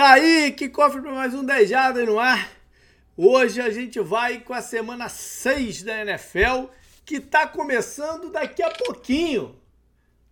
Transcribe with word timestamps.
Tá 0.00 0.12
aí, 0.12 0.50
que 0.52 0.66
cofre 0.66 1.02
para 1.02 1.12
mais 1.12 1.34
um 1.34 1.44
10 1.44 1.68
Jardas 1.68 2.06
no 2.06 2.18
ar. 2.18 2.50
Hoje 3.14 3.60
a 3.60 3.68
gente 3.68 4.00
vai 4.00 4.40
com 4.40 4.54
a 4.54 4.62
semana 4.62 5.10
6 5.10 5.82
da 5.82 6.00
NFL, 6.00 6.68
que 7.04 7.20
tá 7.20 7.46
começando 7.46 8.32
daqui 8.32 8.62
a 8.62 8.70
pouquinho. 8.70 9.54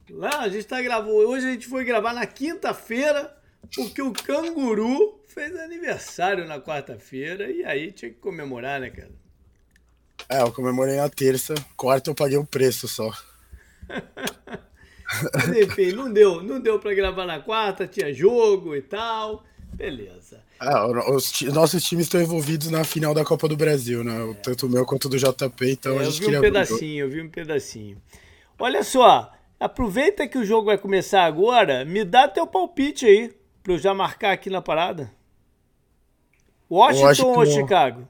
Lá, 0.08 0.40
a 0.40 0.48
gente 0.48 0.66
tá 0.66 0.80
gravando. 0.80 1.12
Hoje 1.12 1.46
a 1.46 1.50
gente 1.50 1.66
foi 1.66 1.84
gravar 1.84 2.14
na 2.14 2.24
quinta-feira, 2.24 3.36
porque 3.74 4.00
o 4.00 4.10
canguru 4.10 5.22
fez 5.26 5.54
aniversário 5.54 6.46
na 6.46 6.58
quarta-feira 6.58 7.50
e 7.50 7.62
aí 7.62 7.92
tinha 7.92 8.10
que 8.10 8.20
comemorar, 8.20 8.80
né, 8.80 8.88
cara? 8.88 9.12
É, 10.30 10.40
eu 10.40 10.50
comemorei 10.50 10.96
na 10.96 11.10
terça, 11.10 11.54
quarta 11.76 12.08
eu 12.08 12.14
paguei 12.14 12.38
o 12.38 12.46
preço 12.46 12.88
só. 12.88 13.12
Mas, 15.34 15.48
enfim, 15.58 15.92
não 15.92 16.10
deu, 16.10 16.42
não 16.42 16.58
deu 16.58 16.78
para 16.78 16.94
gravar 16.94 17.26
na 17.26 17.38
quarta, 17.38 17.86
tinha 17.86 18.14
jogo 18.14 18.74
e 18.74 18.80
tal. 18.80 19.44
Beleza. 19.78 20.42
Ah, 20.58 20.88
os 20.88 21.40
nossos 21.54 21.84
times 21.84 22.06
estão 22.06 22.20
envolvidos 22.20 22.68
na 22.68 22.82
final 22.82 23.14
da 23.14 23.24
Copa 23.24 23.46
do 23.46 23.56
Brasil, 23.56 24.02
né? 24.02 24.32
É. 24.32 24.34
Tanto 24.34 24.66
o 24.66 24.68
meu 24.68 24.84
quanto 24.84 25.08
do 25.08 25.16
JP, 25.16 25.70
então 25.70 26.00
é, 26.00 26.00
a 26.00 26.10
gente 26.10 26.24
Eu 26.24 26.30
vi 26.30 26.36
um 26.36 26.40
pedacinho, 26.40 27.04
eu 27.04 27.08
vi 27.08 27.22
um 27.22 27.30
pedacinho. 27.30 28.02
Olha 28.58 28.82
só, 28.82 29.32
aproveita 29.60 30.26
que 30.26 30.36
o 30.36 30.44
jogo 30.44 30.66
vai 30.66 30.76
começar 30.76 31.22
agora, 31.22 31.84
me 31.84 32.04
dá 32.04 32.26
teu 32.26 32.44
palpite 32.44 33.06
aí, 33.06 33.32
para 33.62 33.74
eu 33.74 33.78
já 33.78 33.94
marcar 33.94 34.32
aqui 34.32 34.50
na 34.50 34.60
parada. 34.60 35.12
Washington, 36.68 37.06
Washington 37.06 37.38
ou 37.38 37.46
Chicago? 37.46 38.08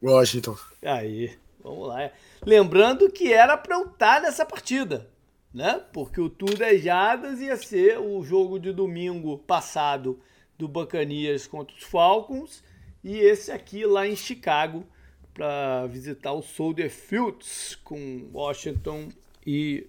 Washington. 0.00 0.56
Aí, 0.80 1.36
vamos 1.60 1.88
lá. 1.88 2.08
Lembrando 2.46 3.10
que 3.10 3.32
era 3.32 3.56
para 3.56 3.74
eu 3.76 3.86
estar 3.86 4.22
nessa 4.22 4.46
partida, 4.46 5.10
né? 5.52 5.82
Porque 5.92 6.20
o 6.20 6.30
Tudo 6.30 6.62
é 6.62 6.78
Jadas 6.78 7.40
ia 7.40 7.56
ser 7.56 7.98
o 7.98 8.22
jogo 8.22 8.60
de 8.60 8.72
domingo 8.72 9.38
passado 9.38 10.20
do 10.60 10.68
Bacanias 10.68 11.46
contra 11.46 11.74
os 11.74 11.82
Falcons 11.82 12.62
e 13.02 13.18
esse 13.18 13.50
aqui 13.50 13.86
lá 13.86 14.06
em 14.06 14.14
Chicago 14.14 14.86
para 15.32 15.86
visitar 15.86 16.32
o 16.32 16.42
Soldier 16.42 16.90
Fields 16.90 17.78
com 17.82 18.28
Washington 18.32 19.08
e 19.46 19.86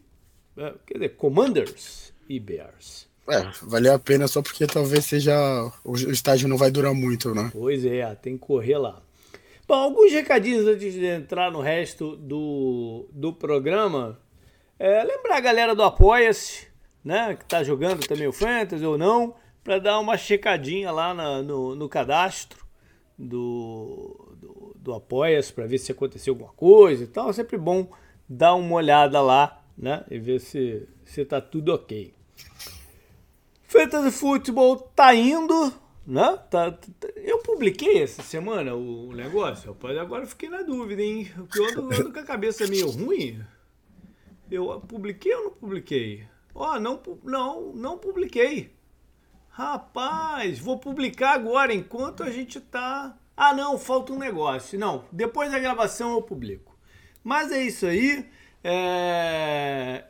é, 0.56 0.74
quer 0.86 0.94
dizer, 0.94 1.10
Commanders 1.18 2.14
e 2.30 2.40
Bears. 2.40 3.10
É, 3.28 3.52
valeu 3.64 3.94
a 3.94 4.00
pena 4.00 4.28
só 4.28 4.42
porque 4.42 4.66
talvez 4.66 5.06
seja 5.06 5.36
o 5.84 5.96
estágio 5.96 6.48
não 6.48 6.58
vai 6.58 6.72
durar 6.72 6.94
muito, 6.94 7.36
né? 7.36 7.50
Pois 7.54 7.86
é, 7.86 8.16
tem 8.16 8.38
que 8.38 8.46
correr 8.46 8.78
lá. 8.78 9.02
Bom, 9.68 9.76
alguns 9.76 10.12
recadinhos 10.12 10.66
antes 10.66 10.94
de 10.94 11.06
entrar 11.06 11.52
no 11.52 11.62
resto 11.62 12.16
do, 12.16 13.08
do 13.12 13.34
programa. 13.34 14.20
É, 14.80 15.04
lembrar 15.04 15.38
a 15.38 15.42
galera 15.42 15.76
do 15.76 15.84
Apoia-se, 15.84 16.68
né? 17.04 17.36
Que 17.36 17.46
tá 17.46 17.62
jogando 17.62 18.06
também 18.08 18.28
o 18.28 18.34
Fantasy 18.34 18.86
ou 18.86 18.98
não 18.98 19.36
para 19.64 19.80
dar 19.80 20.00
uma 20.00 20.18
checadinha 20.18 20.92
lá 20.92 21.14
na, 21.14 21.42
no, 21.42 21.76
no 21.76 21.88
cadastro 21.88 22.66
do, 23.18 24.36
do, 24.40 24.76
do 24.76 24.94
Apoia-se 24.94 25.54
para 25.54 25.68
ver 25.68 25.78
se 25.78 25.92
aconteceu 25.92 26.34
alguma 26.34 26.52
coisa 26.54 27.04
e 27.04 27.08
tal. 27.08 27.30
É 27.30 27.34
sempre 27.34 27.58
bom 27.58 27.88
dar 28.28 28.56
uma 28.56 28.76
olhada 28.76 29.22
lá, 29.22 29.64
né? 29.78 30.04
E 30.10 30.18
ver 30.18 30.40
se, 30.40 30.88
se 31.06 31.24
tá 31.26 31.40
tudo 31.40 31.74
ok. 31.74 32.14
Fantasy 33.64 34.12
Football 34.12 34.78
tá 34.96 35.14
indo, 35.14 35.74
né? 36.06 36.38
Tá, 36.50 36.72
tá, 36.72 37.08
eu 37.16 37.40
publiquei 37.40 38.02
essa 38.04 38.22
semana 38.22 38.76
o 38.76 39.14
negócio, 39.14 39.72
rapaz. 39.72 39.98
Agora 39.98 40.26
fiquei 40.26 40.50
na 40.50 40.62
dúvida, 40.62 41.02
hein? 41.02 41.32
Porque 41.36 41.60
eu 41.60 41.70
ando, 41.70 41.82
ando 41.94 42.14
com 42.14 42.20
a 42.20 42.24
cabeça 42.24 42.68
meio 42.68 42.90
ruim. 42.90 43.42
Eu 44.50 44.82
publiquei 44.82 45.34
ou 45.34 45.44
não 45.46 45.52
publiquei? 45.52 46.26
Ó, 46.54 46.76
oh, 46.76 46.80
não, 46.80 47.02
não, 47.24 47.74
não 47.74 47.98
publiquei. 47.98 48.72
Rapaz, 49.52 50.60
vou 50.60 50.80
publicar 50.80 51.34
agora 51.34 51.74
enquanto 51.74 52.24
a 52.24 52.32
gente 52.32 52.60
tá. 52.62 53.18
Ah, 53.36 53.54
não, 53.54 53.78
falta 53.78 54.14
um 54.14 54.18
negócio. 54.18 54.80
Não, 54.80 55.04
depois 55.12 55.52
da 55.52 55.60
gravação 55.60 56.14
eu 56.14 56.22
publico. 56.22 56.78
Mas 57.22 57.52
é 57.52 57.62
isso 57.62 57.86
aí. 57.86 58.26
É... 58.64 60.06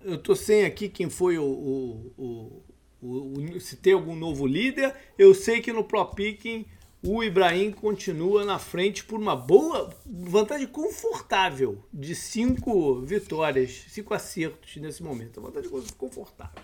Eu 0.00 0.16
tô 0.18 0.34
sem 0.34 0.64
aqui 0.64 0.88
quem 0.88 1.10
foi 1.10 1.36
o, 1.36 1.44
o, 1.44 2.12
o, 2.16 2.62
o, 3.02 3.60
se 3.60 3.76
tem 3.76 3.92
algum 3.92 4.16
novo 4.16 4.46
líder. 4.46 4.94
Eu 5.18 5.34
sei 5.34 5.60
que 5.60 5.72
no 5.72 5.84
Pro 5.84 6.06
Picking 6.06 6.64
o 7.02 7.22
Ibrahim 7.22 7.72
continua 7.72 8.44
na 8.44 8.58
frente 8.58 9.04
por 9.04 9.20
uma 9.20 9.36
boa 9.36 9.94
vantagem 10.06 10.66
confortável 10.66 11.84
de 11.92 12.14
cinco 12.14 13.02
vitórias, 13.02 13.84
cinco 13.88 14.14
acertos 14.14 14.76
nesse 14.76 15.02
momento. 15.02 15.40
Vantagem 15.40 15.70
confortável. 15.98 16.62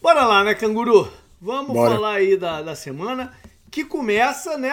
Bora 0.00 0.24
lá, 0.24 0.42
né, 0.42 0.54
canguru? 0.54 1.12
Vamos 1.38 1.74
Bora. 1.74 1.90
falar 1.90 2.14
aí 2.14 2.34
da, 2.34 2.62
da 2.62 2.74
semana 2.74 3.34
que 3.70 3.84
começa, 3.84 4.56
né? 4.56 4.72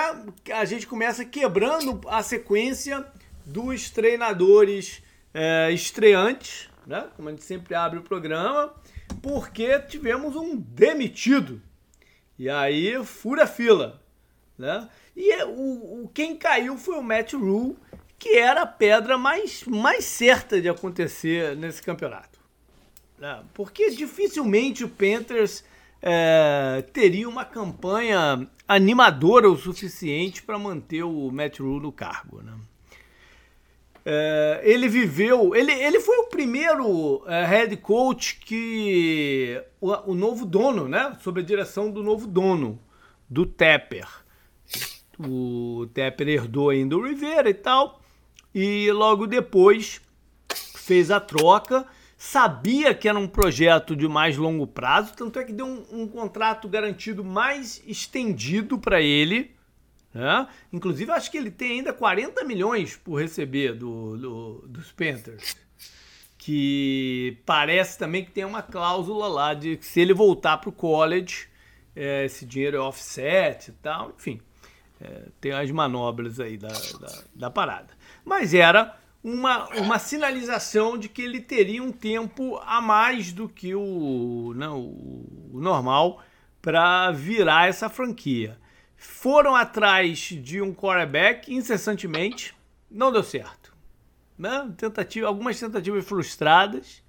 A 0.53 0.63
gente 0.63 0.87
começa 0.87 1.25
quebrando 1.25 1.99
a 2.07 2.23
sequência 2.23 3.05
dos 3.45 3.89
treinadores 3.89 5.03
é, 5.33 5.69
estreantes, 5.71 6.69
né? 6.85 7.07
Como 7.17 7.27
a 7.27 7.31
gente 7.31 7.43
sempre 7.43 7.75
abre 7.75 7.99
o 7.99 8.03
programa, 8.03 8.73
porque 9.21 9.77
tivemos 9.79 10.33
um 10.37 10.55
demitido. 10.55 11.61
E 12.39 12.49
aí 12.49 13.03
fura 13.03 13.45
fila, 13.45 14.01
né? 14.57 14.87
E 15.13 15.29
é, 15.33 15.45
o, 15.45 16.03
o, 16.03 16.11
quem 16.13 16.37
caiu 16.37 16.77
foi 16.77 16.95
o 16.95 17.03
Matt 17.03 17.33
Rule, 17.33 17.75
que 18.17 18.37
era 18.37 18.61
a 18.61 18.67
pedra 18.67 19.17
mais, 19.17 19.65
mais 19.65 20.05
certa 20.05 20.61
de 20.61 20.69
acontecer 20.69 21.53
nesse 21.57 21.81
campeonato. 21.81 22.36
Né? 23.17 23.43
Porque 23.53 23.89
dificilmente 23.91 24.83
o 24.83 24.89
Panthers 24.89 25.63
é, 26.01 26.83
teria 26.93 27.27
uma 27.27 27.43
campanha 27.43 28.47
animadora 28.67 29.49
o 29.49 29.57
suficiente 29.57 30.43
para 30.43 30.59
manter 30.59 31.03
o 31.03 31.31
Matt 31.31 31.59
Rule 31.59 31.81
no 31.81 31.91
cargo. 31.91 32.41
Né? 32.41 32.53
É, 34.05 34.61
ele 34.63 34.87
viveu, 34.87 35.55
ele, 35.55 35.71
ele 35.71 35.99
foi 35.99 36.17
o 36.17 36.27
primeiro 36.27 37.23
é, 37.27 37.45
head 37.45 37.75
coach 37.77 38.39
que 38.39 39.61
o, 39.81 40.11
o, 40.11 40.15
novo 40.15 40.45
dono, 40.45 40.87
né, 40.87 41.17
sob 41.21 41.41
a 41.41 41.43
direção 41.43 41.91
do 41.91 42.03
novo 42.03 42.27
dono, 42.27 42.79
do 43.29 43.45
Tepper. 43.45 44.07
O 45.19 45.87
Tepper 45.93 46.29
herdou 46.29 46.69
ainda 46.69 46.95
o 46.95 47.05
Rivera 47.05 47.49
e 47.49 47.53
tal, 47.53 48.01
e 48.53 48.91
logo 48.91 49.25
depois 49.25 49.99
fez 50.75 51.11
a 51.11 51.19
troca 51.19 51.85
sabia 52.27 52.93
que 52.93 53.07
era 53.07 53.17
um 53.17 53.27
projeto 53.27 53.95
de 53.95 54.05
mais 54.05 54.35
longo 54.35 54.67
prazo, 54.67 55.13
tanto 55.15 55.39
é 55.39 55.45
que 55.45 55.53
deu 55.53 55.65
um, 55.65 56.01
um 56.01 56.07
contrato 56.07 56.67
garantido 56.67 57.23
mais 57.23 57.81
estendido 57.87 58.77
para 58.77 59.01
ele. 59.01 59.55
Né? 60.13 60.45
Inclusive, 60.73 61.09
acho 61.11 61.31
que 61.31 61.37
ele 61.37 61.49
tem 61.49 61.77
ainda 61.77 61.93
40 61.93 62.43
milhões 62.43 62.97
por 62.97 63.21
receber 63.21 63.73
do, 63.75 64.17
do, 64.17 64.67
dos 64.67 64.91
Panthers. 64.91 65.55
Que 66.37 67.37
parece 67.45 67.97
também 67.97 68.25
que 68.25 68.31
tem 68.31 68.43
uma 68.43 68.61
cláusula 68.61 69.27
lá 69.29 69.53
de 69.53 69.77
que 69.77 69.85
se 69.85 70.01
ele 70.01 70.13
voltar 70.13 70.57
para 70.57 70.69
o 70.69 70.73
college, 70.73 71.47
é, 71.95 72.25
esse 72.25 72.45
dinheiro 72.45 72.75
é 72.75 72.79
offset 72.81 73.69
e 73.69 73.73
tal. 73.73 74.13
Enfim, 74.17 74.41
é, 74.99 75.27
tem 75.39 75.53
as 75.53 75.71
manobras 75.71 76.41
aí 76.41 76.57
da, 76.57 76.67
da, 76.67 77.23
da 77.33 77.49
parada. 77.49 77.93
Mas 78.25 78.53
era 78.53 78.97
uma, 79.27 79.67
uma 79.75 79.99
sinalização 79.99 80.97
de 80.97 81.09
que 81.09 81.21
ele 81.21 81.41
teria 81.41 81.83
um 81.83 81.91
tempo 81.91 82.57
a 82.65 82.79
mais 82.79 83.33
do 83.33 83.49
que 83.49 83.75
o, 83.75 84.53
não, 84.55 84.79
o 84.79 85.59
normal 85.59 86.23
para 86.61 87.11
virar 87.11 87.67
essa 87.67 87.89
franquia. 87.89 88.57
Foram 88.95 89.53
atrás 89.53 90.17
de 90.17 90.61
um 90.61 90.73
quarterback 90.73 91.53
incessantemente, 91.53 92.55
não 92.89 93.11
deu 93.11 93.21
certo. 93.21 93.75
Né? 94.37 94.71
Tentativa, 94.77 95.27
algumas 95.27 95.59
tentativas 95.59 96.05
frustradas. 96.05 97.03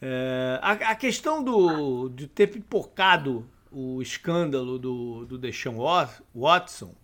É, 0.00 0.60
a, 0.62 0.70
a, 0.70 0.94
questão 0.94 1.42
do, 1.42 2.10
de 2.10 2.28
ter 2.28 2.46
pipocado 2.46 3.44
o 3.72 4.00
escândalo 4.00 4.78
do, 4.78 5.24
do 5.24 5.36
Deshaun 5.36 5.78
Watson 6.32 6.94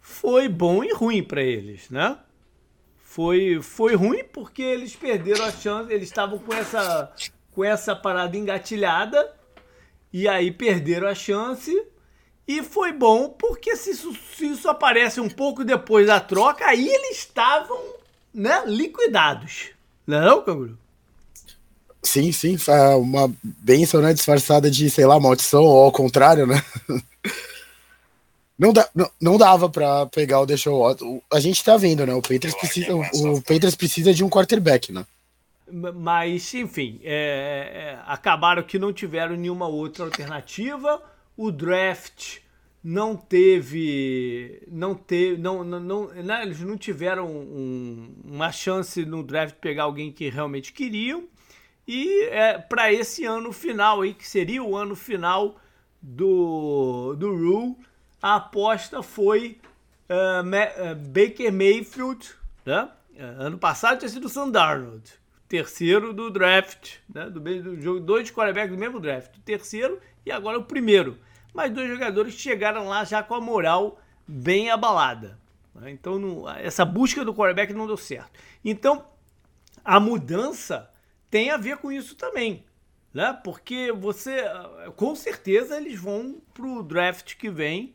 foi 0.00 0.48
bom 0.48 0.84
e 0.84 0.92
ruim 0.94 1.24
para 1.24 1.42
eles, 1.42 1.90
né? 1.90 2.18
Foi, 3.14 3.60
foi 3.60 3.94
ruim 3.94 4.24
porque 4.24 4.62
eles 4.62 4.96
perderam 4.96 5.44
a 5.44 5.52
chance, 5.52 5.92
eles 5.92 6.08
estavam 6.08 6.38
com 6.38 6.54
essa, 6.54 7.12
com 7.52 7.62
essa 7.62 7.94
parada 7.94 8.38
engatilhada 8.38 9.30
e 10.10 10.26
aí 10.26 10.50
perderam 10.50 11.06
a 11.06 11.14
chance. 11.14 11.70
E 12.48 12.62
foi 12.62 12.90
bom 12.90 13.28
porque 13.28 13.76
se 13.76 13.90
isso, 13.90 14.16
se 14.34 14.46
isso 14.46 14.66
aparece 14.66 15.20
um 15.20 15.28
pouco 15.28 15.62
depois 15.62 16.06
da 16.06 16.20
troca, 16.20 16.64
aí 16.64 16.88
eles 16.88 17.18
estavam 17.18 17.78
né, 18.32 18.62
liquidados. 18.66 19.72
Não 20.06 20.16
é 20.16 20.24
não? 20.24 20.78
Sim, 22.02 22.32
sim, 22.32 22.56
uma 22.98 23.30
benção, 23.42 24.00
né, 24.00 24.14
disfarçada 24.14 24.70
de, 24.70 24.88
sei 24.88 25.04
lá, 25.04 25.20
maldição, 25.20 25.62
ou 25.62 25.84
ao 25.84 25.92
contrário, 25.92 26.46
né? 26.46 26.64
Não, 28.62 28.72
dá, 28.72 28.88
não, 28.94 29.10
não 29.20 29.36
dava 29.36 29.68
para 29.68 30.06
pegar 30.06 30.38
o 30.38 30.46
Deshaun 30.46 30.78
Watson. 30.78 31.20
A 31.32 31.40
gente 31.40 31.64
tá 31.64 31.76
vendo, 31.76 32.06
né? 32.06 32.14
O 32.14 32.22
Panthers 32.22 32.54
precisa, 32.54 32.94
o 32.94 33.42
Panthers 33.42 33.74
precisa 33.74 34.14
de 34.14 34.22
um 34.22 34.30
quarterback, 34.30 34.92
né? 34.92 35.04
Mas, 35.68 36.54
enfim, 36.54 37.00
é, 37.02 37.96
é, 37.98 37.98
acabaram 38.06 38.62
que 38.62 38.78
não 38.78 38.92
tiveram 38.92 39.34
nenhuma 39.34 39.66
outra 39.66 40.04
alternativa. 40.04 41.02
o 41.36 41.50
draft 41.50 42.38
não 42.84 43.16
teve, 43.16 44.62
não 44.68 44.94
teve, 44.94 45.38
não, 45.40 45.64
não, 45.64 45.80
não, 45.80 46.06
né, 46.08 46.42
eles 46.42 46.60
não 46.60 46.76
tiveram 46.76 47.26
um, 47.26 48.14
uma 48.24 48.52
chance 48.52 49.04
no 49.04 49.24
draft 49.24 49.54
de 49.54 49.60
pegar 49.60 49.84
alguém 49.84 50.12
que 50.12 50.30
realmente 50.30 50.72
queriam. 50.72 51.24
E 51.86 52.26
é, 52.26 52.58
para 52.58 52.92
esse 52.92 53.24
ano 53.24 53.52
final 53.52 54.02
aí, 54.02 54.14
que 54.14 54.28
seria 54.28 54.62
o 54.62 54.76
ano 54.76 54.94
final 54.94 55.56
do, 56.00 57.16
do 57.16 57.28
Rule, 57.28 57.76
a 58.22 58.36
aposta 58.36 59.02
foi 59.02 59.60
uh, 60.08 60.42
uh, 60.42 60.94
Baker 60.94 61.52
Mayfield, 61.52 62.30
né? 62.64 62.88
Uh, 63.14 63.42
ano 63.42 63.58
passado 63.58 63.98
tinha 63.98 64.08
sido 64.08 64.26
o 64.26 64.28
Sam 64.28 64.50
Darnold, 64.50 65.10
terceiro 65.48 66.12
do 66.12 66.30
draft, 66.30 66.98
né? 67.12 67.28
do, 67.28 67.40
do 67.40 68.00
dois 68.00 68.30
quarterbacks 68.30 68.70
do 68.70 68.78
mesmo 68.78 69.00
draft, 69.00 69.36
o 69.36 69.40
terceiro 69.40 70.00
e 70.24 70.30
agora 70.30 70.58
o 70.58 70.64
primeiro. 70.64 71.18
Mas 71.52 71.72
dois 71.72 71.88
jogadores 71.88 72.34
chegaram 72.34 72.88
lá 72.88 73.04
já 73.04 73.22
com 73.22 73.34
a 73.34 73.40
moral 73.40 74.00
bem 74.26 74.70
abalada. 74.70 75.38
Né? 75.74 75.90
Então 75.90 76.48
essa 76.58 76.84
busca 76.84 77.24
do 77.24 77.34
quarterback 77.34 77.74
não 77.74 77.86
deu 77.86 77.96
certo. 77.96 78.30
Então 78.64 79.04
a 79.84 79.98
mudança 79.98 80.88
tem 81.28 81.50
a 81.50 81.56
ver 81.56 81.78
com 81.78 81.90
isso 81.90 82.14
também 82.14 82.64
né? 83.12 83.38
Porque 83.44 83.92
você, 83.92 84.42
com 84.96 85.14
certeza, 85.14 85.76
eles 85.76 85.98
vão 85.98 86.40
pro 86.54 86.82
draft 86.82 87.36
que 87.36 87.50
vem 87.50 87.92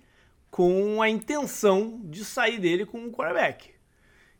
com 0.49 1.01
a 1.01 1.09
intenção 1.09 2.01
de 2.03 2.23
sair 2.23 2.59
dele 2.59 2.85
com 2.85 2.99
um 2.99 3.11
quarterback. 3.11 3.77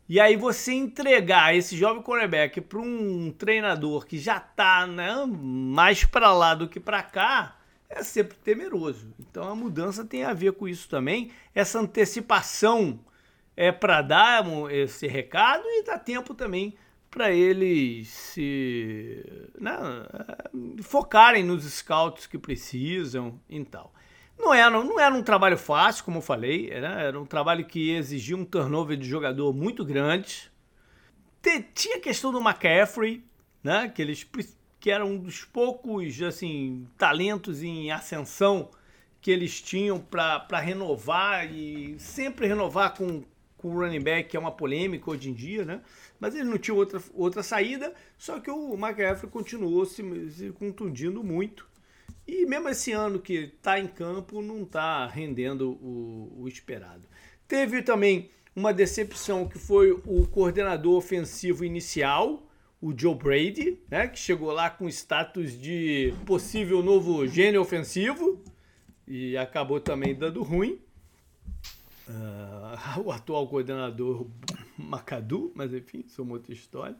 E 0.08 0.18
aí 0.18 0.36
você 0.36 0.72
entregar 0.72 1.54
esse 1.54 1.76
jovem 1.76 2.02
quarterback 2.02 2.60
para 2.62 2.78
um 2.78 3.30
treinador 3.30 4.06
que 4.06 4.18
já 4.18 4.38
está 4.38 4.86
né, 4.86 5.14
mais 5.26 6.04
para 6.04 6.32
lá 6.32 6.54
do 6.54 6.66
que 6.66 6.80
para 6.80 7.02
cá, 7.02 7.58
é 7.90 8.02
sempre 8.02 8.36
temeroso. 8.38 9.14
Então 9.20 9.48
a 9.48 9.54
mudança 9.54 10.04
tem 10.04 10.24
a 10.24 10.32
ver 10.32 10.52
com 10.52 10.66
isso 10.66 10.88
também. 10.88 11.30
Essa 11.54 11.80
antecipação 11.80 13.00
é 13.54 13.70
para 13.70 14.00
dar 14.00 14.44
esse 14.70 15.06
recado 15.06 15.64
e 15.66 15.82
dá 15.82 15.98
tempo 15.98 16.32
também 16.32 16.74
para 17.10 17.30
eles 17.30 18.08
se 18.08 19.24
né, 19.58 19.76
focarem 20.82 21.44
nos 21.44 21.64
scouts 21.64 22.26
que 22.26 22.38
precisam 22.38 23.40
e 23.48 23.62
tal. 23.64 23.92
Não 24.38 24.54
era, 24.54 24.70
não 24.70 25.00
era 25.00 25.14
um 25.14 25.22
trabalho 25.22 25.58
fácil, 25.58 26.04
como 26.04 26.18
eu 26.18 26.22
falei, 26.22 26.70
era, 26.70 27.00
era 27.00 27.20
um 27.20 27.26
trabalho 27.26 27.64
que 27.64 27.90
exigia 27.90 28.36
um 28.36 28.44
turnover 28.44 28.96
de 28.96 29.06
jogador 29.06 29.52
muito 29.52 29.84
grande. 29.84 30.50
Tinha 31.74 31.96
a 31.96 32.00
questão 32.00 32.30
do 32.30 32.40
McCaffrey, 32.40 33.24
né, 33.62 33.88
que, 33.88 34.00
eles, 34.00 34.26
que 34.78 34.90
era 34.90 35.04
um 35.04 35.18
dos 35.18 35.44
poucos 35.44 36.22
assim, 36.22 36.86
talentos 36.96 37.62
em 37.62 37.90
ascensão 37.90 38.70
que 39.20 39.30
eles 39.30 39.60
tinham 39.60 39.98
para 39.98 40.58
renovar 40.58 41.50
e 41.52 41.98
sempre 41.98 42.46
renovar 42.46 42.94
com, 42.94 43.24
com 43.56 43.68
o 43.68 43.80
running 43.80 44.00
back, 44.00 44.28
que 44.28 44.36
é 44.36 44.40
uma 44.40 44.52
polêmica 44.52 45.10
hoje 45.10 45.30
em 45.30 45.34
dia, 45.34 45.64
né? 45.64 45.80
mas 46.20 46.34
ele 46.34 46.44
não 46.44 46.58
tinha 46.58 46.74
outra, 46.74 47.02
outra 47.14 47.42
saída, 47.42 47.92
só 48.16 48.38
que 48.40 48.50
o 48.50 48.74
McCaffrey 48.74 49.30
continuou 49.30 49.84
se, 49.84 50.30
se 50.30 50.50
contundindo 50.52 51.22
muito. 51.24 51.66
E 52.28 52.44
mesmo 52.44 52.68
esse 52.68 52.92
ano 52.92 53.18
que 53.18 53.50
está 53.56 53.80
em 53.80 53.86
campo, 53.86 54.42
não 54.42 54.62
está 54.62 55.06
rendendo 55.06 55.70
o, 55.82 56.42
o 56.42 56.46
esperado. 56.46 57.08
Teve 57.48 57.80
também 57.80 58.28
uma 58.54 58.70
decepção 58.70 59.48
que 59.48 59.58
foi 59.58 59.92
o 59.92 60.26
coordenador 60.26 60.94
ofensivo 60.94 61.64
inicial, 61.64 62.46
o 62.82 62.92
Joe 62.96 63.14
Brady, 63.14 63.80
né, 63.90 64.08
que 64.08 64.18
chegou 64.18 64.52
lá 64.52 64.68
com 64.68 64.86
status 64.90 65.58
de 65.58 66.12
possível 66.26 66.82
novo 66.82 67.26
gênio 67.26 67.62
ofensivo 67.62 68.44
e 69.06 69.34
acabou 69.38 69.80
também 69.80 70.14
dando 70.14 70.42
ruim. 70.42 70.78
Uh, 72.06 73.00
o 73.06 73.10
atual 73.10 73.48
coordenador 73.48 74.26
Macadu, 74.76 75.50
mas 75.54 75.72
enfim, 75.72 76.04
isso 76.06 76.20
é 76.20 76.24
uma 76.24 76.34
outra 76.34 76.52
história. 76.52 76.96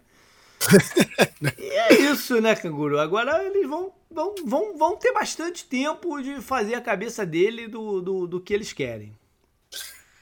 E 1.58 1.64
é 1.70 1.94
isso, 1.94 2.40
né, 2.40 2.54
Canguru? 2.54 2.98
Agora 2.98 3.42
eles 3.44 3.68
vão, 3.68 3.92
vão, 4.10 4.34
vão, 4.44 4.78
vão 4.78 4.96
ter 4.96 5.12
bastante 5.12 5.64
tempo 5.64 6.20
de 6.20 6.40
fazer 6.40 6.74
a 6.74 6.80
cabeça 6.80 7.24
dele 7.24 7.68
do, 7.68 8.00
do, 8.00 8.26
do 8.26 8.40
que 8.40 8.52
eles 8.52 8.72
querem. 8.72 9.12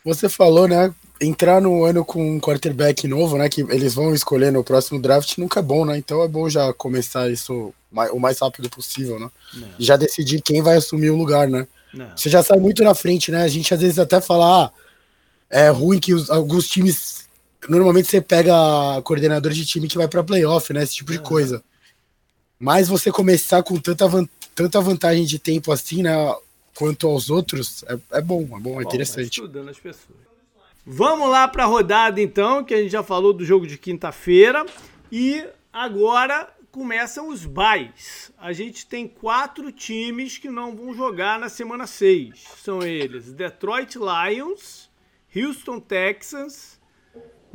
Você 0.05 0.29
falou, 0.29 0.69
né? 0.69 0.95
Entrar 1.21 1.61
no 1.61 1.85
ano 1.85 2.05
com 2.05 2.37
um 2.37 2.39
quarterback 2.39 3.09
novo, 3.09 3.37
né? 3.37 3.49
Que 3.49 3.63
eles 3.63 3.95
vão 3.95 4.15
escolher 4.15 4.53
no 4.53 4.63
próximo 4.63 5.01
draft 5.01 5.37
nunca 5.39 5.61
é 5.61 5.63
bom, 5.63 5.85
né? 5.85 5.97
Então 5.99 6.23
é 6.23 6.29
bom 6.29 6.49
já 6.49 6.73
começar 6.73 7.29
isso 7.31 7.75
o 8.13 8.21
mais 8.21 8.39
rápido 8.39 8.69
possível, 8.71 9.19
né? 9.19 9.31
Não. 9.55 9.69
Já 9.79 9.97
decidir 9.97 10.43
quem 10.43 10.63
vai 10.63 10.77
assumir 10.77 11.11
o 11.11 11.17
lugar, 11.17 11.49
né? 11.49 11.67
Não. 11.93 12.17
Você 12.17 12.29
já 12.29 12.43
sai 12.43 12.59
muito 12.59 12.85
na 12.85 12.95
frente, 12.95 13.33
né? 13.33 13.43
A 13.43 13.49
gente 13.49 13.73
às 13.73 13.81
vezes 13.81 13.99
até 13.99 14.21
fala, 14.21 14.67
ah, 14.67 14.71
é 15.51 15.71
ruim 15.71 15.99
que 15.99 16.15
os, 16.15 16.31
alguns 16.31 16.69
times 16.69 17.26
normalmente 17.69 18.09
você 18.09 18.21
pega 18.21 18.53
coordenador 19.03 19.53
de 19.53 19.65
time 19.65 19.89
que 19.89 19.97
vai 19.97 20.09
para 20.09 20.23
playoff, 20.23 20.73
né? 20.73 20.83
Esse 20.83 20.97
tipo 20.97 21.13
de 21.13 21.19
coisa. 21.19 21.63
Mas 22.59 22.89
você 22.89 23.11
começar 23.11 23.63
com 23.63 23.77
tanta, 23.79 24.09
van 24.09 24.27
tanta 24.55 24.81
vantagem 24.81 25.25
de 25.25 25.39
tempo 25.39 25.73
assim, 25.73 26.03
né? 26.03 26.13
Quanto 26.75 27.07
aos 27.07 27.31
outros, 27.31 27.85
é, 27.85 28.19
é 28.19 28.21
bom, 28.21 28.43
é 28.43 28.61
bom, 28.61 28.81
é 28.81 28.85
interessante. 28.85 29.41
Estudando 29.41 29.71
as 29.71 29.79
pessoas. 29.79 30.19
Vamos 30.85 31.29
lá 31.31 31.49
para 31.49 31.65
a 31.65 31.67
rodada 31.67 32.21
então, 32.21 32.63
que 32.63 32.73
a 32.73 32.81
gente 32.81 32.93
já 32.93 33.03
falou 33.03 33.33
do 33.33 33.45
jogo 33.45 33.67
de 33.67 33.77
quinta-feira. 33.77 34.65
E 35.11 35.45
agora 35.73 36.49
começam 36.71 37.29
os 37.29 37.47
buys. 37.47 38.31
A 38.39 38.53
gente 38.53 38.87
tem 38.87 39.09
quatro 39.09 39.73
times 39.73 40.37
que 40.37 40.51
não 40.51 40.77
vão 40.77 40.95
jogar 40.95 41.41
na 41.41 41.49
semana 41.49 41.87
6. 41.87 42.45
São 42.59 42.83
eles: 42.83 43.33
Detroit 43.33 43.97
Lions, 43.97 44.91
Houston 45.35 45.81
Texans, 45.81 46.76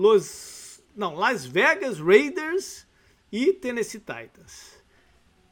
Los, 0.02 0.82
não, 0.96 1.14
Las 1.14 1.46
Vegas 1.46 2.00
Raiders 2.00 2.88
e 3.32 3.54
Tennessee 3.54 4.00
Titans. 4.00 4.72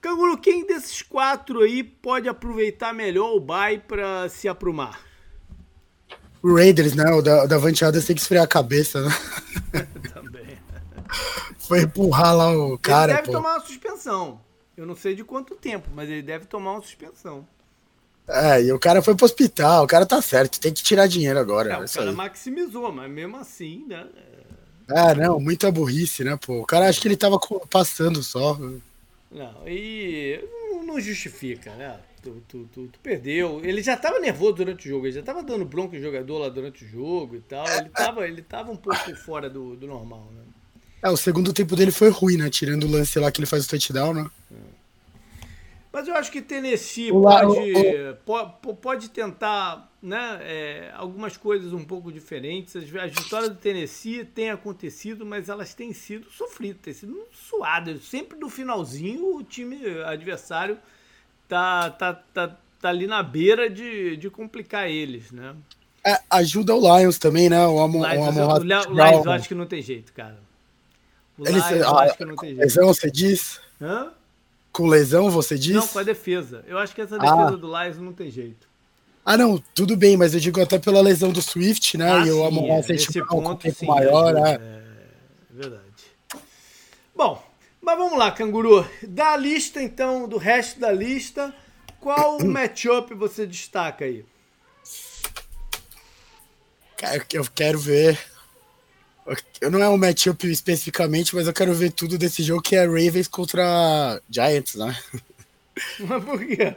Canguru, 0.02 0.40
quem 0.40 0.66
desses 0.66 1.04
quatro 1.04 1.62
aí 1.62 1.84
pode 1.84 2.28
aproveitar 2.28 2.92
melhor 2.92 3.36
o 3.36 3.40
bye 3.40 3.78
para 3.78 4.28
se 4.28 4.48
aprumar? 4.48 5.00
O 6.42 6.56
Raiders, 6.56 6.96
né? 6.96 7.12
O 7.12 7.22
da, 7.22 7.44
o 7.44 7.48
Davante 7.48 7.86
Adams 7.86 8.06
tem 8.06 8.16
que 8.16 8.22
esfriar 8.24 8.46
a 8.46 8.48
cabeça, 8.48 9.02
né? 9.02 9.12
Também. 10.14 10.58
Foi 11.60 11.82
empurrar 11.84 12.36
lá 12.36 12.50
o 12.50 12.76
cara. 12.80 13.12
Ele 13.12 13.18
deve 13.18 13.28
pô. 13.28 13.34
tomar 13.34 13.54
uma 13.56 13.66
suspensão. 13.66 14.42
Eu 14.76 14.88
não 14.88 14.96
sei 14.96 15.14
de 15.14 15.24
quanto 15.24 15.56
tempo, 15.56 15.90
mas 15.94 16.10
ele 16.10 16.24
deve 16.24 16.46
tomar 16.46 16.72
uma 16.72 16.82
suspensão. 16.82 17.46
É, 18.28 18.64
e 18.64 18.72
o 18.72 18.80
cara 18.80 19.02
foi 19.02 19.16
pro 19.16 19.26
hospital, 19.26 19.84
o 19.84 19.88
cara 19.88 20.06
tá 20.06 20.22
certo, 20.22 20.60
tem 20.60 20.72
que 20.72 20.84
tirar 20.84 21.08
dinheiro 21.08 21.38
agora. 21.38 21.74
É, 21.74 21.78
o 21.84 21.90
cara 21.90 22.10
aí. 22.10 22.16
maximizou, 22.16 22.92
mas 22.92 23.12
mesmo 23.12 23.38
assim, 23.38 23.86
né? 23.88 24.08
Ah, 24.90 25.14
não, 25.14 25.40
muita 25.40 25.72
burrice, 25.72 26.24
né, 26.24 26.38
pô? 26.38 26.62
O 26.62 26.66
cara 26.66 26.88
acha 26.88 27.00
que 27.00 27.08
ele 27.08 27.18
tava 27.18 27.40
passando 27.70 28.24
só. 28.24 28.58
Não, 29.32 29.68
e 29.68 30.44
não 30.86 31.00
justifica, 31.00 31.74
né? 31.76 32.00
Tu, 32.22 32.32
tu, 32.48 32.70
tu, 32.74 32.88
tu, 32.88 33.00
perdeu. 33.00 33.62
Ele 33.64 33.82
já 33.82 33.96
tava 33.96 34.20
nervoso 34.20 34.54
durante 34.54 34.88
o 34.88 34.90
jogo, 34.90 35.06
ele 35.06 35.16
já 35.16 35.22
tava 35.22 35.42
dando 35.42 35.64
bronca 35.64 35.96
em 35.96 36.02
jogador 36.02 36.40
lá 36.40 36.50
durante 36.50 36.84
o 36.84 36.88
jogo 36.88 37.36
e 37.36 37.42
tal. 37.42 37.66
Ele 37.70 37.90
tava, 37.90 38.28
ele 38.28 38.42
tava 38.42 38.72
um 38.72 38.76
pouco 38.76 39.16
fora 39.16 39.50
do, 39.50 39.76
do 39.76 39.88
normal, 39.88 40.28
né? 40.36 40.42
É, 41.02 41.10
o 41.10 41.16
segundo 41.16 41.54
tempo 41.54 41.76
dele 41.76 41.92
foi 41.92 42.10
ruim, 42.10 42.36
né? 42.36 42.50
Tirando 42.50 42.84
o 42.84 42.92
lance 42.92 43.18
lá 43.20 43.32
que 43.32 43.40
ele 43.40 43.48
faz 43.48 43.66
o 43.66 43.70
touchdown, 43.70 44.14
né? 44.14 44.30
É. 44.52 44.79
Mas 45.92 46.08
eu 46.08 46.16
acho 46.16 46.32
que 46.32 46.42
Tennessee 46.42 47.12
pode, 47.12 47.74
pode, 48.24 48.78
pode 48.80 49.10
tentar 49.10 49.92
né, 50.02 50.40
é, 50.42 50.92
algumas 50.96 51.36
coisas 51.36 51.74
um 51.74 51.84
pouco 51.84 52.12
diferentes. 52.12 52.76
As, 52.76 52.84
as, 52.84 53.12
vitórias 53.12 53.50
do 53.50 53.56
Tennessee 53.56 54.24
têm 54.24 54.52
acontecido, 54.52 55.26
mas 55.26 55.50
elas 55.50 55.74
têm 55.74 55.92
sido 55.92 56.30
sofridas, 56.30 56.82
têm 56.82 56.94
sido 56.94 57.20
suadas. 57.32 58.04
Sempre 58.04 58.38
no 58.38 58.50
finalzinho 58.50 59.36
o 59.36 59.44
time 59.44 59.80
adversário 60.06 60.78
tá, 61.48 61.90
tá, 61.90 62.14
tá, 62.14 62.56
tá 62.80 62.90
ali 62.90 63.08
na 63.08 63.24
beira 63.24 63.68
de, 63.68 64.16
de 64.16 64.30
complicar 64.30 64.88
eles, 64.88 65.32
né? 65.32 65.56
É, 66.06 66.20
ajuda 66.30 66.76
o 66.76 66.98
Lions 66.98 67.18
também, 67.18 67.50
né? 67.50 67.66
O, 67.66 67.80
Amo, 67.80 68.06
Lions, 68.06 68.38
o, 68.38 68.42
o, 68.42 68.54
o 68.54 68.64
Lions 68.64 69.26
eu 69.26 69.32
acho 69.32 69.48
que 69.48 69.56
não 69.56 69.66
tem 69.66 69.82
jeito, 69.82 70.14
cara. 70.14 70.38
O 71.36 71.44
Lions 71.44 71.72
eu 71.72 71.98
acho 71.98 72.16
que 72.16 72.26
não 72.26 72.36
tem 72.36 72.56
jeito. 72.56 72.86
Você 72.86 73.10
diz? 73.10 73.60
Hã? 73.82 74.14
Com 74.72 74.88
lesão, 74.88 75.30
você 75.30 75.58
diz? 75.58 75.76
Não, 75.76 75.88
com 75.88 76.00
a 76.00 76.04
defesa. 76.04 76.64
Eu 76.68 76.78
acho 76.78 76.94
que 76.94 77.02
essa 77.02 77.18
defesa 77.18 77.48
ah. 77.48 77.52
do 77.52 77.68
Lions 77.68 77.98
não 77.98 78.14
tem 78.14 78.30
jeito. 78.30 78.68
Ah, 79.26 79.38
não, 79.38 79.62
tudo 79.76 79.96
bem, 79.96 80.18
mas 80.18 80.34
eu 80.34 80.40
digo 80.40 80.62
até 80.62 80.80
pela 80.80 81.02
lesão 81.02 81.32
do 81.32 81.42
Swift, 81.42 81.98
né? 81.98 82.12
Ah, 82.12 82.26
e 82.26 82.32
o 82.32 82.44
Amon 82.44 82.80
é, 82.80 82.82
tipo, 82.96 83.28
ponto, 83.28 83.52
um 83.52 83.56
tempo 83.56 83.80
sim, 83.80 83.86
maior, 83.86 84.36
é, 84.36 84.42
né? 84.42 84.54
É 84.54 84.82
verdade. 85.52 85.84
Bom, 87.16 87.44
mas 87.82 87.98
vamos 87.98 88.18
lá, 88.18 88.32
canguru. 88.32 88.88
Da 89.04 89.36
lista, 89.36 89.82
então, 89.82 90.28
do 90.28 90.38
resto 90.38 90.80
da 90.80 90.92
lista, 90.92 91.54
qual 92.00 92.40
matchup 92.46 93.14
você 93.14 93.46
destaca 93.46 94.06
aí? 94.06 94.26
Eu 97.32 97.46
quero 97.54 97.80
ver 97.80 98.20
não 99.72 99.82
é 99.82 99.90
um 99.90 99.98
matchup 99.98 100.50
especificamente, 100.50 101.36
mas 101.36 101.48
eu 101.48 101.54
quero 101.54 101.74
ver 101.74 101.92
tudo 101.92 102.18
desse 102.18 102.42
jogo 102.44 102.62
que 102.62 102.76
é 102.76 102.86
Ravens 102.86 103.28
contra 103.28 104.22
Giants, 104.30 104.76
né? 104.76 104.98
Mas 106.00 106.24
por 106.24 106.46
quê? 106.46 106.76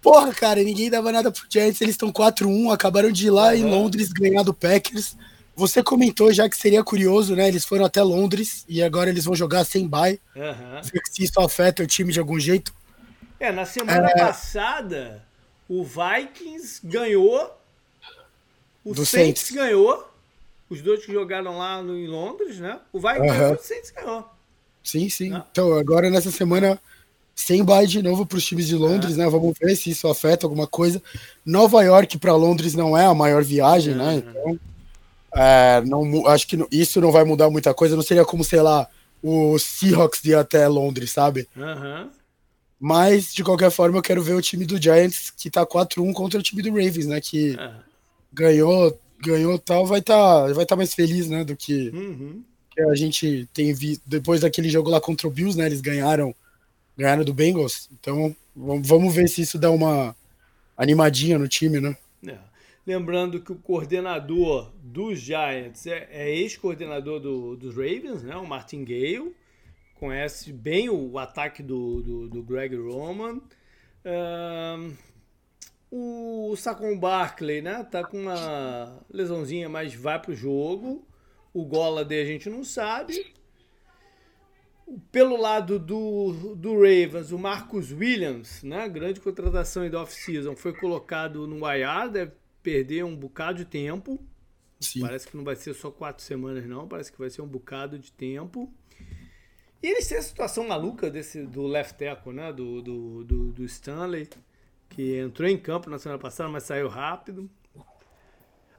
Porra, 0.00 0.34
cara, 0.34 0.62
ninguém 0.62 0.90
dava 0.90 1.12
nada 1.12 1.30
pro 1.30 1.46
Giants, 1.48 1.80
eles 1.80 1.94
estão 1.94 2.12
4-1, 2.12 2.72
acabaram 2.72 3.12
de 3.12 3.26
ir 3.26 3.30
lá 3.30 3.48
uhum. 3.48 3.54
em 3.54 3.64
Londres 3.64 4.08
ganhar 4.08 4.42
do 4.42 4.52
Packers. 4.52 5.16
Você 5.54 5.82
comentou 5.82 6.32
já 6.32 6.48
que 6.48 6.56
seria 6.56 6.82
curioso, 6.82 7.36
né? 7.36 7.46
Eles 7.46 7.64
foram 7.64 7.84
até 7.84 8.02
Londres 8.02 8.64
e 8.68 8.82
agora 8.82 9.10
eles 9.10 9.24
vão 9.24 9.34
jogar 9.34 9.64
sem 9.64 9.86
bye. 9.86 10.18
Uhum. 10.34 10.82
Se 10.82 11.22
isso 11.22 11.40
afeta 11.40 11.82
o 11.82 11.86
time 11.86 12.12
de 12.12 12.18
algum 12.18 12.40
jeito. 12.40 12.74
É, 13.38 13.52
na 13.52 13.64
semana 13.64 14.08
é... 14.08 14.18
passada, 14.18 15.24
o 15.68 15.84
Vikings 15.84 16.80
ganhou, 16.82 17.56
o 18.84 18.94
Saints, 18.94 19.08
Saints 19.08 19.50
ganhou, 19.50 20.11
os 20.72 20.82
dois 20.82 21.04
que 21.04 21.12
jogaram 21.12 21.58
lá 21.58 21.82
no, 21.82 21.96
em 21.96 22.06
Londres, 22.06 22.58
né? 22.58 22.80
O 22.92 22.98
Vikings 22.98 23.28
uhum. 23.28 23.38
ganhou, 23.38 23.54
o 23.54 23.62
Saints 23.62 23.90
ganhou. 23.90 24.24
Sim, 24.82 25.08
sim. 25.08 25.30
Né? 25.30 25.42
Então, 25.50 25.74
agora 25.74 26.10
nessa 26.10 26.30
semana, 26.30 26.80
sem 27.34 27.64
bye 27.64 27.86
de 27.86 28.02
novo 28.02 28.24
para 28.24 28.38
os 28.38 28.44
times 28.44 28.66
de 28.66 28.74
Londres, 28.74 29.14
é. 29.14 29.18
né? 29.18 29.30
Vamos 29.30 29.56
ver 29.60 29.76
se 29.76 29.90
isso 29.90 30.08
afeta 30.08 30.46
alguma 30.46 30.66
coisa. 30.66 31.02
Nova 31.44 31.82
York 31.82 32.18
para 32.18 32.34
Londres 32.34 32.74
não 32.74 32.96
é 32.96 33.04
a 33.04 33.14
maior 33.14 33.44
viagem, 33.44 33.94
né? 33.94 34.16
Então 34.16 34.58
é, 35.34 35.80
não, 35.82 36.26
acho 36.26 36.46
que 36.46 36.58
isso 36.70 37.00
não 37.00 37.10
vai 37.10 37.24
mudar 37.24 37.50
muita 37.50 37.72
coisa. 37.72 37.96
Não 37.96 38.02
seria 38.02 38.24
como, 38.24 38.44
sei 38.44 38.60
lá, 38.60 38.86
o 39.22 39.58
Seahawks 39.58 40.24
ir 40.24 40.34
até 40.34 40.66
Londres, 40.68 41.10
sabe? 41.10 41.48
Uhum. 41.56 42.10
Mas, 42.78 43.32
de 43.32 43.44
qualquer 43.44 43.70
forma, 43.70 43.98
eu 43.98 44.02
quero 44.02 44.22
ver 44.22 44.34
o 44.34 44.42
time 44.42 44.66
do 44.66 44.80
Giants, 44.80 45.30
que 45.30 45.48
tá 45.50 45.64
4-1 45.64 46.12
contra 46.12 46.40
o 46.40 46.42
time 46.42 46.62
do 46.62 46.70
Ravens, 46.70 47.06
né? 47.06 47.20
Que 47.20 47.52
uhum. 47.52 47.80
ganhou, 48.32 48.98
ganhou 49.22 49.58
tal, 49.58 49.86
vai 49.86 50.00
estar 50.00 50.46
tá, 50.46 50.52
vai 50.52 50.66
tá 50.66 50.76
mais 50.76 50.92
feliz, 50.94 51.28
né? 51.28 51.44
Do 51.44 51.56
que, 51.56 51.90
uhum. 51.90 52.42
que 52.70 52.82
a 52.82 52.94
gente 52.94 53.48
tem 53.54 53.72
visto. 53.72 54.02
Depois 54.06 54.40
daquele 54.40 54.68
jogo 54.68 54.90
lá 54.90 55.00
contra 55.00 55.28
o 55.28 55.30
Bills, 55.30 55.56
né? 55.56 55.66
Eles 55.66 55.80
ganharam, 55.80 56.34
ganharam 56.96 57.24
do 57.24 57.32
Bengals. 57.32 57.88
Então, 57.92 58.34
vamos 58.54 59.14
ver 59.14 59.28
se 59.28 59.42
isso 59.42 59.58
dá 59.58 59.70
uma 59.70 60.14
animadinha 60.76 61.38
no 61.38 61.48
time, 61.48 61.80
né? 61.80 61.96
É. 62.26 62.36
Lembrando 62.84 63.40
que 63.40 63.52
o 63.52 63.56
coordenador 63.56 64.72
dos 64.82 65.20
Giants 65.20 65.86
é, 65.86 66.08
é 66.10 66.34
ex-coordenador 66.34 67.20
do, 67.20 67.56
dos 67.56 67.76
Ravens, 67.76 68.24
né? 68.24 68.36
o 68.36 68.46
Martin 68.46 68.84
Gale. 68.84 69.34
Conhece 69.94 70.52
bem 70.52 70.90
o 70.90 71.16
ataque 71.16 71.62
do, 71.62 72.02
do, 72.02 72.28
do 72.28 72.42
Greg 72.42 72.74
Roman. 72.74 73.40
Um, 74.04 74.92
o 75.94 76.56
Saquon 76.56 76.98
Barkley, 76.98 77.60
né? 77.60 77.84
Tá 77.84 78.02
com 78.02 78.22
uma 78.22 79.04
lesãozinha, 79.10 79.68
mas 79.68 79.94
vai 79.94 80.18
pro 80.18 80.34
jogo. 80.34 81.06
O 81.52 81.66
Golladay 81.66 82.22
a 82.22 82.24
gente 82.24 82.48
não 82.48 82.64
sabe. 82.64 83.34
Pelo 85.10 85.36
lado 85.36 85.78
do, 85.78 86.54
do 86.56 86.72
Ravens, 86.72 87.30
o 87.30 87.38
Marcus 87.38 87.92
Williams, 87.92 88.62
né? 88.62 88.88
Grande 88.88 89.20
contratação 89.20 89.88
da 89.90 90.00
off-season, 90.00 90.56
foi 90.56 90.72
colocado 90.72 91.46
no 91.46 91.58
IR, 91.70 92.10
deve 92.10 92.32
perder 92.62 93.04
um 93.04 93.14
bocado 93.14 93.58
de 93.58 93.66
tempo. 93.66 94.18
Sim. 94.80 95.00
Parece 95.00 95.28
que 95.28 95.36
não 95.36 95.44
vai 95.44 95.56
ser 95.56 95.74
só 95.74 95.90
quatro 95.90 96.24
semanas, 96.24 96.64
não. 96.64 96.88
Parece 96.88 97.12
que 97.12 97.18
vai 97.18 97.28
ser 97.28 97.42
um 97.42 97.46
bocado 97.46 97.98
de 97.98 98.10
tempo. 98.12 98.72
E 99.82 99.88
eles 99.88 100.08
têm 100.08 100.16
a 100.16 100.22
situação 100.22 100.66
maluca 100.66 101.10
desse, 101.10 101.44
do 101.44 101.66
left 101.66 101.98
tackle, 101.98 102.32
né? 102.32 102.50
Do, 102.50 102.80
do, 102.80 103.24
do, 103.24 103.52
do, 103.52 103.64
Stanley, 103.64 104.28
que 104.92 105.18
entrou 105.18 105.48
em 105.48 105.56
campo 105.56 105.88
na 105.88 105.98
semana 105.98 106.20
passada, 106.20 106.48
mas 106.48 106.64
saiu 106.64 106.88
rápido. 106.88 107.50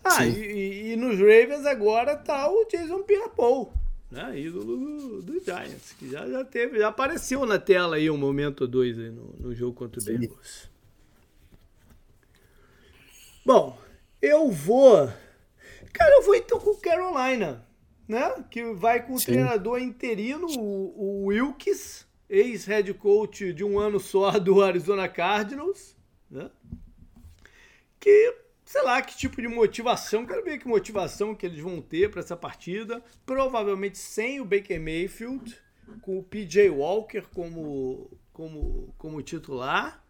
Ah, 0.03 0.25
e, 0.25 0.91
e, 0.91 0.95
nos 0.95 1.17
Ravens 1.17 1.65
agora 1.65 2.15
tá 2.15 2.49
o 2.49 2.65
Jason 2.65 3.03
Pierre-Paul, 3.03 3.73
né? 4.11 4.37
Ídolo 4.37 4.77
do, 4.77 5.21
do, 5.21 5.39
Giants, 5.39 5.93
que 5.93 6.09
já, 6.09 6.27
já 6.27 6.43
teve, 6.43 6.77
já 6.77 6.89
apareceu 6.89 7.45
na 7.45 7.57
tela 7.57 7.95
aí 7.95 8.09
um 8.09 8.17
momento 8.17 8.61
ou 8.61 8.67
dois 8.67 8.97
no, 8.97 9.33
no 9.39 9.55
jogo 9.55 9.73
contra 9.73 10.01
o 10.01 10.03
Bengals. 10.03 10.69
Bom, 13.45 13.77
eu 14.21 14.51
vou. 14.51 15.09
Cara, 15.93 16.15
eu 16.15 16.23
vou 16.23 16.35
então 16.35 16.59
com 16.59 16.75
Carolina, 16.75 17.65
né? 18.07 18.43
Que 18.51 18.73
vai 18.73 19.05
com 19.05 19.13
o 19.13 19.19
Sim. 19.19 19.27
treinador 19.27 19.79
interino, 19.79 20.47
o, 20.47 21.21
o 21.21 21.25
Wilkes, 21.27 22.05
ex-head 22.29 22.93
coach 22.95 23.53
de 23.53 23.63
um 23.63 23.79
ano 23.79 24.01
só 24.01 24.31
do 24.39 24.61
Arizona 24.61 25.07
Cardinals, 25.07 25.95
né? 26.33 26.49
Que, 27.99 28.35
sei 28.65 28.81
lá, 28.83 29.01
que 29.01 29.15
tipo 29.15 29.41
de 29.41 29.47
motivação, 29.47 30.25
quero 30.25 30.43
ver 30.43 30.57
que 30.57 30.67
motivação 30.67 31.33
que 31.33 31.45
eles 31.45 31.59
vão 31.59 31.81
ter 31.81 32.09
para 32.09 32.19
essa 32.19 32.35
partida. 32.35 33.01
Provavelmente 33.25 33.97
sem 33.97 34.41
o 34.41 34.45
Baker 34.45 34.81
Mayfield, 34.81 35.57
com 36.01 36.19
o 36.19 36.23
PJ 36.23 36.69
Walker 36.69 37.23
como, 37.33 38.11
como, 38.33 38.93
como 38.97 39.21
titular. 39.21 40.03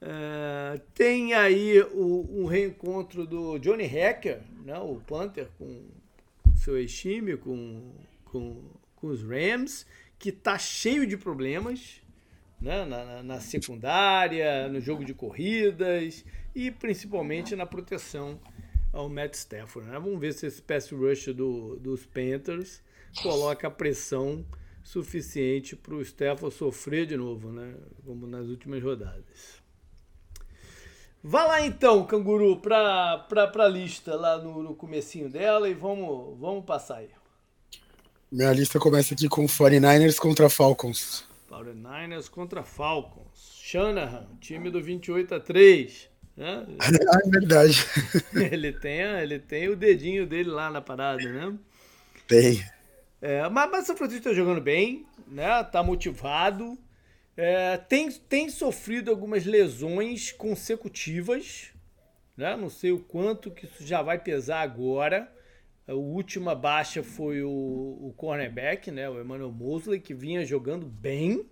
Uh, 0.00 0.80
tem 0.94 1.34
aí 1.34 1.78
o, 1.92 2.46
reencontro 2.46 3.26
do 3.26 3.58
Johnny 3.58 3.84
Hacker, 3.84 4.40
né, 4.64 4.78
o 4.78 4.96
Panther, 5.06 5.48
com 5.58 5.84
seu 6.56 6.78
ex-time, 6.78 7.36
com, 7.36 7.92
com, 8.24 8.62
com 8.96 9.08
os 9.08 9.22
Rams, 9.22 9.86
que 10.18 10.30
está 10.30 10.56
cheio 10.56 11.06
de 11.06 11.18
problemas 11.18 12.00
né, 12.60 12.84
na, 12.84 13.22
na, 13.22 13.40
secundária, 13.40 14.68
no 14.68 14.80
jogo 14.80 15.04
de 15.04 15.14
corridas 15.14 16.24
e 16.54 16.70
principalmente 16.70 17.56
na 17.56 17.64
proteção 17.64 18.38
ao 18.92 19.08
Matt 19.08 19.34
Stafford. 19.34 19.88
Né? 19.88 19.98
Vamos 19.98 20.20
ver 20.20 20.34
se 20.34 20.46
esse 20.46 20.60
pass 20.60 20.90
rush 20.90 21.26
do, 21.26 21.76
dos 21.76 22.04
Panthers 22.04 22.82
coloca 23.22 23.70
pressão 23.70 24.44
suficiente 24.82 25.76
para 25.76 25.94
o 25.94 26.02
Stafford 26.02 26.54
sofrer 26.54 27.06
de 27.06 27.16
novo, 27.16 27.50
né, 27.52 27.74
como 28.04 28.26
nas 28.26 28.46
últimas 28.46 28.82
rodadas. 28.82 29.60
Vá 31.22 31.44
lá 31.44 31.60
então, 31.66 32.04
canguru, 32.06 32.56
pra, 32.56 33.18
pra 33.28 33.68
lista 33.68 34.14
lá 34.14 34.38
no, 34.38 34.62
no 34.62 34.74
comecinho 34.74 35.28
dela 35.28 35.68
e 35.68 35.74
vamos, 35.74 36.38
vamos 36.38 36.64
passar 36.64 36.96
aí. 36.96 37.10
Minha 38.32 38.52
lista 38.52 38.78
começa 38.78 39.12
aqui 39.12 39.28
com 39.28 39.44
49ers 39.44 40.16
contra 40.16 40.48
Falcons. 40.48 41.28
49ers 41.60 42.28
contra 42.28 42.62
Falcons. 42.62 43.58
Shanahan, 43.62 44.26
time 44.40 44.70
do 44.70 44.82
28 44.82 45.34
a 45.34 45.40
3. 45.40 46.10
Né? 46.36 46.66
é 46.80 47.30
verdade. 47.30 47.84
Ele 48.34 48.72
tem, 48.72 49.00
ele 49.00 49.38
tem 49.38 49.68
o 49.68 49.76
dedinho 49.76 50.26
dele 50.26 50.48
lá 50.48 50.70
na 50.70 50.80
parada, 50.80 51.22
né? 51.22 51.56
Tem. 52.26 52.64
É, 53.20 53.46
mas, 53.48 53.70
mas 53.70 53.84
o 53.84 53.86
São 53.88 53.96
Francisco 53.96 54.24
tá 54.24 54.32
jogando 54.32 54.60
bem, 54.60 55.04
né? 55.28 55.62
Tá 55.64 55.82
motivado. 55.82 56.78
É, 57.36 57.76
tem, 57.76 58.10
tem 58.10 58.48
sofrido 58.48 59.10
algumas 59.10 59.44
lesões 59.44 60.32
consecutivas, 60.32 61.70
né? 62.36 62.56
não 62.56 62.68
sei 62.68 62.92
o 62.92 63.00
quanto 63.00 63.50
que 63.50 63.66
isso 63.66 63.86
já 63.86 64.02
vai 64.02 64.18
pesar 64.18 64.60
agora. 64.60 65.30
A 65.90 65.94
última 65.94 66.54
baixa 66.54 67.02
foi 67.02 67.42
o, 67.42 67.50
o 67.50 68.14
cornerback, 68.16 68.92
né? 68.92 69.10
o 69.10 69.20
Emmanuel 69.20 69.50
Mosley, 69.50 69.98
que 69.98 70.14
vinha 70.14 70.44
jogando 70.44 70.86
bem. 70.86 71.44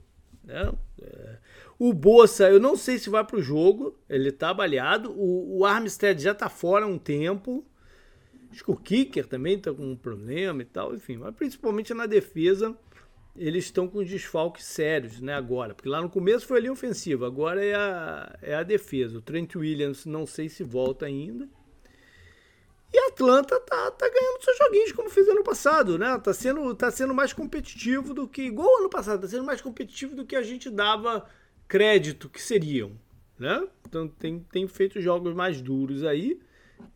Né? 0.45 0.73
É, 1.03 1.39
o 1.77 1.93
Bossa, 1.93 2.49
eu 2.49 2.61
não 2.61 2.77
sei 2.77 2.99
se 2.99 3.11
vai 3.11 3.25
para 3.25 3.37
o 3.37 3.43
jogo, 3.43 3.99
ele 4.09 4.29
está 4.29 4.55
baleado. 4.55 5.11
O, 5.11 5.59
o 5.59 5.65
Armstead 5.65 6.23
já 6.23 6.31
está 6.31 6.49
fora 6.49 6.85
há 6.85 6.89
um 6.89 6.99
tempo. 6.99 7.67
Acho 8.53 8.63
que 8.63 8.71
o 8.71 8.77
Kicker 8.77 9.27
também 9.27 9.57
está 9.57 9.75
com 9.75 9.91
um 9.91 9.97
problema 9.97 10.63
e 10.63 10.67
tal, 10.67 10.95
enfim, 10.95 11.17
mas 11.17 11.35
principalmente 11.35 11.93
na 11.93 12.07
defesa 12.07 12.79
eles 13.37 13.65
estão 13.65 13.89
com 13.89 14.05
desfalques 14.05 14.67
sérios, 14.67 15.21
né, 15.21 15.35
agora. 15.35 15.75
Porque 15.75 15.89
lá 15.89 16.01
no 16.01 16.09
começo 16.09 16.47
foi 16.47 16.59
ali 16.59 16.71
ofensiva, 16.71 17.27
agora 17.27 17.65
é 17.65 17.75
a, 17.75 18.39
é 18.41 18.55
a 18.55 18.63
defesa. 18.63 19.19
O 19.19 19.23
Trent 19.23 19.57
Williams 19.57 20.07
não 20.07 20.27
sei 20.27 20.49
se 20.49 20.63
volta 20.63 21.07
ainda. 21.07 21.49
E 22.93 22.99
a 22.99 23.09
Atlanta 23.09 23.61
tá, 23.61 23.91
tá 23.91 24.09
ganhando 24.09 24.43
seus 24.43 24.57
joguinhos 24.57 24.93
como 24.93 25.11
fez 25.11 25.29
ano 25.29 25.45
passado, 25.45 25.99
né? 25.99 26.19
Tá 26.19 26.33
sendo, 26.33 26.75
tá 26.75 26.91
sendo 26.91 27.15
mais 27.15 27.33
competitivo 27.33 28.15
do 28.15 28.27
que. 28.27 28.43
Igual 28.43 28.79
ano 28.79 28.89
passado, 28.89 29.21
tá 29.21 29.29
sendo 29.29 29.45
mais 29.45 29.61
competitivo 29.61 30.17
do 30.17 30.25
que 30.25 30.35
a 30.35 30.43
gente 30.43 30.71
dava 30.71 31.29
crédito 31.67 32.29
que 32.29 32.41
seriam, 32.41 32.93
né? 33.39 33.67
Então 33.87 34.09
tem, 34.09 34.41
tem 34.51 34.67
feito 34.67 35.01
jogos 35.01 35.35
mais 35.35 35.61
duros 35.61 36.03
aí. 36.03 36.41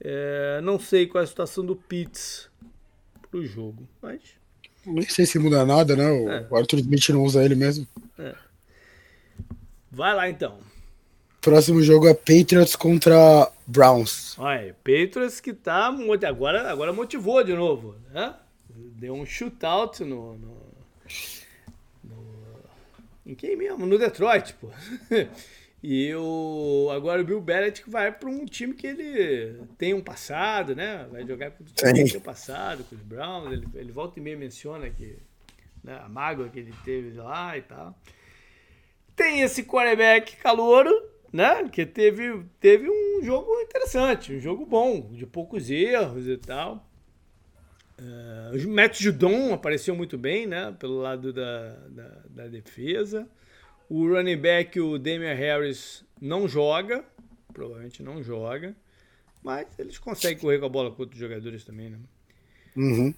É, 0.01 0.61
não 0.63 0.79
sei 0.79 1.07
qual 1.07 1.21
é 1.21 1.25
a 1.25 1.29
situação 1.29 1.65
do 1.65 1.77
Pitts 1.77 2.49
pro 3.31 3.45
jogo, 3.45 3.87
mas 4.01 4.21
nem 4.85 5.09
sei 5.09 5.27
se 5.27 5.39
muda 5.39 5.65
nada, 5.65 5.95
né? 5.95 6.11
O, 6.11 6.29
é. 6.29 6.49
Arthur 6.53 6.81
Smith 6.81 7.09
não 7.11 7.23
usa 7.23 7.45
ele 7.45 7.55
mesmo. 7.55 7.87
É. 8.19 8.35
Vai 9.91 10.15
lá 10.15 10.29
então. 10.29 10.59
Próximo 11.43 11.83
jogo 11.83 12.09
é 12.09 12.15
Patriots 12.15 12.77
contra 12.77 13.51
Browns. 13.67 14.39
Olha, 14.39 14.75
Patriots 14.85 15.41
que 15.41 15.53
tá 15.53 15.93
agora, 16.27 16.71
agora 16.71 16.93
motivou 16.93 17.43
de 17.43 17.53
novo, 17.53 17.97
né? 18.15 18.35
Deu 18.71 19.13
um 19.13 19.27
shootout 19.27 20.05
no, 20.05 20.39
no, 20.39 20.57
no 22.05 22.63
em 23.27 23.35
quem 23.35 23.57
mesmo? 23.57 23.85
No 23.85 23.99
Detroit, 23.99 24.55
pô. 24.55 24.69
E 25.85 26.15
o, 26.15 26.91
agora 26.95 27.21
o 27.21 27.25
Bill 27.25 27.41
Belichick 27.41 27.91
vai 27.91 28.13
para 28.13 28.29
um 28.29 28.45
time 28.47 28.73
que 28.73 28.87
ele 28.87 29.67
tem 29.77 29.93
um 29.93 30.01
passado, 30.01 30.77
né? 30.77 31.09
Vai 31.11 31.27
jogar 31.27 31.51
com 31.51 31.65
o 31.65 31.67
time 31.67 32.05
que 32.05 32.13
tem 32.13 32.21
um 32.21 32.23
passado, 32.23 32.85
com 32.85 32.95
os 32.95 33.03
Browns. 33.03 33.53
Ele, 33.53 33.67
ele 33.75 33.91
volta 33.91 34.21
e 34.21 34.23
meia 34.23 34.37
menciona 34.37 34.89
que 34.89 35.19
né, 35.83 36.01
a 36.01 36.09
mágoa 36.09 36.49
que 36.49 36.61
ele 36.61 36.73
teve 36.85 37.19
lá 37.19 37.59
e 37.59 37.63
tal. 37.63 37.99
Tem 39.17 39.41
esse 39.41 39.65
quarterback 39.65 40.37
calouro, 40.37 40.93
né? 41.33 41.69
Que 41.69 41.87
teve, 41.87 42.45
teve 42.61 42.89
um 42.89 43.23
jogo 43.23 43.51
interessante, 43.61 44.35
um 44.35 44.41
jogo 44.41 44.67
bom, 44.67 45.11
de 45.12 45.27
poucos 45.27 45.71
erros 45.71 46.29
e 46.29 46.37
tal. 46.37 46.89
Uh, 47.99 48.67
o 48.67 48.71
Matt 48.71 49.01
Judon 49.01 49.55
apareceu 49.55 49.95
muito 49.95 50.19
bem, 50.19 50.47
né? 50.47 50.75
Pelo 50.79 50.99
lado 50.99 51.33
da, 51.33 51.77
da, 51.89 52.09
da, 52.29 52.49
defesa. 52.49 53.29
O 53.89 54.09
running 54.09 54.37
back, 54.37 54.79
o 54.81 54.99
Damian 54.99 55.35
Harris, 55.35 56.05
não 56.21 56.49
joga. 56.49 57.05
Provavelmente 57.53 58.03
não 58.03 58.23
joga. 58.23 58.75
Mas 59.43 59.67
eles 59.79 59.99
conseguem 59.99 60.39
correr 60.39 60.59
com 60.59 60.67
a 60.67 60.69
bola 60.69 60.91
com 60.91 61.03
outros 61.03 61.21
jogadores 61.21 61.65
também, 61.65 61.91
né? 61.91 61.99
Uhum. 62.77 63.15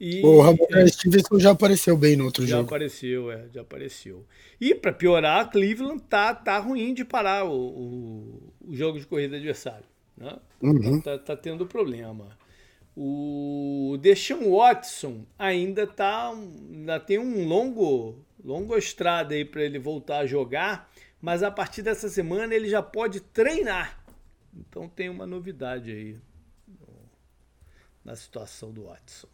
E, 0.00 0.24
o 0.24 0.40
Ramon 0.40 0.66
Stevenson 0.88 1.38
já 1.38 1.50
apareceu 1.50 1.94
bem 1.94 2.16
no 2.16 2.24
outro 2.24 2.46
já 2.46 2.56
jogo. 2.56 2.62
Já 2.62 2.66
apareceu, 2.68 3.30
é, 3.30 3.48
já 3.52 3.60
apareceu. 3.60 4.26
E 4.58 4.74
para 4.74 4.94
piorar, 4.94 5.50
Cleveland 5.50 6.02
tá, 6.08 6.34
tá 6.34 6.58
ruim 6.58 6.94
de 6.94 7.04
parar 7.04 7.44
o, 7.44 7.52
o, 7.52 8.52
o 8.66 8.74
jogo 8.74 8.98
de 8.98 9.06
corrida 9.06 9.36
adversário. 9.36 9.84
Né? 10.16 10.38
Uhum. 10.62 11.02
Tá, 11.02 11.18
tá, 11.18 11.36
tendo 11.36 11.66
problema. 11.66 12.38
O 12.96 13.98
Deshaun 14.00 14.56
Watson 14.56 15.26
ainda 15.38 15.86
tá, 15.86 16.30
ainda 16.30 16.98
tem 16.98 17.18
um 17.18 17.46
longo, 17.46 18.24
longo 18.42 18.76
estrada 18.78 19.34
aí 19.34 19.44
para 19.44 19.62
ele 19.62 19.78
voltar 19.78 20.20
a 20.20 20.26
jogar, 20.26 20.90
mas 21.20 21.42
a 21.42 21.50
partir 21.50 21.82
dessa 21.82 22.08
semana 22.08 22.54
ele 22.54 22.70
já 22.70 22.82
pode 22.82 23.20
treinar. 23.20 24.02
Então 24.54 24.88
tem 24.88 25.10
uma 25.10 25.26
novidade 25.26 25.90
aí 25.90 26.16
na 28.02 28.16
situação 28.16 28.72
do 28.72 28.84
Watson. 28.84 29.28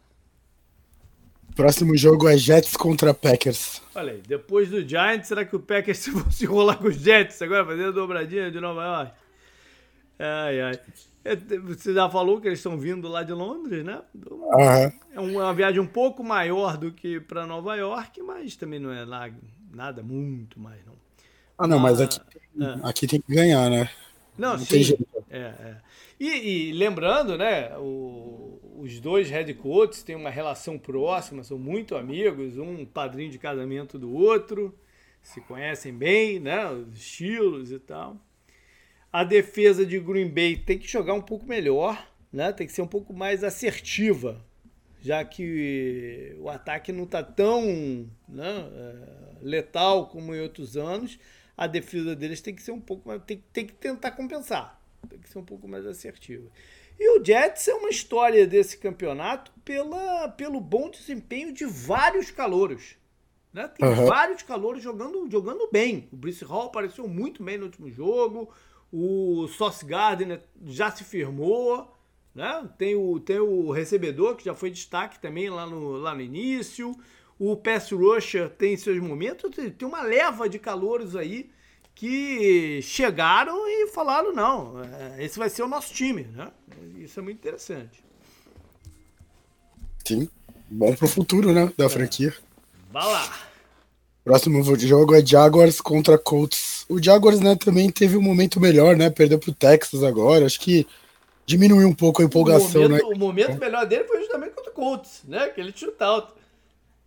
Próximo 1.57 1.97
jogo 1.97 2.29
é 2.29 2.37
Jets 2.37 2.77
contra 2.77 3.15
Packers. 3.15 3.81
Olha 3.95 4.13
aí, 4.13 4.21
depois 4.21 4.69
do 4.69 4.87
Giants, 4.87 5.27
será 5.27 5.43
que 5.43 5.55
o 5.55 5.59
Packers 5.59 5.97
se 6.29 6.45
rolar 6.45 6.75
com 6.75 6.87
os 6.87 6.97
Jets 6.97 7.41
agora, 7.41 7.65
fazendo 7.65 7.93
dobradinha 7.93 8.51
de 8.51 8.59
Nova 8.59 8.83
York? 8.85 9.11
Ai, 10.19 10.61
ai. 10.61 10.79
É, 11.25 11.35
você 11.35 11.95
já 11.95 12.07
falou 12.07 12.39
que 12.39 12.47
eles 12.47 12.59
estão 12.59 12.77
vindo 12.77 13.07
lá 13.07 13.23
de 13.23 13.33
Londres, 13.33 13.83
né? 13.83 13.99
Uhum. 14.13 14.91
É 15.15 15.19
uma 15.19 15.51
viagem 15.51 15.79
um 15.79 15.87
pouco 15.87 16.23
maior 16.23 16.77
do 16.77 16.91
que 16.91 17.19
para 17.19 17.47
Nova 17.47 17.75
York, 17.75 18.21
mas 18.21 18.55
também 18.55 18.79
não 18.79 18.93
é 18.93 19.03
lá, 19.03 19.27
nada 19.73 20.03
muito 20.03 20.59
mais, 20.59 20.85
não. 20.85 20.93
Ah, 21.57 21.65
não, 21.65 21.79
mas, 21.79 21.99
mas 21.99 22.01
aqui, 22.01 22.19
é. 22.61 22.87
aqui 22.87 23.07
tem 23.07 23.19
que 23.19 23.33
ganhar, 23.33 23.67
né? 23.67 23.89
Não, 24.37 24.51
não 24.51 24.59
sim. 24.59 24.65
Tem 24.65 24.83
jeito. 24.83 25.07
É, 25.27 25.39
é. 25.39 25.75
E, 26.19 26.69
e, 26.69 26.73
lembrando, 26.73 27.35
né, 27.35 27.75
o, 27.77 28.59
os 28.77 28.99
dois 28.99 29.29
head 29.29 29.51
coaches 29.55 30.03
têm 30.03 30.15
uma 30.15 30.29
relação 30.29 30.77
próxima, 30.77 31.43
são 31.43 31.57
muito 31.57 31.95
amigos, 31.95 32.57
um 32.57 32.85
padrinho 32.85 33.31
de 33.31 33.39
casamento 33.39 33.97
do 33.97 34.13
outro, 34.13 34.77
se 35.21 35.41
conhecem 35.41 35.91
bem, 35.91 36.39
né, 36.39 36.69
os 36.71 36.95
estilos 36.95 37.71
e 37.71 37.79
tal. 37.79 38.17
A 39.11 39.23
defesa 39.23 39.85
de 39.85 39.99
Green 39.99 40.29
Bay 40.29 40.55
tem 40.55 40.77
que 40.77 40.87
jogar 40.87 41.13
um 41.13 41.21
pouco 41.21 41.45
melhor, 41.47 42.07
né, 42.31 42.53
tem 42.53 42.67
que 42.67 42.73
ser 42.73 42.83
um 42.83 42.87
pouco 42.87 43.13
mais 43.13 43.43
assertiva, 43.43 44.45
já 45.01 45.25
que 45.25 46.35
o 46.39 46.47
ataque 46.47 46.91
não 46.91 47.05
está 47.05 47.23
tão 47.23 48.07
né, 48.29 48.69
é, 48.73 48.95
letal 49.41 50.07
como 50.07 50.35
em 50.35 50.41
outros 50.41 50.77
anos. 50.77 51.17
A 51.55 51.65
defesa 51.65 52.15
deles 52.15 52.41
tem 52.41 52.53
que 52.53 52.61
ser 52.61 52.71
um 52.71 52.79
pouco 52.79 53.07
mais, 53.07 53.21
tem, 53.23 53.43
tem 53.51 53.65
que 53.65 53.73
tentar 53.73 54.11
compensar 54.11 54.77
tem 55.07 55.19
que 55.19 55.29
ser 55.29 55.39
um 55.39 55.45
pouco 55.45 55.67
mais 55.67 55.85
assertiva. 55.85 56.49
E 56.99 57.19
o 57.19 57.23
Jets 57.23 57.67
é 57.67 57.73
uma 57.75 57.89
história 57.89 58.47
desse 58.47 58.77
campeonato 58.77 59.51
pela, 59.63 60.29
pelo 60.29 60.59
bom 60.59 60.89
desempenho 60.89 61.53
de 61.53 61.65
vários 61.65 62.31
calouros. 62.31 62.95
Né? 63.53 63.67
Tem 63.67 63.87
uhum. 63.87 64.05
vários 64.05 64.41
calouros 64.41 64.81
jogando, 64.81 65.29
jogando 65.29 65.69
bem. 65.71 66.07
O 66.11 66.15
Brice 66.15 66.43
Hall 66.43 66.67
apareceu 66.67 67.07
muito 67.07 67.43
bem 67.43 67.57
no 67.57 67.65
último 67.65 67.89
jogo. 67.89 68.49
O 68.91 69.47
Sauce 69.57 69.85
Gardner 69.85 70.41
já 70.65 70.89
se 70.89 71.03
firmou. 71.03 71.93
Né? 72.33 72.69
Tem, 72.77 72.95
o, 72.95 73.19
tem 73.19 73.39
o 73.39 73.71
recebedor, 73.71 74.35
que 74.35 74.45
já 74.45 74.53
foi 74.53 74.69
destaque 74.69 75.19
também 75.19 75.49
lá 75.49 75.65
no, 75.65 75.97
lá 75.97 76.13
no 76.13 76.21
início. 76.21 76.95
O 77.39 77.55
pass 77.55 77.91
rusher 77.91 78.49
tem 78.49 78.75
seus 78.75 78.99
momentos. 78.99 79.51
Tem 79.55 79.87
uma 79.87 80.01
leva 80.01 80.49
de 80.49 80.57
calouros 80.57 81.15
aí 81.15 81.49
que 81.97 82.79
chegaram 82.83 83.67
e 83.67 83.87
falaram: 83.87 84.33
não, 84.33 84.81
é, 84.83 85.23
esse 85.25 85.37
vai 85.37 85.49
ser 85.49 85.63
o 85.63 85.67
nosso 85.67 85.93
time. 85.93 86.23
Né? 86.23 86.47
Isso 86.99 87.19
é 87.19 87.23
muito 87.23 87.37
interessante. 87.37 88.03
Sim, 90.05 90.29
bom 90.69 90.95
pro 90.95 91.07
futuro 91.07 91.51
né, 91.51 91.71
da 91.75 91.85
é. 91.85 91.89
franquia. 91.89 92.33
Vai 92.91 93.03
lá. 93.03 93.33
Próximo 94.23 94.63
jogo 94.77 95.15
é 95.15 95.25
Jaguars 95.25 95.81
contra 95.81 96.17
Colts. 96.17 96.85
O 96.87 97.01
Jaguars 97.01 97.39
né, 97.39 97.55
também 97.55 97.89
teve 97.89 98.15
um 98.15 98.21
momento 98.21 98.59
melhor, 98.59 98.95
né? 98.95 99.09
Perdeu 99.09 99.39
pro 99.39 99.53
Texas 99.53 100.03
agora. 100.03 100.45
Acho 100.45 100.59
que 100.59 100.85
diminuiu 101.45 101.87
um 101.87 101.95
pouco 101.95 102.21
a 102.21 102.25
empolgação. 102.25 102.81
O 102.81 102.89
momento, 102.89 103.09
né? 103.09 103.15
o 103.15 103.17
momento 103.17 103.59
melhor 103.59 103.85
dele 103.85 104.03
foi 104.03 104.19
justamente 104.19 104.53
contra 104.53 104.71
o 104.71 104.73
Colts, 104.73 105.21
né? 105.25 105.45
Aquele 105.45 105.73
shootout. 105.75 106.33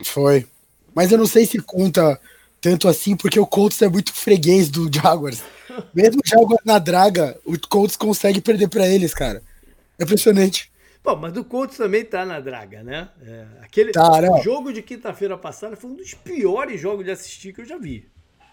Foi. 0.02 0.46
Mas 0.94 1.12
eu 1.12 1.18
não 1.18 1.26
sei 1.26 1.46
se 1.46 1.60
conta 1.60 2.18
tanto 2.60 2.88
assim, 2.88 3.16
porque 3.16 3.40
o 3.40 3.46
Colts 3.46 3.80
é 3.82 3.88
muito 3.88 4.12
freguês 4.12 4.68
do 4.68 4.90
Jaguars. 4.92 5.42
Mesmo 5.94 6.20
o 6.24 6.28
Jaguars 6.28 6.64
na 6.64 6.78
draga, 6.78 7.38
o 7.44 7.58
Colts 7.68 7.96
consegue 7.96 8.40
perder 8.40 8.68
para 8.68 8.86
eles, 8.86 9.14
cara. 9.14 9.42
É 9.98 10.04
impressionante. 10.04 10.70
Bom, 11.02 11.16
mas 11.16 11.36
o 11.36 11.44
Colts 11.44 11.78
também 11.78 12.04
tá 12.04 12.26
na 12.26 12.40
draga, 12.40 12.82
né? 12.82 13.08
É, 13.26 13.44
aquele 13.62 13.92
tá, 13.92 14.20
né? 14.20 14.42
jogo 14.42 14.72
de 14.72 14.82
quinta-feira 14.82 15.36
passada 15.38 15.76
foi 15.76 15.90
um 15.90 15.94
dos 15.94 16.12
piores 16.12 16.80
jogos 16.80 17.04
de 17.04 17.10
assistir 17.10 17.54
que 17.54 17.62
eu 17.62 17.64
já 17.64 17.78
vi. 17.78 18.06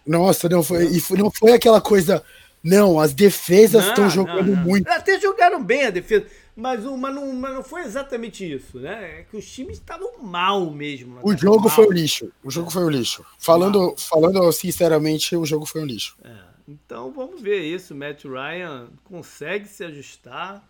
Nossa, 0.06 0.48
não 0.48 0.64
foi, 0.64 0.86
e 0.86 1.18
não 1.18 1.30
foi 1.30 1.52
aquela 1.52 1.82
coisa. 1.82 2.24
Não, 2.64 3.00
as 3.00 3.14
defesas 3.14 3.86
estão 3.86 4.10
jogando 4.10 4.48
não, 4.48 4.56
não. 4.56 4.64
muito. 4.64 4.88
Até 4.90 5.20
jogaram 5.20 5.62
bem 5.62 5.86
a 5.86 5.90
defesa. 5.90 6.26
Mas, 6.58 6.84
mas, 6.84 7.14
não, 7.14 7.32
mas 7.34 7.54
não 7.54 7.64
foi 7.64 7.84
exatamente 7.84 8.52
isso, 8.52 8.80
né? 8.80 9.20
É 9.20 9.24
que 9.30 9.38
os 9.38 9.48
times 9.48 9.78
estavam 9.78 10.18
mal 10.24 10.72
mesmo. 10.72 11.20
O 11.22 11.38
jogo 11.38 11.68
mal. 11.68 11.70
foi 11.70 11.86
o 11.86 11.92
lixo. 11.92 12.32
O 12.44 12.50
jogo 12.50 12.72
foi 12.72 12.84
o 12.84 12.90
lixo. 12.90 13.24
Falando, 13.38 13.96
falando 13.96 14.52
sinceramente, 14.52 15.36
o 15.36 15.46
jogo 15.46 15.68
foi 15.68 15.84
um 15.84 15.86
lixo. 15.86 16.18
É, 16.24 16.36
então 16.68 17.12
vamos 17.12 17.44
ver 17.44 17.62
isso. 17.62 17.94
O 17.94 17.98
Matt 17.98 18.26
Ryan 18.26 18.90
consegue 19.04 19.68
se 19.68 19.84
ajustar. 19.84 20.68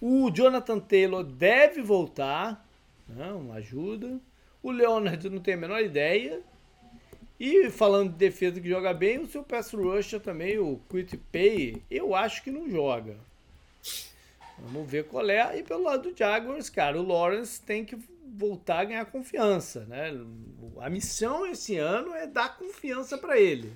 O 0.00 0.32
Jonathan 0.32 0.80
Taylor 0.80 1.22
deve 1.22 1.80
voltar. 1.80 2.68
Né? 3.08 3.30
Uma 3.30 3.54
ajuda. 3.54 4.18
O 4.60 4.72
Leonard 4.72 5.30
não 5.30 5.38
tem 5.38 5.54
a 5.54 5.58
menor 5.58 5.80
ideia. 5.80 6.40
E 7.38 7.70
falando 7.70 8.10
de 8.10 8.16
defesa 8.16 8.60
que 8.60 8.68
joga 8.68 8.92
bem, 8.92 9.20
o 9.20 9.28
seu 9.28 9.44
pass 9.44 9.72
rusher 9.72 10.18
também, 10.18 10.58
o 10.58 10.80
Quit 10.90 11.16
Pay, 11.30 11.80
eu 11.88 12.16
acho 12.16 12.42
que 12.42 12.50
não 12.50 12.68
joga. 12.68 13.16
Vamos 14.62 14.90
ver 14.90 15.04
qual 15.04 15.28
é. 15.28 15.58
E 15.58 15.62
pelo 15.62 15.84
lado 15.84 16.10
do 16.10 16.16
Jaguars, 16.16 16.68
cara, 16.68 17.00
o 17.00 17.06
Lawrence 17.06 17.60
tem 17.60 17.84
que 17.84 17.98
voltar 18.36 18.80
a 18.80 18.84
ganhar 18.84 19.04
confiança, 19.06 19.84
né? 19.86 20.12
A 20.80 20.88
missão 20.88 21.46
esse 21.46 21.76
ano 21.76 22.14
é 22.14 22.26
dar 22.26 22.56
confiança 22.56 23.18
para 23.18 23.38
ele. 23.38 23.72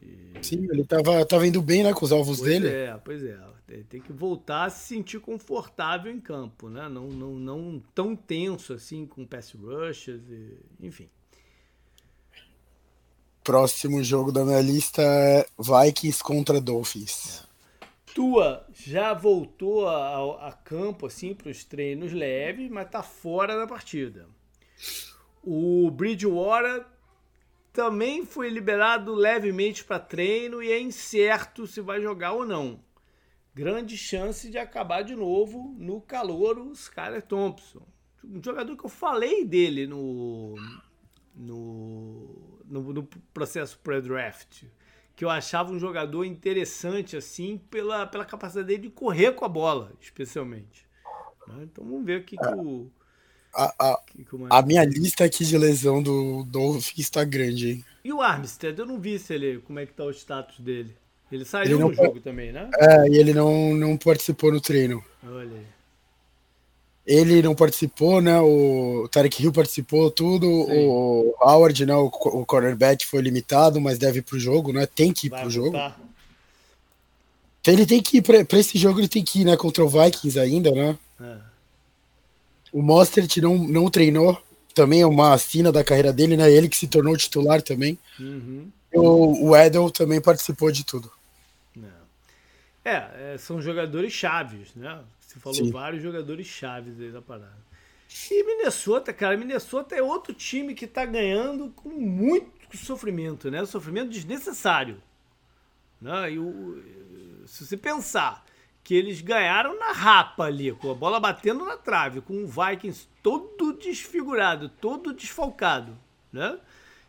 E... 0.00 0.32
Sim, 0.42 0.66
ele 0.70 0.84
tava, 0.84 1.24
tava 1.24 1.46
indo 1.46 1.62
bem, 1.62 1.82
né, 1.82 1.92
com 1.92 2.04
os 2.04 2.12
alvos 2.12 2.38
pois 2.38 2.50
dele. 2.50 2.68
É, 2.68 2.98
pois 3.04 3.22
é. 3.22 3.38
Ele 3.68 3.84
tem 3.84 4.00
que 4.00 4.12
voltar 4.12 4.64
a 4.64 4.70
se 4.70 4.86
sentir 4.86 5.20
confortável 5.20 6.12
em 6.12 6.20
campo, 6.20 6.68
né? 6.68 6.88
Não, 6.88 7.08
não, 7.08 7.34
não 7.34 7.82
tão 7.94 8.14
tenso 8.14 8.74
assim 8.74 9.06
com 9.06 9.26
pass 9.26 9.52
rushes, 9.52 10.20
e, 10.28 10.58
enfim. 10.80 11.08
Próximo 13.42 14.02
jogo 14.02 14.30
da 14.30 14.44
minha 14.44 14.60
lista 14.60 15.02
é 15.02 15.46
Vikings 15.58 16.22
contra 16.22 16.60
Dolphins. 16.60 17.40
É. 17.40 17.53
Tua 18.14 18.64
já 18.72 19.12
voltou 19.12 19.88
a, 19.88 20.48
a 20.48 20.52
campo 20.52 21.06
assim 21.06 21.34
para 21.34 21.50
os 21.50 21.64
treinos 21.64 22.12
leves, 22.12 22.70
mas 22.70 22.86
está 22.86 23.02
fora 23.02 23.56
da 23.56 23.66
partida. 23.66 24.28
O 25.42 25.90
Bridgewater 25.90 26.86
também 27.72 28.24
foi 28.24 28.48
liberado 28.48 29.12
levemente 29.12 29.84
para 29.84 29.98
treino 29.98 30.62
e 30.62 30.70
é 30.70 30.80
incerto 30.80 31.66
se 31.66 31.80
vai 31.80 32.00
jogar 32.00 32.34
ou 32.34 32.46
não. 32.46 32.78
Grande 33.52 33.96
chance 33.98 34.48
de 34.48 34.58
acabar 34.58 35.02
de 35.02 35.16
novo 35.16 35.74
no 35.76 36.00
calor 36.00 36.56
o 36.56 36.72
Skyler 36.72 37.22
Thompson. 37.22 37.84
Um 38.22 38.40
jogador 38.42 38.76
que 38.76 38.84
eu 38.84 38.90
falei 38.90 39.44
dele 39.44 39.88
no, 39.88 40.54
no, 41.34 42.62
no, 42.64 42.92
no 42.92 43.02
processo 43.32 43.76
pré-draft 43.80 44.64
que 45.16 45.24
eu 45.24 45.30
achava 45.30 45.72
um 45.72 45.78
jogador 45.78 46.24
interessante, 46.24 47.16
assim, 47.16 47.58
pela, 47.70 48.06
pela 48.06 48.24
capacidade 48.24 48.66
dele 48.66 48.82
de 48.82 48.90
correr 48.90 49.32
com 49.32 49.44
a 49.44 49.48
bola, 49.48 49.92
especialmente. 50.00 50.86
Né? 51.46 51.64
Então 51.64 51.84
vamos 51.84 52.04
ver 52.04 52.20
o 52.20 52.24
que, 52.24 52.36
que 52.36 52.46
o. 52.46 52.90
A, 53.54 53.74
a, 53.78 54.02
que 54.06 54.24
que 54.24 54.34
o 54.34 54.46
a 54.50 54.62
minha 54.62 54.84
lista 54.84 55.24
aqui 55.24 55.44
de 55.44 55.56
lesão 55.56 56.02
do 56.02 56.42
Dolphins 56.44 56.98
está 56.98 57.22
grande, 57.22 57.70
hein? 57.70 57.84
E 58.04 58.12
o 58.12 58.20
Armstead, 58.20 58.78
eu 58.78 58.86
não 58.86 59.00
vi 59.00 59.18
se 59.18 59.32
ele, 59.34 59.60
como 59.60 59.78
é 59.78 59.86
que 59.86 59.92
tá 59.92 60.04
o 60.04 60.10
status 60.10 60.58
dele. 60.58 60.96
Ele 61.30 61.44
saiu 61.44 61.76
ele 61.76 61.84
no 61.84 61.94
jogo 61.94 62.20
também, 62.20 62.52
né? 62.52 62.68
É, 62.78 63.08
e 63.08 63.16
ele 63.16 63.32
não, 63.32 63.74
não 63.74 63.96
participou 63.96 64.52
no 64.52 64.60
treino. 64.60 65.02
Olha 65.22 65.56
aí. 65.56 65.66
Ele 67.06 67.42
não 67.42 67.54
participou, 67.54 68.20
né? 68.20 68.40
O 68.40 69.06
Tarek 69.10 69.42
Hill 69.42 69.52
participou, 69.52 70.10
tudo. 70.10 70.46
Sim. 70.46 70.86
O 70.86 71.34
Howard, 71.40 71.84
né? 71.84 71.94
O, 71.94 72.06
o 72.06 72.46
cornerback 72.46 73.06
foi 73.06 73.20
limitado, 73.20 73.80
mas 73.80 73.98
deve 73.98 74.20
ir 74.20 74.22
pro 74.22 74.38
jogo, 74.38 74.72
né? 74.72 74.86
Tem 74.86 75.12
que 75.12 75.26
ir 75.26 75.30
Vai 75.30 75.42
pro 75.42 75.50
jogo. 75.50 75.76
Então 77.60 77.72
ele 77.72 77.86
tem 77.86 78.02
que 78.02 78.18
ir, 78.18 78.22
pra, 78.22 78.58
esse 78.58 78.76
jogo 78.76 79.00
ele 79.00 79.08
tem 79.08 79.24
que 79.24 79.40
ir, 79.40 79.44
né, 79.46 79.56
contra 79.56 79.82
o 79.82 79.88
Vikings 79.88 80.38
ainda, 80.38 80.70
né? 80.70 80.98
É. 81.18 81.36
O 82.70 82.82
Mostert 82.82 83.38
não, 83.38 83.56
não 83.56 83.88
treinou, 83.88 84.38
também 84.74 85.00
é 85.00 85.06
uma 85.06 85.32
assina 85.32 85.72
da 85.72 85.82
carreira 85.82 86.12
dele, 86.12 86.36
né? 86.36 86.52
Ele 86.52 86.68
que 86.68 86.76
se 86.76 86.86
tornou 86.86 87.16
titular 87.16 87.62
também. 87.62 87.98
Uhum. 88.20 88.68
O, 88.92 89.48
o 89.48 89.56
Edel 89.56 89.90
também 89.90 90.20
participou 90.20 90.70
de 90.70 90.84
tudo. 90.84 91.10
É, 92.84 93.34
é 93.34 93.38
são 93.38 93.60
jogadores 93.60 94.12
chaves, 94.12 94.74
né? 94.74 95.02
Você 95.18 95.40
falou 95.40 95.56
Sim. 95.56 95.70
vários 95.70 96.02
jogadores 96.02 96.46
chaves 96.46 97.00
aí 97.00 97.10
da 97.10 97.22
parada. 97.22 97.64
E 98.30 98.44
Minnesota, 98.44 99.12
cara, 99.12 99.36
Minnesota 99.36 99.94
é 99.94 100.02
outro 100.02 100.32
time 100.32 100.74
que 100.74 100.86
tá 100.86 101.04
ganhando 101.04 101.70
com 101.70 101.88
muito 101.88 102.76
sofrimento, 102.76 103.50
né? 103.50 103.64
Sofrimento 103.64 104.10
desnecessário. 104.10 105.02
Né? 106.00 106.32
E 106.32 106.38
o, 106.38 106.82
se 107.46 107.66
você 107.66 107.76
pensar 107.76 108.44
que 108.84 108.94
eles 108.94 109.20
ganharam 109.20 109.78
na 109.78 109.92
rapa 109.92 110.44
ali, 110.44 110.70
com 110.72 110.90
a 110.90 110.94
bola 110.94 111.18
batendo 111.18 111.64
na 111.64 111.76
trave, 111.76 112.20
com 112.20 112.44
o 112.44 112.46
Vikings 112.46 113.08
todo 113.22 113.72
desfigurado, 113.72 114.68
todo 114.68 115.14
desfalcado, 115.14 115.96
né? 116.30 116.58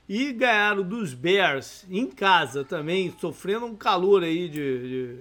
E 0.07 0.31
ganharam 0.31 0.83
dos 0.83 1.13
Bears 1.13 1.85
em 1.89 2.09
casa 2.09 2.63
também, 2.63 3.13
sofrendo 3.19 3.65
um 3.65 3.75
calor 3.75 4.23
aí 4.23 4.47
de, 4.47 4.79
de, 4.79 5.17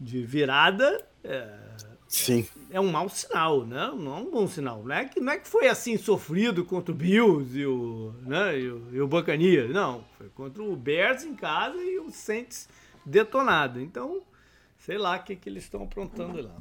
de 0.00 0.22
virada. 0.24 1.04
É, 1.22 1.70
Sim. 2.10 2.44
É 2.70 2.80
um 2.80 2.90
mau 2.90 3.08
sinal, 3.08 3.64
né? 3.64 3.92
Não 3.96 4.16
é 4.16 4.20
um 4.20 4.30
bom 4.32 4.48
sinal. 4.48 4.82
Não 4.84 4.92
é 4.92 5.04
que, 5.04 5.20
não 5.20 5.32
é 5.32 5.38
que 5.38 5.46
foi 5.46 5.68
assim 5.68 5.96
sofrido 5.96 6.64
contra 6.64 6.90
o 6.90 6.94
Bills 6.94 7.56
e 7.56 7.64
o, 7.64 8.12
né, 8.22 8.58
e 8.58 8.68
o, 8.68 8.88
e 8.92 9.00
o 9.00 9.06
Buccaneers. 9.06 9.70
Não. 9.70 10.04
Foi 10.18 10.28
contra 10.30 10.60
o 10.60 10.74
Bears 10.74 11.22
em 11.22 11.36
casa 11.36 11.76
e 11.76 12.00
o 12.00 12.10
Saints 12.10 12.68
detonado. 13.06 13.80
Então, 13.80 14.22
sei 14.76 14.98
lá 14.98 15.16
o 15.16 15.22
que, 15.22 15.36
que 15.36 15.48
eles 15.48 15.62
estão 15.62 15.84
aprontando 15.84 16.42
lá. 16.42 16.56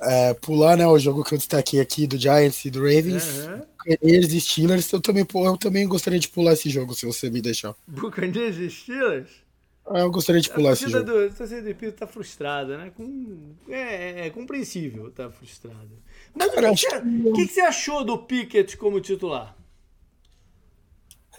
É, 0.00 0.34
pular, 0.34 0.76
né, 0.76 0.86
o 0.86 0.98
jogo 1.00 1.24
que 1.24 1.34
eu 1.34 1.38
destaquei 1.38 1.80
aqui 1.80 2.06
do 2.06 2.16
Giants 2.16 2.64
e 2.64 2.70
do 2.70 2.80
Ravens, 2.80 3.46
uhum. 3.46 3.62
Buccaneers 3.78 4.32
e 4.32 4.40
Steelers, 4.40 4.92
eu 4.92 5.00
também, 5.00 5.26
eu 5.34 5.56
também 5.56 5.86
gostaria 5.86 6.18
de 6.18 6.28
pular 6.28 6.52
esse 6.52 6.70
jogo, 6.70 6.94
se 6.94 7.06
você 7.06 7.28
me 7.28 7.40
deixar. 7.40 7.74
Buccaneers 7.86 8.56
e 8.56 8.70
Steelers? 8.70 9.43
Ah, 9.86 10.00
eu 10.00 10.10
gostaria 10.10 10.40
de 10.40 10.48
pular 10.48 10.72
esse 10.72 10.88
jogo. 10.88 11.04
Do, 11.04 11.26
a 11.26 11.30
torcida 11.30 11.60
do 11.60 11.68
Espírito 11.68 11.98
tá 11.98 12.06
frustrada, 12.06 12.78
né? 12.78 12.92
Com, 12.96 13.54
é, 13.68 14.26
é, 14.26 14.30
compreensível 14.30 15.10
tá 15.10 15.30
frustrada. 15.30 15.90
Mas 16.34 16.54
Cara, 16.54 16.72
o 16.72 16.74
que, 16.74 16.86
que, 16.86 17.32
que, 17.32 17.46
que, 17.46 17.52
você 17.52 17.60
achou 17.60 18.02
do 18.02 18.16
Pickett 18.16 18.78
como 18.78 18.98
titular? 19.00 19.54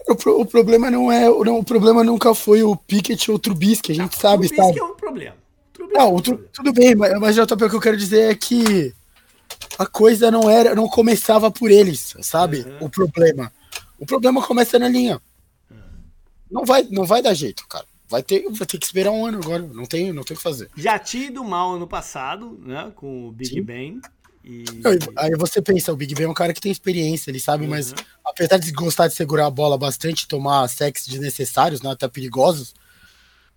O, 0.08 0.42
o, 0.42 0.46
problema 0.46 0.90
não 0.90 1.10
é. 1.10 1.24
Não, 1.24 1.58
o 1.58 1.64
problema 1.64 2.04
nunca 2.04 2.34
foi 2.34 2.62
o 2.62 2.76
Pickett 2.76 3.30
ou 3.30 3.36
o 3.36 3.40
Trubisky, 3.40 3.92
a 3.92 3.94
gente 3.96 4.12
não, 4.12 4.20
sabe, 4.20 4.46
o 4.46 4.48
Trubisky 4.48 4.78
sabe? 4.78 4.78
é 4.78 4.84
um 4.84 4.94
problema. 4.94 5.36
Não, 5.92 6.14
o, 6.14 6.22
tudo 6.22 6.72
bem, 6.72 6.94
mas, 6.94 7.18
mas 7.18 7.34
JP, 7.34 7.64
o 7.64 7.70
que 7.70 7.76
eu 7.76 7.80
quero 7.80 7.96
dizer 7.96 8.30
é 8.30 8.34
que 8.34 8.94
a 9.76 9.86
coisa 9.86 10.30
não 10.30 10.48
era, 10.48 10.74
não 10.74 10.88
começava 10.88 11.50
por 11.50 11.70
eles, 11.70 12.14
sabe? 12.20 12.60
Uhum. 12.60 12.86
O 12.86 12.90
problema. 12.90 13.52
O 13.98 14.06
problema 14.06 14.40
começa 14.40 14.78
na 14.78 14.88
linha. 14.88 15.20
Uhum. 15.68 15.76
Não 16.48 16.64
vai, 16.64 16.84
não 16.84 17.04
vai 17.04 17.20
dar 17.20 17.34
jeito, 17.34 17.66
cara 17.66 17.86
vai 18.08 18.22
ter, 18.22 18.44
vai 18.50 18.66
ter 18.66 18.78
que 18.78 18.86
esperar 18.86 19.10
um 19.10 19.26
ano 19.26 19.38
agora. 19.38 19.62
Não 19.62 19.84
tem, 19.84 20.12
não 20.12 20.22
tem 20.22 20.34
o 20.34 20.38
que 20.38 20.42
fazer. 20.42 20.70
Já 20.76 20.98
tinha 20.98 21.26
ido 21.26 21.44
mal 21.44 21.74
ano 21.74 21.86
passado, 21.86 22.58
né? 22.64 22.92
Com 22.94 23.28
o 23.28 23.32
Big 23.32 23.54
Sim. 23.54 23.62
Ben. 23.62 24.00
E... 24.44 24.64
Aí 25.16 25.32
você 25.36 25.60
pensa, 25.60 25.92
o 25.92 25.96
Big 25.96 26.14
Ben 26.14 26.26
é 26.26 26.28
um 26.28 26.34
cara 26.34 26.52
que 26.52 26.60
tem 26.60 26.70
experiência, 26.70 27.30
ele 27.30 27.40
sabe, 27.40 27.64
uhum. 27.64 27.70
mas 27.70 27.92
apesar 28.24 28.58
de 28.58 28.70
gostar 28.70 29.08
de 29.08 29.14
segurar 29.14 29.46
a 29.46 29.50
bola 29.50 29.76
bastante, 29.76 30.28
tomar 30.28 30.68
sexos 30.68 31.08
desnecessários, 31.08 31.82
né, 31.82 31.90
até 31.90 32.06
perigosos, 32.06 32.72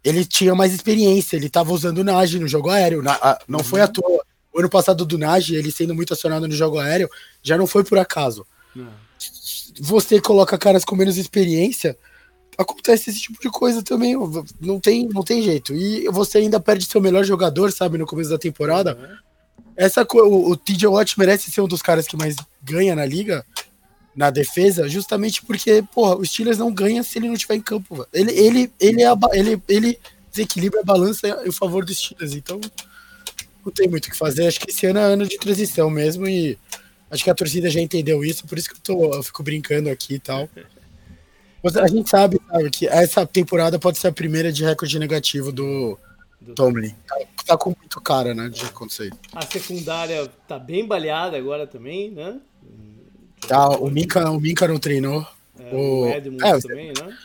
ele 0.04 0.26
tinha 0.26 0.56
mais 0.56 0.74
experiência, 0.74 1.36
ele 1.36 1.48
tava 1.48 1.72
usando 1.72 2.00
o 2.00 2.04
Nage 2.04 2.40
no 2.40 2.48
jogo 2.48 2.72
aéreo. 2.72 3.04
Na, 3.04 3.14
a, 3.14 3.40
não 3.48 3.60
uhum. 3.60 3.66
foi 3.66 3.82
à 3.82 3.88
toa. 3.88 4.26
O 4.52 4.60
ano 4.60 4.70
passado 4.70 5.06
do 5.06 5.18
Nage, 5.18 5.56
ele 5.56 5.72
sendo 5.72 5.94
muito 5.94 6.14
acionado 6.14 6.48
no 6.48 6.56
jogo 6.56 6.80
aéreo, 6.80 7.08
já 7.44 7.56
não 7.56 7.68
foi 7.68 7.84
por 7.84 8.00
acaso. 8.00 8.44
Uhum. 8.76 8.88
Você 9.80 10.20
coloca 10.20 10.58
caras 10.58 10.84
com 10.84 10.96
menos 10.96 11.18
experiência, 11.18 11.96
acontece 12.60 13.10
esse 13.10 13.22
tipo 13.22 13.40
de 13.42 13.50
coisa 13.50 13.82
também. 13.82 14.16
Não 14.60 14.80
tem, 14.80 15.08
não 15.08 15.24
tem 15.24 15.42
jeito. 15.42 15.74
E 15.74 16.08
você 16.10 16.40
ainda 16.40 16.60
perde 16.60 16.86
seu 16.86 17.00
melhor 17.00 17.24
jogador, 17.24 17.72
sabe, 17.72 17.98
no 17.98 18.06
começo 18.06 18.30
da 18.30 18.38
temporada. 18.38 18.96
Uhum. 18.96 19.64
Essa, 19.78 20.06
o, 20.14 20.52
o 20.52 20.58
TJ 20.58 20.88
Watt 20.88 21.18
merece 21.18 21.50
ser 21.50 21.62
um 21.62 21.68
dos 21.68 21.82
caras 21.82 22.06
que 22.06 22.18
mais 22.18 22.36
ganha 22.62 22.94
na 22.96 23.06
liga, 23.06 23.46
na 24.14 24.30
defesa, 24.30 24.90
justamente 24.90 25.42
porque, 25.46 25.82
porra, 25.94 26.18
o 26.18 26.26
Steelers 26.26 26.58
não 26.58 26.74
ganha 26.74 27.02
se 27.02 27.18
ele 27.18 27.28
não 27.28 27.36
estiver 27.36 27.56
em 27.56 27.62
campo. 27.62 28.06
Ele, 28.12 28.32
ele, 28.32 28.72
ele, 28.78 29.04
é 29.04 29.10
ele, 29.34 29.62
ele 29.70 30.00
desequilibra 30.30 30.82
a 30.82 30.84
balança 30.84 31.42
em 31.46 31.52
favor 31.52 31.86
dos 31.86 31.98
Steelers. 31.98 32.34
Então, 32.34 32.60
não 33.66 33.72
tem 33.72 33.88
muito 33.88 34.08
o 34.08 34.12
que 34.12 34.18
fazer. 34.18 34.48
Acho 34.48 34.60
que 34.60 34.70
esse 34.70 34.86
ano 34.86 35.00
é 35.00 35.04
ano 35.04 35.26
de 35.26 35.38
transição 35.38 35.90
mesmo. 35.90 36.28
E 36.28 36.58
acho 37.10 37.24
que 37.24 37.30
a 37.30 37.36
torcida 37.36 37.70
já 37.70 37.80
entendeu 37.80 38.24
isso, 38.26 38.46
por 38.46 38.58
isso 38.58 38.68
que 38.70 38.76
eu, 38.76 38.82
tô, 38.84 39.14
eu 39.14 39.24
fico 39.24 39.42
brincando 39.42 39.90
aqui 39.90 40.16
e 40.16 40.20
tal. 40.20 40.50
A 41.64 41.88
gente 41.88 42.10
sabe, 42.10 42.40
sabe, 42.50 42.70
que 42.70 42.88
essa 42.88 43.26
temporada 43.26 43.78
pode 43.78 43.98
ser 43.98 44.08
a 44.08 44.12
primeira 44.12 44.52
de 44.52 44.64
recorde 44.64 44.98
negativo 44.98 45.52
do, 45.52 45.98
do 46.40 46.54
Tomlin. 46.54 46.96
Tá, 47.06 47.18
tá, 47.46 47.58
com 47.58 47.76
muito 47.78 48.00
cara, 48.00 48.34
né, 48.34 48.50
de 48.50 48.64
acontecer. 48.66 49.12
A 49.34 49.46
secundária 49.46 50.28
tá 50.48 50.58
bem 50.58 50.88
baleada 50.88 51.38
agora 51.38 51.68
também, 51.68 52.12
né? 52.12 52.40
Tá, 53.48 53.70
o 53.70 53.90
Minka, 53.90 54.30
o 54.30 54.40
Minka 54.40 54.68
não 54.68 54.80
treinou. 54.80 55.26
É, 55.60 55.76
o, 55.76 56.04
o 56.04 56.10
Edmonds 56.10 56.44
é, 56.44 56.68
também, 56.68 56.94
né? 56.98 57.18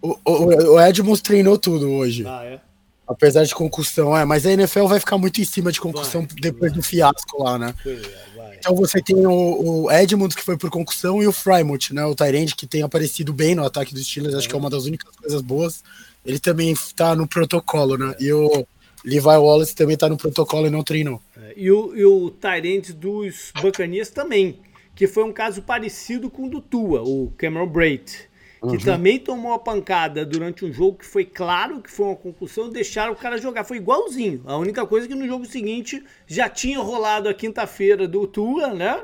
O, 0.00 0.18
o, 0.24 0.72
o 0.74 0.80
Edmonds 0.80 1.22
treinou 1.22 1.56
tudo 1.56 1.90
hoje. 1.90 2.24
Ah, 2.26 2.44
é? 2.44 2.60
Apesar 3.06 3.44
de 3.44 3.54
concussão, 3.54 4.16
é, 4.16 4.24
mas 4.24 4.46
a 4.46 4.52
NFL 4.52 4.86
vai 4.86 4.98
ficar 4.98 5.18
muito 5.18 5.40
em 5.40 5.44
cima 5.44 5.70
de 5.70 5.80
concussão 5.80 6.22
vai, 6.22 6.40
depois 6.40 6.72
vai. 6.72 6.80
do 6.80 6.82
fiasco 6.82 7.42
lá, 7.42 7.58
né? 7.58 7.74
É, 7.86 8.31
então 8.62 8.76
você 8.76 9.02
tem 9.02 9.26
o, 9.26 9.82
o 9.82 9.90
Edmonds, 9.90 10.36
que 10.36 10.44
foi 10.44 10.56
por 10.56 10.70
concussão, 10.70 11.20
e 11.20 11.26
o 11.26 11.32
Frymouth, 11.32 11.92
né? 11.92 12.04
O 12.04 12.14
Tyrande, 12.14 12.54
que 12.54 12.64
tem 12.64 12.82
aparecido 12.82 13.32
bem 13.32 13.56
no 13.56 13.66
ataque 13.66 13.92
dos 13.92 14.06
Steelers, 14.06 14.36
acho 14.36 14.48
que 14.48 14.54
é 14.54 14.58
uma 14.58 14.70
das 14.70 14.84
únicas 14.84 15.14
coisas 15.16 15.42
boas. 15.42 15.82
Ele 16.24 16.38
também 16.38 16.72
tá 16.94 17.16
no 17.16 17.26
protocolo, 17.26 17.98
né? 17.98 18.14
E 18.20 18.32
o 18.32 18.64
Levi 19.04 19.26
Wallace 19.26 19.74
também 19.74 19.96
tá 19.96 20.08
no 20.08 20.16
protocolo 20.16 20.68
e 20.68 20.70
não 20.70 20.84
treinou. 20.84 21.20
É, 21.36 21.54
e 21.56 21.72
o, 21.72 22.26
o 22.26 22.30
Tyrande 22.30 22.92
dos 22.92 23.52
Buccaneers 23.60 24.10
também, 24.10 24.60
que 24.94 25.08
foi 25.08 25.24
um 25.24 25.32
caso 25.32 25.60
parecido 25.62 26.30
com 26.30 26.46
o 26.46 26.48
do 26.48 26.60
Tua, 26.60 27.02
o 27.02 27.32
Cameron 27.36 27.66
Braid 27.66 28.30
que 28.68 28.76
uhum. 28.76 28.78
também 28.78 29.18
tomou 29.18 29.52
a 29.52 29.58
pancada 29.58 30.24
durante 30.24 30.64
um 30.64 30.72
jogo 30.72 30.98
que 30.98 31.06
foi 31.06 31.24
claro 31.24 31.80
que 31.80 31.90
foi 31.90 32.06
uma 32.06 32.16
concussão, 32.16 32.70
deixaram 32.70 33.12
o 33.12 33.16
cara 33.16 33.36
jogar. 33.36 33.64
Foi 33.64 33.78
igualzinho. 33.78 34.40
A 34.44 34.56
única 34.56 34.86
coisa 34.86 35.06
é 35.06 35.08
que 35.08 35.16
no 35.16 35.26
jogo 35.26 35.44
seguinte 35.44 36.02
já 36.28 36.48
tinha 36.48 36.78
rolado 36.78 37.28
a 37.28 37.34
quinta-feira 37.34 38.06
do 38.06 38.24
Tua, 38.24 38.72
né? 38.72 39.02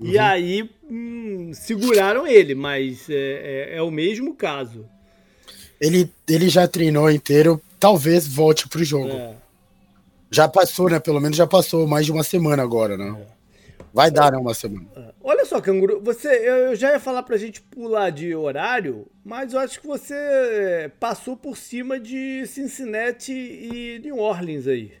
Uhum. 0.00 0.06
E 0.06 0.18
aí 0.18 0.70
hum, 0.90 1.50
seguraram 1.52 2.26
ele, 2.26 2.54
mas 2.54 3.10
é, 3.10 3.14
é, 3.72 3.76
é, 3.76 3.82
o 3.82 3.90
mesmo 3.90 4.34
caso. 4.34 4.86
Ele, 5.78 6.10
ele 6.26 6.48
já 6.48 6.66
treinou 6.66 7.10
inteiro, 7.10 7.60
talvez 7.78 8.26
volte 8.26 8.66
pro 8.66 8.82
jogo. 8.82 9.10
É. 9.10 9.34
Já 10.30 10.48
passou, 10.48 10.88
né? 10.88 10.98
Pelo 10.98 11.20
menos 11.20 11.36
já 11.36 11.46
passou 11.46 11.86
mais 11.86 12.06
de 12.06 12.12
uma 12.12 12.24
semana 12.24 12.62
agora, 12.62 12.96
né? 12.96 13.14
Vai 13.92 14.10
dar, 14.10 14.32
né, 14.32 14.38
uma 14.38 14.52
semana. 14.52 14.86
É. 14.94 15.14
Olha 15.22 15.44
só, 15.44 15.60
Canguru, 15.60 16.00
você, 16.02 16.28
eu 16.28 16.76
já 16.76 16.92
ia 16.92 17.00
falar 17.00 17.22
pra 17.22 17.36
gente 17.36 17.62
pular 17.62 18.10
de 18.10 18.34
horário, 18.34 19.06
mas 19.24 19.52
eu 19.52 19.60
acho 19.60 19.80
que 19.80 19.86
você 19.86 20.92
passou 21.00 21.36
por 21.36 21.56
cima 21.56 21.98
de 21.98 22.46
Cincinnati 22.46 23.32
e 23.32 23.98
New 24.04 24.18
Orleans 24.18 24.66
aí. 24.66 24.92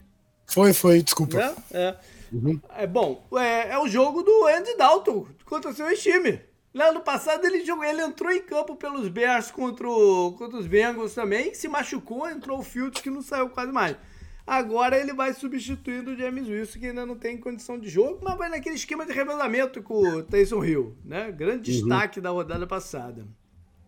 Foi, 0.46 0.72
foi, 0.72 1.02
desculpa. 1.02 1.36
Né? 1.36 1.54
É. 1.72 1.96
Uhum. 2.32 2.60
é 2.76 2.86
bom, 2.86 3.24
é, 3.36 3.70
é, 3.70 3.78
o 3.78 3.86
jogo 3.86 4.22
do 4.22 4.46
Andy 4.46 4.76
Dalton 4.76 5.26
contra 5.44 5.70
o 5.70 5.74
seu 5.74 5.94
time. 5.96 6.40
Lá 6.74 6.92
no 6.92 7.00
passado 7.00 7.44
ele 7.46 7.64
jogou, 7.64 7.84
ele 7.84 8.02
entrou 8.02 8.30
em 8.30 8.42
campo 8.42 8.76
pelos 8.76 9.08
Bears 9.08 9.50
contra, 9.50 9.88
o, 9.88 10.32
contra 10.32 10.58
os 10.58 10.66
Bengals 10.66 11.14
também, 11.14 11.54
se 11.54 11.68
machucou, 11.68 12.28
entrou 12.28 12.58
o 12.58 12.62
Fields 12.62 13.00
que 13.00 13.08
não 13.08 13.22
saiu 13.22 13.48
quase 13.48 13.72
mais. 13.72 13.96
Agora 14.46 14.96
ele 14.96 15.12
vai 15.12 15.34
substituindo 15.34 16.12
o 16.12 16.16
James 16.16 16.48
Wilson, 16.48 16.78
que 16.78 16.86
ainda 16.86 17.04
não 17.04 17.16
tem 17.16 17.36
condição 17.36 17.78
de 17.78 17.88
jogo, 17.88 18.20
mas 18.22 18.38
vai 18.38 18.48
naquele 18.48 18.76
esquema 18.76 19.04
de 19.04 19.12
revelamento 19.12 19.82
com 19.82 20.00
o 20.00 20.22
Tyson 20.22 20.64
Hill, 20.64 20.96
né? 21.04 21.32
Grande 21.32 21.72
uhum. 21.72 21.78
destaque 21.78 22.20
da 22.20 22.30
rodada 22.30 22.64
passada. 22.66 23.26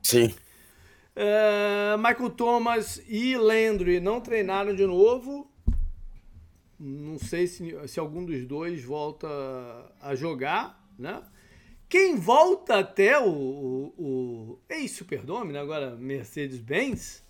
Sim. 0.02 0.34
Uh, 1.14 1.96
Michael 1.98 2.30
Thomas 2.30 3.00
e 3.08 3.36
Landry 3.36 4.00
não 4.00 4.20
treinaram 4.20 4.74
de 4.74 4.84
novo. 4.84 5.48
Não 6.78 7.18
sei 7.18 7.46
se, 7.46 7.76
se 7.86 8.00
algum 8.00 8.24
dos 8.24 8.44
dois 8.44 8.82
volta 8.82 9.28
a 10.00 10.14
jogar, 10.16 10.84
né? 10.98 11.22
Quem 11.88 12.16
volta 12.16 12.80
até 12.80 13.18
o, 13.18 13.28
o, 13.28 13.94
o 13.96 14.58
ex-Superdome, 14.68 15.52
né? 15.52 15.60
agora 15.60 15.96
Mercedes-Benz, 15.96 17.24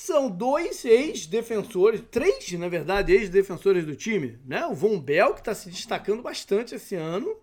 são 0.00 0.30
dois 0.30 0.82
ex-defensores, 0.86 2.02
três, 2.10 2.50
na 2.52 2.68
verdade, 2.68 3.12
ex-defensores 3.12 3.84
do 3.84 3.94
time, 3.94 4.38
né? 4.46 4.64
O 4.64 4.74
Von 4.74 4.98
Bell, 4.98 5.34
que 5.34 5.40
está 5.40 5.54
se 5.54 5.68
destacando 5.68 6.22
bastante 6.22 6.74
esse 6.74 6.94
ano, 6.94 7.36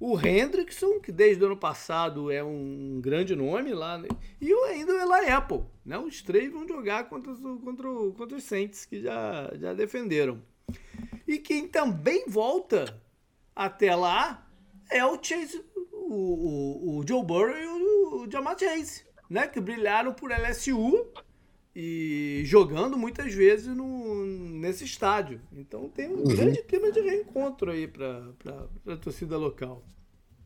o 0.00 0.18
Hendrickson, 0.18 0.98
que 0.98 1.12
desde 1.12 1.44
o 1.44 1.46
ano 1.46 1.56
passado 1.56 2.32
é 2.32 2.42
um 2.42 3.00
grande 3.00 3.36
nome 3.36 3.72
lá, 3.72 3.96
né? 3.96 4.08
e 4.40 4.52
ainda 4.52 4.92
o 4.92 5.14
Eli 5.14 5.30
Apple. 5.30 5.62
Né? 5.86 5.96
Os 5.96 6.20
três 6.20 6.52
vão 6.52 6.66
jogar 6.66 7.08
contra 7.08 7.30
os, 7.30 7.38
contra, 7.38 7.88
contra 8.16 8.36
os 8.36 8.42
Saints, 8.42 8.84
que 8.84 9.00
já, 9.00 9.52
já 9.54 9.72
defenderam. 9.72 10.42
E 11.28 11.38
quem 11.38 11.68
também 11.68 12.24
volta 12.26 13.00
até 13.54 13.94
lá 13.94 14.50
é 14.90 15.06
o 15.06 15.16
Chase, 15.22 15.64
o, 15.92 16.12
o, 16.12 16.98
o 16.98 17.06
Joe 17.06 17.24
Burrow 17.24 17.56
e 17.56 17.66
o, 17.66 18.24
o 18.24 18.30
Jamar 18.30 18.58
Chase, 18.58 19.04
né? 19.30 19.46
que 19.46 19.60
brilharam 19.60 20.12
por 20.12 20.32
LSU 20.32 21.08
e 21.74 22.42
jogando 22.44 22.96
muitas 22.96 23.34
vezes 23.34 23.66
no, 23.66 24.24
nesse 24.24 24.84
estádio. 24.84 25.40
Então 25.52 25.88
tem 25.88 26.08
um 26.08 26.18
uhum. 26.18 26.24
grande 26.24 26.62
clima 26.62 26.92
de 26.92 27.00
reencontro 27.00 27.70
aí 27.70 27.88
para 27.88 28.22
a 28.86 28.96
torcida 28.96 29.36
local. 29.36 29.82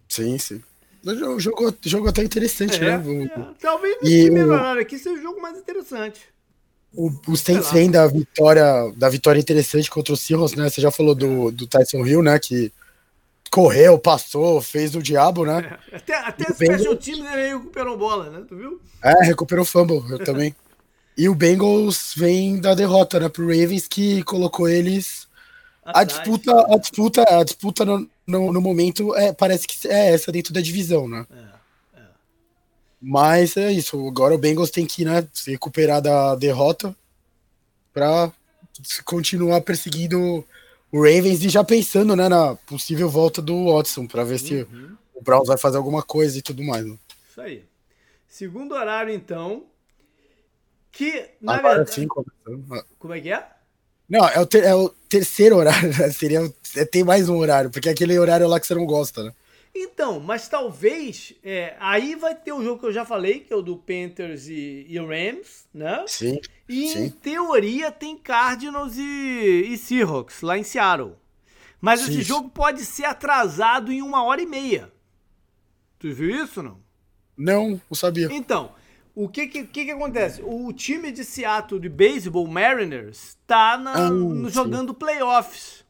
Sim, 0.08 0.38
sim. 0.38 0.62
O 1.04 1.38
jogo, 1.38 1.74
jogo 1.82 2.08
até 2.08 2.24
interessante, 2.24 2.76
é, 2.76 2.98
né? 2.98 3.24
É. 3.24 3.54
Talvez 3.60 3.98
no 4.00 4.08
e 4.08 4.24
primeiro 4.24 4.48
o... 4.48 4.52
horário 4.52 4.82
aqui 4.82 4.98
seja 4.98 5.18
o 5.18 5.22
jogo 5.22 5.40
mais 5.40 5.58
interessante. 5.58 6.20
O, 6.92 7.10
o 7.28 7.36
Saints 7.36 7.70
vem 7.70 7.90
da 7.90 8.06
vitória, 8.06 8.92
da 8.96 9.08
vitória 9.08 9.38
interessante 9.38 9.90
contra 9.90 10.12
o 10.12 10.16
Seahawks, 10.16 10.54
né? 10.54 10.68
Você 10.68 10.80
já 10.80 10.90
falou 10.90 11.14
do, 11.14 11.50
do 11.50 11.66
Tyson 11.66 12.04
Hill, 12.04 12.22
né? 12.22 12.38
Que 12.38 12.72
correu, 13.50 13.98
passou, 13.98 14.60
fez 14.60 14.94
o 14.94 15.02
diabo, 15.02 15.44
né? 15.44 15.78
É, 15.92 15.96
até 15.96 16.14
até 16.16 16.44
o 16.50 16.54
Special 16.54 16.96
Teams 16.96 17.32
ele 17.32 17.48
recuperou 17.54 17.96
bola, 17.96 18.30
né? 18.30 18.44
Tu 18.48 18.56
viu? 18.56 18.80
É, 19.02 19.24
recuperou 19.24 19.64
fumble, 19.64 20.02
eu 20.10 20.18
também. 20.24 20.54
E 21.18 21.28
o 21.28 21.34
Bengals 21.34 22.14
vem 22.16 22.60
da 22.60 22.74
derrota, 22.74 23.18
né, 23.18 23.28
pro 23.28 23.48
Ravens, 23.48 23.88
que 23.88 24.22
colocou 24.22 24.68
eles. 24.68 25.26
A 25.84 26.04
disputa, 26.04 26.52
a 26.72 26.78
disputa, 26.78 27.24
a 27.28 27.42
disputa 27.42 27.84
no, 27.84 28.08
no, 28.24 28.52
no, 28.52 28.60
momento 28.60 29.16
é, 29.16 29.32
parece 29.32 29.66
que 29.66 29.88
é 29.88 30.12
essa 30.12 30.30
dentro 30.30 30.52
da 30.52 30.60
divisão, 30.60 31.08
né? 31.08 31.26
É, 31.28 31.98
é. 31.98 32.04
Mas 33.02 33.56
é 33.56 33.72
isso. 33.72 34.06
Agora 34.06 34.32
o 34.32 34.38
Bengals 34.38 34.70
tem 34.70 34.86
que 34.86 35.04
né, 35.04 35.26
se 35.32 35.50
recuperar 35.50 36.00
da 36.00 36.36
derrota 36.36 36.94
para 37.92 38.30
continuar 39.04 39.60
perseguindo 39.62 40.44
o 40.92 41.02
Ravens 41.02 41.42
e 41.42 41.48
já 41.48 41.64
pensando 41.64 42.14
né, 42.14 42.28
na 42.28 42.54
possível 42.54 43.08
volta 43.08 43.42
do 43.42 43.72
Watson 43.74 44.06
para 44.06 44.22
ver 44.22 44.34
uhum. 44.40 44.46
se 44.46 44.66
o 45.14 45.20
Browns 45.20 45.48
vai 45.48 45.58
fazer 45.58 45.78
alguma 45.78 46.02
coisa 46.02 46.38
e 46.38 46.42
tudo 46.42 46.62
mais. 46.62 46.86
Né? 46.86 46.96
Isso 47.28 47.40
aí. 47.40 47.64
Segundo 48.28 48.72
horário, 48.72 49.12
então, 49.12 49.64
que, 50.90 51.30
na 51.40 51.56
Agora 51.56 51.76
verdade. 51.76 51.94
Sim, 51.94 52.08
começando. 52.08 52.84
Como 52.98 53.14
é 53.14 53.20
que 53.20 53.32
é? 53.32 53.46
Não, 54.08 54.26
é 54.26 54.40
o, 54.40 54.46
ter, 54.46 54.64
é 54.64 54.74
o 54.74 54.88
terceiro 55.08 55.56
horário, 55.56 55.90
né? 55.96 56.10
Seria, 56.10 56.40
é, 56.76 56.84
tem 56.84 57.04
mais 57.04 57.28
um 57.28 57.36
horário, 57.36 57.70
porque 57.70 57.88
é 57.88 57.92
aquele 57.92 58.18
horário 58.18 58.48
lá 58.48 58.58
que 58.58 58.66
você 58.66 58.74
não 58.74 58.86
gosta, 58.86 59.22
né? 59.22 59.32
Então, 59.74 60.18
mas 60.18 60.48
talvez. 60.48 61.34
É, 61.44 61.76
aí 61.78 62.14
vai 62.14 62.34
ter 62.34 62.52
o 62.52 62.62
jogo 62.62 62.80
que 62.80 62.86
eu 62.86 62.92
já 62.92 63.04
falei, 63.04 63.40
que 63.40 63.52
é 63.52 63.56
o 63.56 63.62
do 63.62 63.76
Panthers 63.76 64.48
e, 64.48 64.86
e 64.88 64.98
Rams, 64.98 65.66
né? 65.72 66.04
Sim. 66.06 66.40
E 66.68 66.88
sim. 66.88 67.04
em 67.04 67.10
teoria 67.10 67.92
tem 67.92 68.16
Cardinals 68.16 68.96
e, 68.96 69.66
e 69.68 69.76
Seahawks 69.76 70.40
lá 70.40 70.58
em 70.58 70.62
Seattle. 70.62 71.14
Mas 71.80 72.00
sim. 72.00 72.10
esse 72.10 72.22
jogo 72.22 72.48
pode 72.48 72.84
ser 72.84 73.04
atrasado 73.04 73.92
em 73.92 74.02
uma 74.02 74.24
hora 74.24 74.40
e 74.40 74.46
meia. 74.46 74.90
Tu 75.98 76.12
viu 76.12 76.44
isso 76.44 76.62
não? 76.62 76.80
Não, 77.36 77.80
não 77.88 77.94
sabia. 77.94 78.28
Então, 78.32 78.72
o 79.20 79.28
que 79.28 79.48
que, 79.48 79.64
que 79.64 79.84
que, 79.86 79.90
acontece? 79.90 80.40
O 80.44 80.72
time 80.72 81.10
de 81.10 81.24
Seattle 81.24 81.80
de 81.80 81.88
beisebol, 81.88 82.46
Mariners, 82.46 83.36
tá 83.48 83.76
na, 83.76 84.08
no, 84.10 84.48
jogando 84.48 84.94
playoffs. 84.94 85.84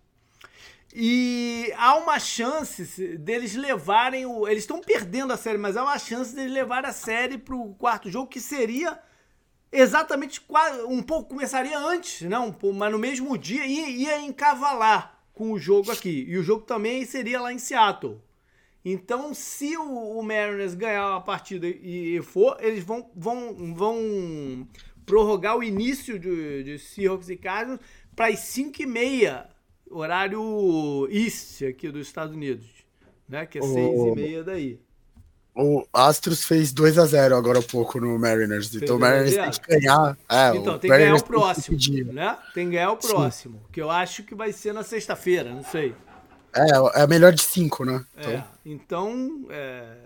E 0.94 1.70
há 1.76 1.94
uma 1.96 2.18
chance 2.18 3.18
deles 3.18 3.54
levarem 3.54 4.24
o. 4.24 4.48
Eles 4.48 4.62
estão 4.62 4.80
perdendo 4.80 5.30
a 5.30 5.36
série, 5.36 5.58
mas 5.58 5.76
há 5.76 5.82
uma 5.82 5.98
chance 5.98 6.34
deles 6.34 6.50
levarem 6.50 6.88
a 6.88 6.92
série 6.94 7.36
pro 7.36 7.74
quarto 7.74 8.08
jogo, 8.08 8.28
que 8.28 8.40
seria 8.40 8.98
exatamente 9.70 10.40
um 10.88 11.02
pouco. 11.02 11.28
Começaria 11.28 11.78
antes, 11.78 12.22
não, 12.22 12.56
mas 12.74 12.90
no 12.90 12.98
mesmo 12.98 13.36
dia 13.36 13.66
ia, 13.66 13.90
ia 13.90 14.20
encavalar 14.22 15.20
com 15.34 15.52
o 15.52 15.58
jogo 15.58 15.92
aqui. 15.92 16.24
E 16.26 16.38
o 16.38 16.42
jogo 16.42 16.62
também 16.62 17.04
seria 17.04 17.42
lá 17.42 17.52
em 17.52 17.58
Seattle. 17.58 18.22
Então, 18.90 19.34
se 19.34 19.76
o, 19.76 20.18
o 20.18 20.22
Mariners 20.22 20.74
ganhar 20.74 21.16
a 21.16 21.20
partida 21.20 21.66
e, 21.66 22.20
for, 22.22 22.56
eles 22.58 22.82
vão, 22.82 23.10
vão, 23.14 23.74
vão 23.74 24.66
prorrogar 25.04 25.58
o 25.58 25.62
início 25.62 26.18
de, 26.18 26.64
de 26.64 26.78
Seahawks 26.78 27.28
e 27.28 27.36
Cardinals 27.36 27.80
para 28.16 28.28
as 28.28 28.38
5 28.40 28.82
e 28.82 28.86
meia, 28.86 29.46
horário 29.90 31.06
East 31.10 31.62
aqui 31.64 31.90
dos 31.90 32.06
Estados 32.06 32.34
Unidos, 32.34 32.66
né? 33.28 33.44
Que 33.44 33.58
é 33.58 33.62
6 33.62 33.74
e 33.74 34.14
meia 34.14 34.42
daí. 34.42 34.80
O 35.54 35.84
Astros 35.92 36.44
fez 36.44 36.72
2 36.72 36.98
a 36.98 37.04
0 37.04 37.36
agora 37.36 37.58
há 37.58 37.62
pouco 37.62 38.00
no 38.00 38.18
Mariners. 38.18 38.68
Fez 38.68 38.82
então 38.82 38.96
o 38.96 39.00
Mariners 39.00 39.34
tem 39.34 39.50
que 39.50 39.80
ganhar. 39.80 40.16
É, 40.28 40.56
então, 40.56 40.78
tem 40.78 40.90
que 40.90 40.96
ganhar 40.96 41.14
o 41.16 41.24
próximo, 41.24 41.76
né? 42.12 42.38
Tem 42.54 42.66
que 42.66 42.72
ganhar 42.72 42.92
o 42.92 42.96
próximo, 42.96 43.58
Sim. 43.58 43.64
que 43.72 43.82
eu 43.82 43.90
acho 43.90 44.22
que 44.22 44.34
vai 44.34 44.52
ser 44.52 44.72
na 44.72 44.84
sexta-feira, 44.84 45.52
não 45.52 45.64
sei. 45.64 45.94
É, 46.54 47.00
é 47.00 47.02
a 47.02 47.06
melhor 47.06 47.32
de 47.32 47.42
cinco, 47.42 47.84
né? 47.84 48.04
Então, 48.16 48.32
é, 48.32 48.44
então 48.64 49.46
é, 49.50 49.96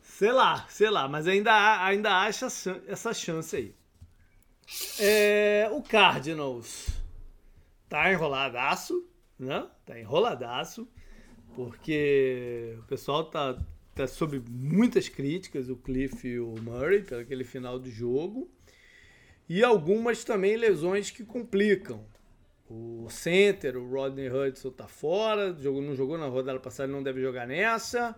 sei 0.00 0.32
lá, 0.32 0.66
sei 0.68 0.90
lá, 0.90 1.08
mas 1.08 1.26
ainda, 1.26 1.84
ainda 1.84 2.10
acha 2.20 2.46
essa 2.86 3.12
chance 3.12 3.56
aí. 3.56 3.74
É, 4.98 5.68
o 5.72 5.82
Cardinals 5.82 6.88
tá 7.88 8.12
enroladaço, 8.12 9.06
né? 9.38 9.66
Tá 9.84 9.98
enroladaço, 9.98 10.88
porque 11.54 12.76
o 12.78 12.82
pessoal 12.84 13.24
tá, 13.24 13.58
tá 13.94 14.06
sob 14.06 14.42
muitas 14.48 15.08
críticas, 15.08 15.68
o 15.68 15.76
Cliff 15.76 16.26
e 16.26 16.38
o 16.38 16.54
Murray, 16.62 17.02
pelo 17.02 17.20
aquele 17.20 17.44
final 17.44 17.78
do 17.78 17.90
jogo. 17.90 18.50
E 19.48 19.62
algumas 19.62 20.24
também 20.24 20.56
lesões 20.56 21.10
que 21.10 21.24
complicam. 21.24 22.04
O 22.74 23.10
center, 23.10 23.76
o 23.76 23.90
Rodney 23.90 24.30
Hudson 24.30 24.70
tá 24.70 24.88
fora, 24.88 25.54
jogou, 25.60 25.82
não 25.82 25.94
jogou 25.94 26.16
na 26.16 26.26
rodada 26.26 26.58
passada, 26.58 26.90
não 26.90 27.02
deve 27.02 27.20
jogar 27.20 27.46
nessa. 27.46 28.16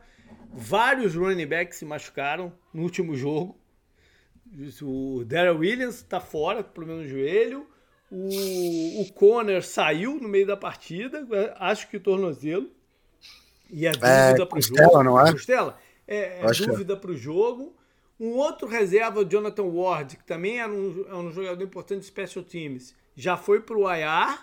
Vários 0.53 1.17
running 1.17 1.47
backs 1.47 1.79
se 1.79 1.85
machucaram 1.85 2.53
no 2.73 2.83
último 2.83 3.17
jogo. 3.17 3.59
O 4.83 5.25
Darrell 5.25 5.59
Williams 5.59 6.03
tá 6.03 6.21
fora, 6.21 6.63
problema 6.63 7.03
no 7.03 7.09
joelho. 7.09 7.67
O, 8.11 9.01
o 9.01 9.13
Conner 9.13 9.65
saiu 9.65 10.21
no 10.21 10.29
meio 10.29 10.47
da 10.47 10.57
partida, 10.57 11.27
acho 11.59 11.89
que 11.89 11.99
tornozelo. 11.99 12.71
E 13.69 13.87
é, 13.87 13.91
é 13.91 13.93
dúvida 13.93 14.43
é, 14.43 14.47
para 14.47 14.59
o 14.59 14.63
jogo. 14.63 15.03
Não 15.03 15.21
é? 15.21 15.33
Costela? 15.33 15.79
É, 16.07 16.41
é 16.41 16.67
dúvida 16.67 16.97
para 16.97 17.11
o 17.11 17.17
jogo. 17.17 17.75
Um 18.21 18.37
outro 18.37 18.69
reserva, 18.69 19.21
o 19.21 19.25
Jonathan 19.25 19.65
Ward, 19.65 20.17
que 20.17 20.25
também 20.25 20.61
era 20.61 20.71
um, 20.71 21.05
é 21.09 21.15
um 21.17 21.33
jogador 21.33 21.65
importante 21.65 22.01
de 22.01 22.07
special 22.07 22.45
teams, 22.45 22.95
já 23.17 23.37
foi 23.37 23.61
para 23.61 23.77
o 23.77 23.93
IR. 23.93 24.39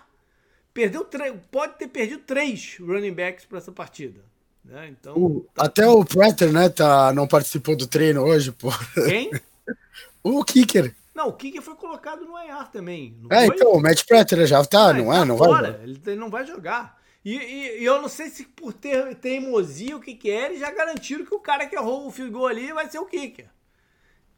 Perdeu 0.72 1.06
pode 1.50 1.74
ter 1.74 1.88
perdido 1.88 2.22
três 2.22 2.78
running 2.80 3.12
backs 3.12 3.44
para 3.44 3.58
essa 3.58 3.70
partida. 3.70 4.20
Né? 4.64 4.88
Então, 4.88 5.44
tá... 5.54 5.66
Até 5.66 5.86
o 5.86 6.04
Prater, 6.04 6.52
né, 6.52 6.68
tá, 6.68 7.12
não 7.12 7.26
participou 7.26 7.76
do 7.76 7.86
treino 7.86 8.22
hoje, 8.22 8.52
pô. 8.52 8.70
Quem? 8.94 9.30
o 10.22 10.44
Kicker. 10.44 10.94
Não, 11.14 11.28
o 11.28 11.32
Kicker 11.32 11.60
foi 11.60 11.74
colocado 11.74 12.24
no 12.24 12.38
IR 12.38 12.68
também. 12.72 13.14
é, 13.30 13.46
foi? 13.46 13.56
então, 13.56 13.72
o 13.72 13.80
Matt 13.80 14.04
Prater 14.04 14.46
já 14.46 14.64
tá, 14.64 14.88
ah, 14.88 14.92
não 14.94 15.12
é? 15.12 15.18
Tá 15.18 15.24
não 15.24 15.36
fora. 15.36 15.72
vai. 15.72 15.82
Ele, 15.82 16.00
ele 16.06 16.16
não 16.16 16.30
vai 16.30 16.46
jogar. 16.46 17.00
E, 17.24 17.36
e, 17.36 17.80
e, 17.80 17.84
eu 17.84 18.00
não 18.00 18.08
sei 18.08 18.30
se 18.30 18.44
por 18.44 18.72
ter 18.72 19.14
teimosia, 19.16 19.96
o 19.96 20.00
que 20.00 20.14
que 20.14 20.30
é, 20.30 20.46
eles 20.46 20.60
já 20.60 20.70
garantiram 20.70 21.24
que 21.24 21.34
o 21.34 21.40
cara 21.40 21.66
que 21.66 21.76
errou 21.76 22.06
o 22.06 22.10
field 22.10 22.32
goal 22.32 22.46
ali 22.46 22.72
vai 22.72 22.90
ser 22.90 22.98
o 22.98 23.06
Kicker. 23.06 23.48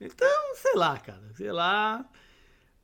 Então, 0.00 0.54
sei 0.56 0.74
lá, 0.74 0.98
cara, 0.98 1.22
sei 1.36 1.52
lá. 1.52 2.04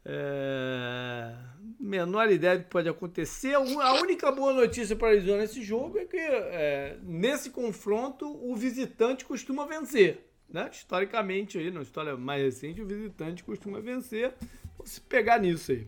É... 0.04 1.32
Menor 1.78 2.30
ideia 2.30 2.58
do 2.58 2.64
que 2.64 2.70
pode 2.70 2.88
acontecer. 2.88 3.54
A 3.54 3.92
única 3.94 4.30
boa 4.30 4.52
notícia 4.52 4.94
para 4.94 5.08
a 5.08 5.10
Arizona 5.12 5.38
nesse 5.38 5.62
jogo 5.62 5.98
é 5.98 6.04
que 6.04 6.16
é, 6.16 6.98
nesse 7.02 7.50
confronto 7.50 8.26
o 8.26 8.54
visitante 8.54 9.24
costuma 9.24 9.66
vencer. 9.66 10.26
Né? 10.48 10.68
Historicamente, 10.72 11.58
aí, 11.58 11.70
na 11.70 11.80
história 11.80 12.16
mais 12.16 12.42
recente, 12.42 12.82
o 12.82 12.86
visitante 12.86 13.44
costuma 13.44 13.80
vencer. 13.80 14.34
Vamos 14.76 14.92
se 14.92 15.00
pegar 15.00 15.38
nisso 15.38 15.72
aí. 15.72 15.86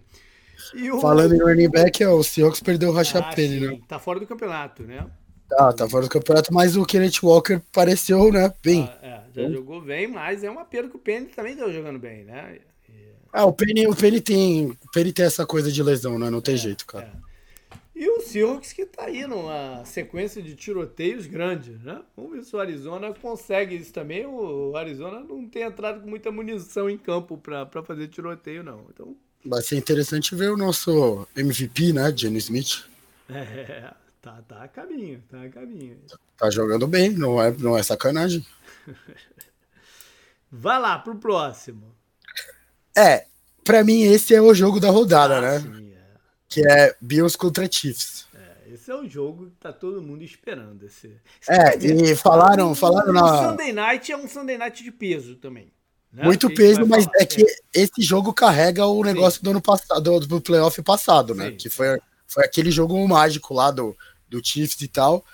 O... 0.91 1.01
Falando 1.01 1.35
em 1.35 1.43
running 1.43 1.69
back, 1.69 2.05
o 2.05 2.23
Seahawks 2.23 2.61
perdeu 2.61 2.91
o 2.91 2.93
Rashad 2.93 3.25
ah, 3.27 3.35
Penny, 3.35 3.61
né? 3.61 3.81
Tá 3.89 3.99
fora 3.99 4.21
do 4.21 4.27
campeonato, 4.27 4.85
né? 4.85 5.11
Tá, 5.49 5.73
tá 5.73 5.89
fora 5.89 6.05
do 6.05 6.11
campeonato, 6.11 6.55
mas 6.55 6.77
o 6.77 6.87
Kenneth 6.87 7.23
Walker 7.23 7.61
pareceu, 7.73 8.33
né, 8.33 8.53
bem. 8.63 8.89
Ah, 9.03 9.07
é, 9.07 9.23
já 9.35 9.43
hum. 9.43 9.53
jogou 9.53 9.81
bem, 9.83 10.07
mas 10.07 10.43
é 10.45 10.51
uma 10.51 10.65
pena 10.65 10.89
que 10.89 10.97
o 10.97 11.01
Penny 11.01 11.27
também 11.27 11.57
tá 11.57 11.69
jogando 11.69 11.99
bem, 11.99 12.25
né? 12.25 12.61
Ah, 13.33 13.47
o 13.47 13.53
Penny, 13.53 13.87
o 13.87 13.97
Penny 13.97 14.21
tem, 14.21 14.67
o 14.67 14.91
Penny 14.93 15.13
tem 15.13 15.25
essa 15.25 15.47
coisa 15.47 15.73
de 15.73 15.83
lesão, 15.83 16.19
né? 16.19 16.29
Não 16.29 16.41
tem 16.41 16.55
é, 16.55 16.59
jeito, 16.59 16.87
cara. 16.87 17.07
É. 17.07 17.33
E 17.95 18.09
o 18.09 18.21
Seahawks 18.21 18.73
que 18.73 18.85
tá 18.85 19.05
aí 19.05 19.27
numa 19.27 19.85
sequência 19.85 20.43
de 20.43 20.55
tiroteios 20.55 21.27
grandes, 21.27 21.81
né? 21.83 22.03
Vamos 22.17 22.33
ver 22.33 22.45
se 22.45 22.55
o 22.55 22.59
Arizona 22.59 23.15
consegue 23.15 23.77
isso 23.77 23.93
também. 23.93 24.27
O 24.27 24.77
Arizona 24.77 25.21
não 25.21 25.49
tem 25.49 25.63
entrado 25.63 26.01
com 26.01 26.09
muita 26.09 26.31
munição 26.31 26.91
em 26.91 26.99
campo 26.99 27.39
para 27.39 27.83
fazer 27.83 28.09
tiroteio, 28.09 28.63
não. 28.63 28.87
Então... 28.91 29.17
Vai 29.45 29.63
ser 29.63 29.77
interessante 29.77 30.35
ver 30.35 30.51
o 30.51 30.57
nosso 30.57 31.27
MVP, 31.37 31.93
né? 31.93 32.13
Jenny 32.15 32.39
Smith. 32.39 32.85
É, 33.35 33.95
Tá, 34.23 34.41
tá 34.47 34.63
a 34.63 34.69
caminho, 34.69 35.21
tá 35.29 35.43
a 35.43 35.49
caminho. 35.49 35.99
Tá 36.37 36.49
jogando 36.49 36.87
bem, 36.87 37.11
não 37.11 37.43
é, 37.43 37.51
não 37.51 37.77
é 37.77 37.83
sacanagem. 37.83 38.47
Vai 40.49 40.79
lá 40.79 40.97
pro 40.97 41.17
próximo. 41.17 41.93
É, 42.97 43.25
pra 43.65 43.85
mim 43.85 44.03
esse 44.03 44.35
é 44.35 44.41
o 44.41 44.55
jogo 44.55 44.79
da 44.79 44.91
rodada, 44.91 45.39
ah, 45.39 45.41
né? 45.41 45.61
Sim, 45.61 45.93
é. 45.93 46.01
Que 46.49 46.69
é 46.69 46.97
Bills 47.01 47.37
contra 47.37 47.71
Chiefs. 47.71 48.27
É, 48.35 48.75
esse 48.75 48.91
é 48.91 48.95
o 48.95 49.09
jogo 49.09 49.47
que 49.47 49.57
tá 49.57 49.73
todo 49.73 50.03
mundo 50.03 50.23
esperando. 50.23 50.85
Esse, 50.85 51.17
é, 51.49 51.77
e 51.79 52.15
falaram, 52.17 52.75
falaram 52.75 53.13
na. 53.13 53.25
O 53.25 53.51
Sunday 53.51 53.73
Night 53.73 54.13
é 54.13 54.17
um 54.17 54.29
Sunday 54.29 54.59
Night 54.59 54.83
de 54.83 54.91
peso 54.91 55.37
também. 55.37 55.73
Né? 56.13 56.25
Muito 56.25 56.51
peso, 56.51 56.87
mas 56.87 57.05
falar. 57.05 57.17
é 57.21 57.27
que 57.27 57.47
esse 57.73 58.03
jogo 58.03 58.35
carrega 58.35 58.85
o 58.87 59.03
negócio 59.03 59.39
Sim. 59.39 59.45
do 59.45 59.51
ano 59.51 59.63
passado, 59.63 60.01
do, 60.03 60.27
do 60.27 60.41
playoff 60.41 60.83
passado, 60.83 61.35
né? 61.35 61.51
Sim. 61.51 61.57
Que 61.57 61.71
foi, 61.71 61.99
foi 62.29 62.45
aquele 62.45 62.71
jogo 62.71 63.09
mágico 63.09 63.55
lá 63.55 63.71
do, 63.71 63.97
do 64.29 64.45
Chiefs 64.45 64.81
e 64.83 64.89
tal. 64.89 65.25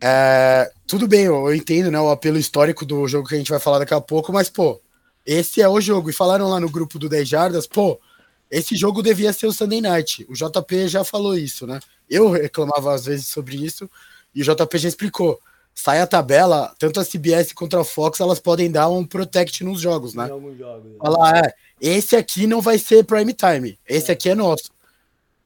É, 0.00 0.72
tudo 0.86 1.06
bem, 1.06 1.26
eu 1.26 1.54
entendo, 1.54 1.90
né? 1.90 2.00
O 2.00 2.10
apelo 2.10 2.38
histórico 2.38 2.84
do 2.84 3.06
jogo 3.06 3.28
que 3.28 3.36
a 3.36 3.38
gente 3.38 3.50
vai 3.50 3.60
falar 3.60 3.78
daqui 3.78 3.94
a 3.94 4.00
pouco, 4.00 4.32
mas, 4.32 4.50
pô, 4.50 4.80
esse 5.24 5.60
é 5.60 5.68
o 5.68 5.80
jogo. 5.80 6.10
E 6.10 6.12
falaram 6.12 6.48
lá 6.48 6.60
no 6.60 6.70
grupo 6.70 6.98
do 6.98 7.08
10 7.08 7.28
Jardas, 7.28 7.66
pô, 7.66 8.00
esse 8.50 8.76
jogo 8.76 9.02
devia 9.02 9.32
ser 9.32 9.46
o 9.46 9.52
Sunday 9.52 9.80
Night. 9.80 10.26
O 10.28 10.34
JP 10.34 10.88
já 10.88 11.04
falou 11.04 11.36
isso, 11.36 11.66
né? 11.66 11.80
Eu 12.08 12.30
reclamava 12.30 12.94
às 12.94 13.06
vezes 13.06 13.26
sobre 13.26 13.56
isso, 13.56 13.88
e 14.34 14.42
o 14.42 14.44
JP 14.44 14.78
já 14.78 14.88
explicou 14.88 15.40
sai 15.74 16.00
a 16.00 16.06
tabela, 16.06 16.72
tanto 16.78 17.00
a 17.00 17.04
CBS 17.04 17.52
quanto 17.52 17.76
a 17.76 17.84
Fox, 17.84 18.20
elas 18.20 18.38
podem 18.38 18.70
dar 18.70 18.88
um 18.88 19.04
protect 19.04 19.64
nos 19.64 19.80
jogos, 19.80 20.14
né? 20.14 20.28
Falar, 20.98 21.44
é, 21.44 21.54
esse 21.80 22.14
aqui 22.14 22.46
não 22.46 22.60
vai 22.60 22.78
ser 22.78 23.04
prime 23.04 23.34
time, 23.34 23.78
esse 23.86 24.10
é. 24.10 24.14
aqui 24.14 24.30
é 24.30 24.34
nosso. 24.34 24.70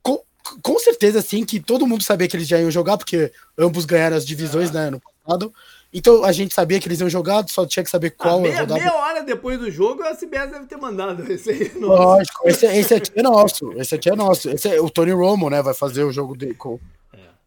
Com, 0.03 0.21
com 0.63 0.79
certeza, 0.79 1.23
sim, 1.23 1.45
que 1.45 1.59
todo 1.59 1.87
mundo 1.87 2.05
sabia 2.05 2.29
que 2.29 2.37
eles 2.37 2.47
já 2.47 2.61
iam 2.61 2.71
jogar, 2.71 2.99
porque 2.99 3.33
ambos 3.57 3.87
ganharam 3.87 4.17
as 4.17 4.27
divisões, 4.27 4.71
é. 4.71 4.75
né, 4.75 4.91
no 4.91 5.01
passado. 5.01 5.53
Então 5.93 6.23
a 6.23 6.33
gente 6.33 6.53
sabia 6.53 6.79
que 6.79 6.87
eles 6.87 7.01
iam 7.01 7.09
jogar, 7.09 7.49
só 7.49 7.65
tinha 7.67 7.83
que 7.83 7.91
saber 7.91 8.11
qual. 8.11 8.39
Ah, 8.39 8.43
meia, 8.43 8.67
meia 8.67 8.95
hora 8.95 9.23
depois 9.23 9.59
do 9.59 9.71
jogo, 9.71 10.03
a 10.03 10.15
CBS 10.15 10.51
deve 10.51 10.67
ter 10.67 10.77
mandado 10.77 11.25
esse 11.33 11.51
aí. 11.51 11.73
É 11.75 11.79
Lógico, 11.79 12.49
esse, 12.49 12.67
esse 12.67 12.95
aqui 12.95 13.13
é 13.15 13.23
nosso. 13.23 13.73
Esse 13.73 13.95
aqui 13.95 14.11
é 14.11 14.15
nosso. 14.15 14.51
Esse 14.51 14.69
é, 14.69 14.81
o 14.81 14.91
Tony 14.91 15.13
Romo, 15.13 15.49
né? 15.49 15.63
Vai 15.63 15.75
fazer 15.75 16.05
o 16.05 16.13
jogo 16.13 16.37
de, 16.37 16.53
com, 16.55 16.79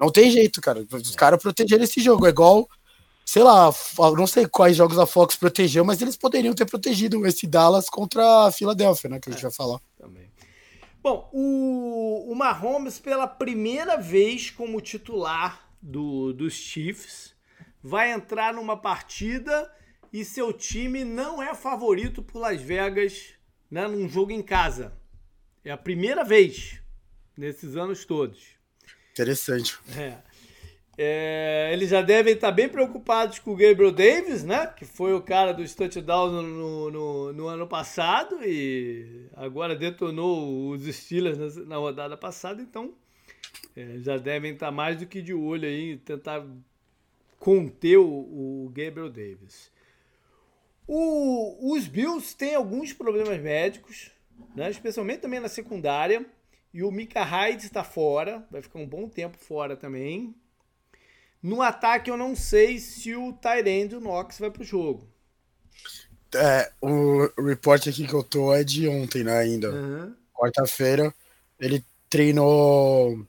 não 0.02 0.12
tem 0.12 0.32
jeito, 0.32 0.60
cara. 0.60 0.84
Os 0.92 1.16
caras 1.16 1.40
protegeram 1.40 1.84
esse 1.84 2.02
jogo. 2.02 2.26
É 2.26 2.30
igual, 2.30 2.68
sei 3.24 3.44
lá, 3.44 3.72
não 4.18 4.26
sei 4.26 4.48
quais 4.48 4.76
jogos 4.76 4.98
a 4.98 5.06
Fox 5.06 5.36
protegeu, 5.36 5.86
mas 5.86 6.02
eles 6.02 6.18
poderiam 6.18 6.56
ter 6.56 6.66
protegido 6.66 7.24
esse 7.28 7.46
Dallas 7.46 7.88
contra 7.88 8.48
a 8.48 8.52
Filadélfia, 8.52 9.12
né? 9.12 9.20
Que 9.20 9.30
a 9.30 9.32
gente 9.32 9.42
é, 9.42 9.44
vai 9.44 9.52
falar. 9.52 9.80
Também. 10.00 10.32
Bom, 11.04 11.30
o, 11.32 12.32
o 12.32 12.36
Mahomes, 12.36 13.00
pela 13.00 13.28
primeira 13.28 13.96
vez 13.96 14.50
como 14.50 14.82
titular 14.82 15.68
do, 15.80 16.34
dos 16.34 16.54
Chiefs, 16.54 17.31
vai 17.84 18.12
entrar 18.12 18.54
numa 18.54 18.78
partida 18.78 19.72
e 20.12 20.26
seu 20.26 20.52
time 20.52 21.04
não 21.04 21.42
é 21.42 21.54
favorito 21.56 22.22
por 22.22 22.40
Las 22.40 22.62
Vegas 22.62 23.34
né, 23.70 23.88
num 23.88 24.08
jogo 24.10 24.32
em 24.32 24.42
casa. 24.42 24.94
É 25.64 25.72
a 25.72 25.78
primeira 25.78 26.24
vez 26.24 26.82
nesses 27.38 27.76
anos 27.76 28.06
todos. 28.06 28.56
Interessante. 29.12 29.78
É. 29.98 30.18
É, 30.98 31.70
eles 31.72 31.90
já 31.90 32.02
devem 32.02 32.34
estar 32.34 32.52
bem 32.52 32.68
preocupados 32.68 33.40
com 33.40 33.52
o 33.52 33.56
Gabriel 33.56 33.92
Davis, 33.92 34.44
né? 34.44 34.68
Que 34.68 34.86
foi 34.86 35.14
o 35.14 35.22
cara 35.22 35.54
dos 35.54 35.74
touchdowns 35.74 36.32
no, 36.32 36.92
no, 36.92 37.34
no 37.34 37.48
ano 37.48 37.66
passado 37.66 38.38
e 38.44 39.26
agora 39.34 39.76
detonou 39.76 40.70
os 40.70 40.84
Steelers 40.84 41.38
na, 41.38 41.66
na 41.66 41.78
rodada 41.78 42.18
passada. 42.18 42.62
Então, 42.62 42.94
é, 43.76 44.00
já 44.00 44.18
devem 44.18 44.54
estar 44.54 44.70
mais 44.70 44.98
do 44.98 45.06
que 45.06 45.22
de 45.22 45.34
olho 45.34 45.68
aí, 45.68 45.98
tentar 45.98 46.46
conter 47.42 47.98
o, 47.98 48.06
o 48.06 48.70
Gabriel 48.70 49.10
Davis. 49.10 49.72
O, 50.88 51.74
os 51.74 51.88
Bills 51.88 52.38
têm 52.38 52.54
alguns 52.54 52.94
problemas 52.94 53.42
médicos, 53.42 54.12
né? 54.56 54.70
especialmente 54.70 55.22
também 55.22 55.40
na 55.40 55.50
secundária. 55.50 56.24
E 56.72 56.84
o 56.84 56.92
Mika 56.92 57.24
Hyde 57.24 57.66
está 57.66 57.84
fora, 57.84 58.46
vai 58.52 58.62
ficar 58.62 58.78
um 58.78 58.88
bom 58.88 59.10
tempo 59.10 59.38
fora 59.40 59.76
também. 59.76 60.36
No 61.42 61.64
ataque, 61.64 62.12
eu 62.12 62.16
não 62.16 62.36
sei 62.36 62.78
se 62.78 63.16
o 63.16 63.34
Tyrande, 63.34 63.96
o 63.96 64.00
Knox, 64.00 64.38
vai 64.38 64.52
pro 64.52 64.64
jogo. 64.64 65.10
É, 66.36 66.72
o 66.80 67.28
report 67.44 67.88
aqui 67.88 68.08
que 68.08 68.14
eu 68.14 68.24
tô 68.24 68.54
é 68.54 68.64
de 68.64 68.88
ontem, 68.88 69.24
né, 69.24 69.36
ainda. 69.40 69.72
Uhum. 69.72 70.16
Quarta-feira, 70.32 71.12
ele 71.60 71.84
treinou... 72.08 73.26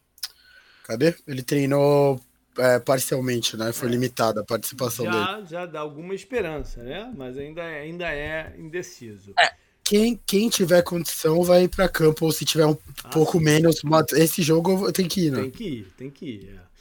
Cadê? 0.85 1.15
Ele 1.27 1.43
treinou 1.43 2.21
é, 2.59 2.79
parcialmente, 2.79 3.57
né? 3.57 3.73
Foi 3.73 3.89
é. 3.89 3.91
limitada 3.91 4.41
a 4.41 4.45
participação 4.45 5.05
já, 5.05 5.35
dele. 5.35 5.47
Já 5.49 5.67
dá 5.67 5.81
alguma 5.81 6.15
esperança, 6.15 6.83
né? 6.83 7.13
Mas 7.17 7.37
ainda, 7.39 7.63
ainda 7.63 8.13
é 8.13 8.55
indeciso. 8.59 9.33
É, 9.39 9.53
quem, 9.85 10.21
quem 10.27 10.49
tiver 10.49 10.83
condição 10.83 11.43
vai 11.43 11.69
para 11.69 11.89
campo, 11.89 12.25
ou 12.25 12.33
se 12.33 12.45
tiver 12.45 12.67
um 12.67 12.77
ah, 13.05 13.09
pouco 13.09 13.39
sim. 13.39 13.45
menos, 13.45 13.83
esse 14.13 14.43
jogo 14.43 14.93
tem 14.93 15.09
que 15.09 15.27
ir, 15.27 15.33
né? 15.33 15.41
Tem 15.43 15.51
que 15.51 15.65
ir, 15.65 15.93
tem 15.97 16.11
que 16.11 16.27
ir. 16.27 16.61
É. 16.69 16.73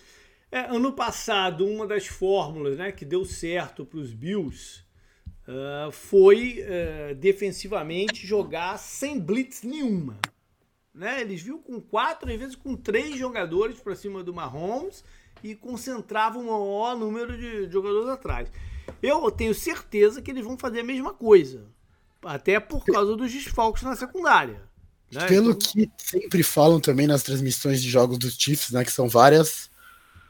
É, 0.54 0.66
ano 0.70 0.92
passado, 0.92 1.66
uma 1.66 1.88
das 1.88 2.08
fórmulas 2.08 2.78
né, 2.78 2.92
que 2.92 3.06
deu 3.06 3.24
certo 3.24 3.86
para 3.86 4.00
os 4.00 4.14
Bills 4.14 4.84
uh, 5.48 5.90
foi 5.94 6.62
uh, 6.62 7.16
defensivamente 7.16 8.28
jogar 8.28 8.78
sem 8.78 9.18
blitz 9.18 9.64
nenhuma. 9.64 10.20
Né? 10.94 11.22
Eles 11.22 11.42
viram 11.42 11.60
com 11.60 11.80
quatro, 11.80 12.30
às 12.30 12.38
vezes 12.38 12.56
com 12.58 12.76
três 12.76 13.18
jogadores 13.18 13.80
para 13.80 13.96
cima 13.96 14.22
do 14.22 14.34
Mahomes 14.34 15.06
e 15.44 15.56
concentravam 15.56 16.44
um 16.44 16.46
maior 16.46 16.96
número 16.98 17.38
de 17.38 17.72
jogadores 17.72 18.10
atrás. 18.10 18.50
Eu 19.02 19.30
tenho 19.32 19.54
certeza 19.54 20.22
que 20.22 20.32
eles 20.32 20.44
vão 20.44 20.58
fazer 20.58 20.82
a 20.82 20.84
mesma 20.84 21.14
coisa. 21.14 21.64
Até 22.24 22.60
por 22.60 22.86
causa 22.86 23.16
dos 23.16 23.32
desfalques 23.32 23.84
na 23.84 23.96
secundária. 23.96 24.62
Né? 25.12 25.26
Pelo 25.28 25.52
então... 25.52 25.60
que 25.60 25.90
sempre 25.98 26.44
falam 26.44 26.80
também 26.80 27.08
nas 27.08 27.24
transmissões 27.24 27.82
de 27.82 27.90
jogos 27.90 28.18
dos 28.18 28.36
Chiefs, 28.36 28.72
né? 28.72 28.86
Que 28.86 28.92
são 28.92 29.10
várias. 29.10 29.70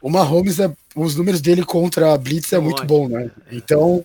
O 0.01 0.09
Mahomes, 0.09 0.59
é, 0.59 0.73
os 0.95 1.15
números 1.15 1.41
dele 1.41 1.63
contra 1.63 2.13
a 2.13 2.17
Blitz 2.17 2.51
é, 2.53 2.55
é 2.55 2.59
muito 2.59 2.83
bom, 2.85 3.07
né? 3.07 3.29
Então, 3.51 4.03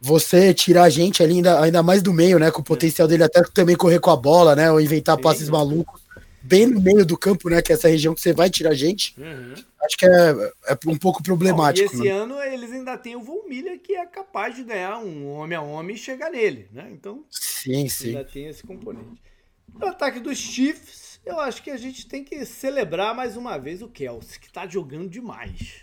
você 0.00 0.52
tirar 0.52 0.84
a 0.84 0.90
gente 0.90 1.22
ali, 1.22 1.34
ainda, 1.34 1.60
ainda 1.60 1.82
mais 1.82 2.02
do 2.02 2.12
meio, 2.12 2.38
né? 2.38 2.50
Com 2.50 2.60
o 2.60 2.64
potencial 2.64 3.08
dele 3.08 3.22
até 3.22 3.42
também 3.42 3.76
correr 3.76 4.00
com 4.00 4.10
a 4.10 4.16
bola, 4.16 4.54
né? 4.54 4.70
Ou 4.70 4.80
inventar 4.80 5.16
passes 5.16 5.48
malucos 5.48 6.05
bem 6.46 6.66
no 6.66 6.80
meio 6.80 7.04
do 7.04 7.18
campo, 7.18 7.48
né? 7.50 7.60
Que 7.60 7.72
é 7.72 7.74
essa 7.74 7.88
região 7.88 8.14
que 8.14 8.20
você 8.20 8.32
vai 8.32 8.48
tirar 8.48 8.74
gente. 8.74 9.14
Uhum. 9.18 9.54
Acho 9.82 9.96
que 9.96 10.06
é, 10.06 10.52
é 10.68 10.78
um 10.86 10.96
pouco 10.96 11.22
problemático. 11.22 11.88
Bom, 11.88 12.04
e 12.04 12.06
esse 12.06 12.08
né? 12.08 12.14
ano 12.14 12.40
eles 12.40 12.72
ainda 12.72 12.96
têm 12.96 13.16
o 13.16 13.22
Von 13.22 13.44
Miller 13.48 13.78
que 13.80 13.94
é 13.94 14.06
capaz 14.06 14.54
de 14.54 14.64
ganhar 14.64 14.98
um 14.98 15.26
homem 15.26 15.56
a 15.56 15.62
homem 15.62 15.96
e 15.96 15.98
chegar 15.98 16.30
nele, 16.30 16.68
né? 16.72 16.88
Então, 16.92 17.24
sim, 17.30 17.88
sim. 17.88 18.08
ainda 18.08 18.24
tem 18.24 18.46
esse 18.46 18.62
componente. 18.62 19.20
No 19.74 19.86
ataque 19.86 20.20
dos 20.20 20.38
Chiefs, 20.38 21.20
eu 21.24 21.38
acho 21.38 21.62
que 21.62 21.70
a 21.70 21.76
gente 21.76 22.06
tem 22.06 22.24
que 22.24 22.44
celebrar 22.46 23.14
mais 23.14 23.36
uma 23.36 23.58
vez 23.58 23.82
o 23.82 23.88
Kelsey, 23.88 24.40
que 24.40 24.50
tá 24.50 24.66
jogando 24.66 25.08
demais. 25.08 25.82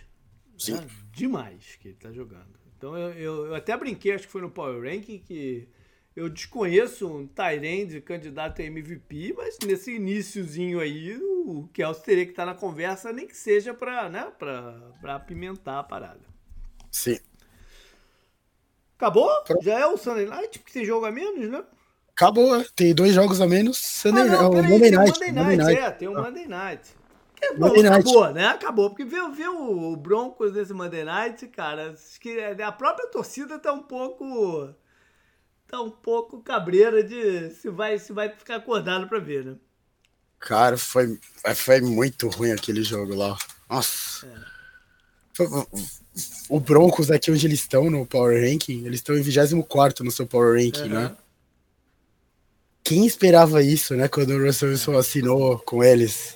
Sim. 0.58 0.74
Né? 0.74 0.88
Demais 1.12 1.78
que 1.80 1.90
ele 1.90 1.98
tá 1.98 2.12
jogando. 2.12 2.60
Então 2.78 2.98
eu, 2.98 3.14
eu, 3.14 3.46
eu 3.48 3.56
até 3.56 3.76
brinquei, 3.78 4.14
acho 4.14 4.26
que 4.26 4.32
foi 4.32 4.42
no 4.42 4.50
Power 4.50 4.82
Ranking, 4.82 5.20
que 5.20 5.68
eu 6.16 6.30
desconheço 6.30 7.08
um 7.08 7.28
Tyrande 7.28 8.00
candidato 8.00 8.62
a 8.62 8.66
MVP, 8.66 9.34
mas 9.36 9.58
nesse 9.66 9.96
iníciozinho 9.96 10.80
aí, 10.80 11.18
o 11.18 11.68
Kelsey 11.74 12.04
teria 12.04 12.26
que 12.26 12.32
estar 12.32 12.46
na 12.46 12.54
conversa, 12.54 13.12
nem 13.12 13.26
que 13.26 13.36
seja 13.36 13.74
para 13.74 14.10
né, 14.10 14.32
pra, 14.38 15.16
apimentar 15.16 15.80
a 15.80 15.84
parada. 15.84 16.22
Sim. 16.92 17.20
Acabou? 18.98 19.30
Já 19.62 19.80
é 19.80 19.86
o 19.88 19.98
Sunday 19.98 20.28
Night, 20.28 20.60
porque 20.60 20.74
tem 20.74 20.86
jogo 20.86 21.06
a 21.06 21.12
menos, 21.12 21.50
né? 21.50 21.64
Acabou, 22.16 22.56
é. 22.56 22.66
tem 22.76 22.94
dois 22.94 23.14
jogos 23.14 23.42
a 23.42 23.48
menos. 23.48 23.78
Sunday, 23.78 24.24
ah, 24.24 24.44
não, 24.44 24.52
peraí, 24.52 24.70
Monday, 24.70 24.92
Night, 24.92 25.20
Monday, 25.20 25.32
Night, 25.32 25.58
Monday 25.58 25.58
Night. 25.58 25.82
É, 25.82 25.92
tem 25.92 26.08
o 26.08 26.12
um 26.12 26.22
Monday 26.22 26.48
Night. 26.48 26.96
Bom, 27.58 27.66
acabou, 27.68 28.22
Night. 28.22 28.34
né? 28.36 28.48
Acabou. 28.48 28.90
Porque 28.90 29.04
ver, 29.04 29.30
ver 29.32 29.50
o 29.50 29.96
Broncos 29.96 30.54
nesse 30.54 30.74
Monday 30.74 31.04
Night, 31.04 31.48
cara, 31.48 31.92
acho 31.92 32.20
que 32.20 32.40
a 32.40 32.72
própria 32.72 33.08
torcida 33.08 33.58
tá 33.60 33.74
um 33.74 33.82
pouco 33.82 34.74
tá 35.74 35.82
um 35.82 35.90
pouco 35.90 36.40
cabreira 36.40 37.04
de 37.04 37.50
se 37.50 37.68
vai, 37.68 37.98
se 37.98 38.14
vai 38.14 38.30
ficar 38.30 38.58
acordado 38.58 39.08
para 39.08 39.18
ver, 39.18 39.44
né? 39.44 39.56
Cara, 40.40 40.78
foi, 40.78 41.18
foi 41.56 41.82
muito 41.82 42.30
ruim 42.30 42.52
aquele 42.52 42.84
jogo 42.84 43.16
lá. 43.16 43.36
Nossa. 43.68 44.28
É. 45.40 45.46
O 46.48 46.60
Broncos 46.60 47.10
aqui 47.10 47.32
onde 47.32 47.48
eles 47.48 47.62
estão 47.62 47.90
no 47.90 48.06
Power 48.06 48.40
Ranking, 48.40 48.86
eles 48.86 49.00
estão 49.00 49.18
em 49.18 49.22
24 49.24 50.06
no 50.06 50.12
seu 50.12 50.28
Power 50.28 50.64
Ranking, 50.64 50.84
uhum. 50.84 50.90
né? 50.90 51.16
Quem 52.84 53.08
esperava 53.08 53.64
isso, 53.64 53.96
né? 53.96 54.08
Quando 54.08 54.32
o 54.32 54.46
Russell 54.46 54.70
Wilson 54.70 54.96
assinou 54.96 55.58
com 55.58 55.84
eles. 55.84 56.36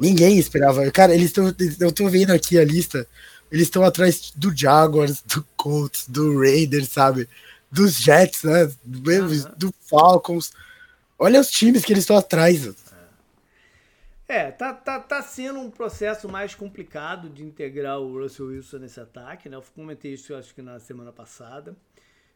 Ninguém 0.00 0.36
esperava. 0.36 0.90
Cara, 0.90 1.14
eles 1.14 1.26
estão. 1.26 1.54
Eu 1.78 1.92
tô 1.92 2.08
vendo 2.08 2.32
aqui 2.32 2.58
a 2.58 2.64
lista. 2.64 3.06
Eles 3.52 3.68
estão 3.68 3.84
atrás 3.84 4.32
do 4.34 4.56
Jaguars, 4.56 5.22
do 5.22 5.46
Colts, 5.56 6.06
do 6.08 6.40
Raiders, 6.40 6.88
sabe? 6.88 7.28
Dos 7.70 7.98
Jets, 7.98 8.42
né? 8.44 8.70
Do, 8.84 9.10
uhum. 9.10 9.54
do 9.56 9.74
Falcons. 9.80 10.52
Olha 11.18 11.40
os 11.40 11.50
times 11.50 11.84
que 11.84 11.92
eles 11.92 12.04
estão 12.04 12.16
atrás. 12.16 12.68
É, 14.26 14.50
tá, 14.50 14.74
tá, 14.74 15.00
tá 15.00 15.22
sendo 15.22 15.58
um 15.58 15.70
processo 15.70 16.28
mais 16.28 16.54
complicado 16.54 17.30
de 17.30 17.42
integrar 17.42 17.98
o 17.98 18.20
Russell 18.20 18.48
Wilson 18.48 18.78
nesse 18.78 19.00
ataque, 19.00 19.48
né? 19.48 19.56
Eu 19.56 19.64
comentei 19.74 20.12
isso 20.12 20.34
acho 20.34 20.54
que 20.54 20.60
na 20.60 20.78
semana 20.78 21.10
passada. 21.10 21.74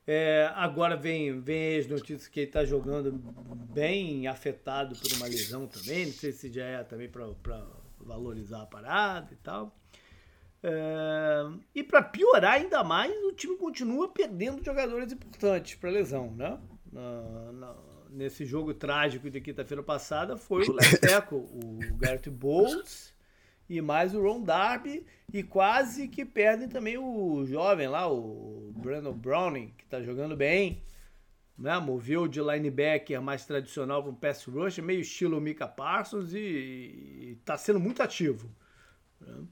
É, 0.06 0.50
agora 0.54 0.96
vem, 0.96 1.38
vem 1.40 1.78
as 1.78 1.86
notícias 1.86 2.26
que 2.28 2.40
ele 2.40 2.46
está 2.48 2.64
jogando 2.64 3.12
bem 3.72 4.26
afetado 4.26 4.96
por 4.96 5.12
uma 5.12 5.26
lesão 5.26 5.66
também. 5.66 6.06
Não 6.06 6.12
sei 6.12 6.32
se 6.32 6.50
já 6.50 6.64
é 6.64 6.82
também 6.82 7.08
para 7.08 7.62
valorizar 8.00 8.62
a 8.62 8.66
parada 8.66 9.28
e 9.32 9.36
tal. 9.36 9.76
É, 10.62 11.50
e 11.74 11.82
para 11.82 12.02
piorar 12.02 12.54
ainda 12.54 12.84
mais, 12.84 13.12
o 13.24 13.32
time 13.32 13.56
continua 13.56 14.08
perdendo 14.08 14.64
jogadores 14.64 15.12
importantes 15.12 15.74
para 15.74 15.90
lesão, 15.90 16.30
né? 16.32 16.58
Na, 16.92 17.52
na, 17.52 17.76
nesse 18.10 18.44
jogo 18.44 18.72
trágico 18.72 19.28
de 19.28 19.40
quinta-feira 19.40 19.82
passada 19.82 20.36
foi 20.36 20.64
o 20.68 20.72
Leteco, 20.72 21.36
o 21.36 21.78
Garrett 21.96 22.30
Bowles 22.30 23.12
e 23.68 23.80
mais 23.80 24.14
o 24.14 24.22
Ron 24.22 24.42
Darby 24.42 25.04
e 25.32 25.42
quase 25.42 26.06
que 26.08 26.24
perdem 26.24 26.68
também 26.68 26.98
o 26.98 27.44
jovem 27.46 27.88
lá, 27.88 28.06
o 28.06 28.72
Brandon 28.76 29.14
Browning, 29.14 29.72
que 29.78 29.84
está 29.84 30.02
jogando 30.02 30.36
bem. 30.36 30.82
Né? 31.56 31.78
Moveu 31.78 32.28
de 32.28 32.40
linebacker 32.40 33.20
mais 33.22 33.46
tradicional 33.46 34.02
para 34.02 34.12
um 34.12 34.14
pass 34.14 34.44
rush, 34.44 34.78
meio 34.78 35.00
estilo 35.00 35.40
Mika 35.40 35.66
Parsons 35.66 36.34
e 36.34 37.38
está 37.40 37.56
sendo 37.56 37.80
muito 37.80 38.02
ativo. 38.02 38.50
Né? 39.20 39.44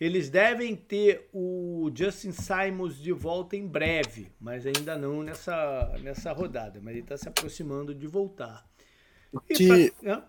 Eles 0.00 0.30
devem 0.30 0.76
ter 0.76 1.28
o 1.32 1.90
Justin 1.94 2.32
Simons 2.32 2.96
de 2.96 3.12
volta 3.12 3.56
em 3.56 3.66
breve, 3.66 4.28
mas 4.40 4.64
ainda 4.64 4.96
não 4.96 5.22
nessa, 5.22 5.92
nessa 6.02 6.32
rodada. 6.32 6.80
Mas 6.82 6.92
ele 6.92 7.02
está 7.02 7.16
se 7.16 7.28
aproximando 7.28 7.94
de 7.94 8.06
voltar. 8.06 8.64
Que... 9.54 9.92
Pra... 10.00 10.24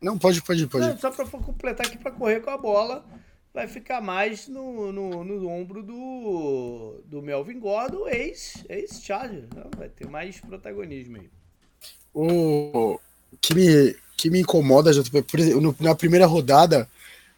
Não, 0.00 0.18
pode, 0.18 0.42
pode, 0.42 0.66
pode. 0.66 0.86
Não, 0.86 0.98
só 0.98 1.10
para 1.10 1.26
completar 1.26 1.86
aqui, 1.86 1.98
para 1.98 2.10
correr 2.10 2.40
com 2.40 2.50
a 2.50 2.58
bola, 2.58 3.04
vai 3.52 3.68
ficar 3.68 4.00
mais 4.00 4.48
no, 4.48 4.90
no, 4.90 5.24
no 5.24 5.48
ombro 5.48 5.82
do, 5.82 7.00
do 7.04 7.22
Melvin 7.22 7.60
Gordon, 7.60 8.08
ex-Charger. 8.08 9.44
Ex 9.44 9.70
vai 9.76 9.88
ter 9.88 10.08
mais 10.08 10.40
protagonismo 10.40 11.18
aí. 11.18 11.30
O 12.14 12.98
que 13.40 13.54
me, 13.54 13.96
que 14.16 14.30
me 14.30 14.40
incomoda, 14.40 14.90
exemplo, 14.90 15.24
na 15.80 15.94
primeira 15.94 16.26
rodada, 16.26 16.88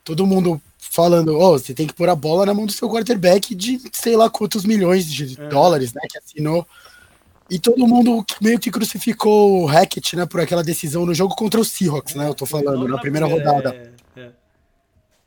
todo 0.04 0.26
mundo 0.26 0.60
falando, 0.78 1.36
oh, 1.36 1.58
você 1.58 1.74
tem 1.74 1.86
que 1.86 1.94
pôr 1.94 2.08
a 2.08 2.14
bola 2.14 2.46
na 2.46 2.54
mão 2.54 2.66
do 2.66 2.72
seu 2.72 2.88
quarterback 2.88 3.54
de 3.54 3.80
sei 3.92 4.16
lá 4.16 4.30
quantos 4.30 4.64
milhões 4.64 5.06
de 5.06 5.40
é. 5.40 5.48
dólares, 5.48 5.92
né, 5.92 6.02
que 6.08 6.18
assinou. 6.18 6.66
E 7.50 7.58
todo 7.58 7.86
mundo 7.86 8.24
meio 8.40 8.58
que 8.60 8.70
crucificou 8.70 9.62
o 9.62 9.66
Hackett, 9.66 10.14
né, 10.14 10.26
por 10.26 10.40
aquela 10.40 10.62
decisão 10.62 11.04
no 11.04 11.14
jogo 11.14 11.34
contra 11.34 11.60
o 11.60 11.64
Seahawks, 11.64 12.14
né, 12.14 12.28
eu 12.28 12.34
tô 12.34 12.46
falando, 12.46 12.86
na 12.86 12.98
primeira 12.98 13.26
rodada. 13.26 13.92
É, 14.14 14.20
é. 14.20 14.30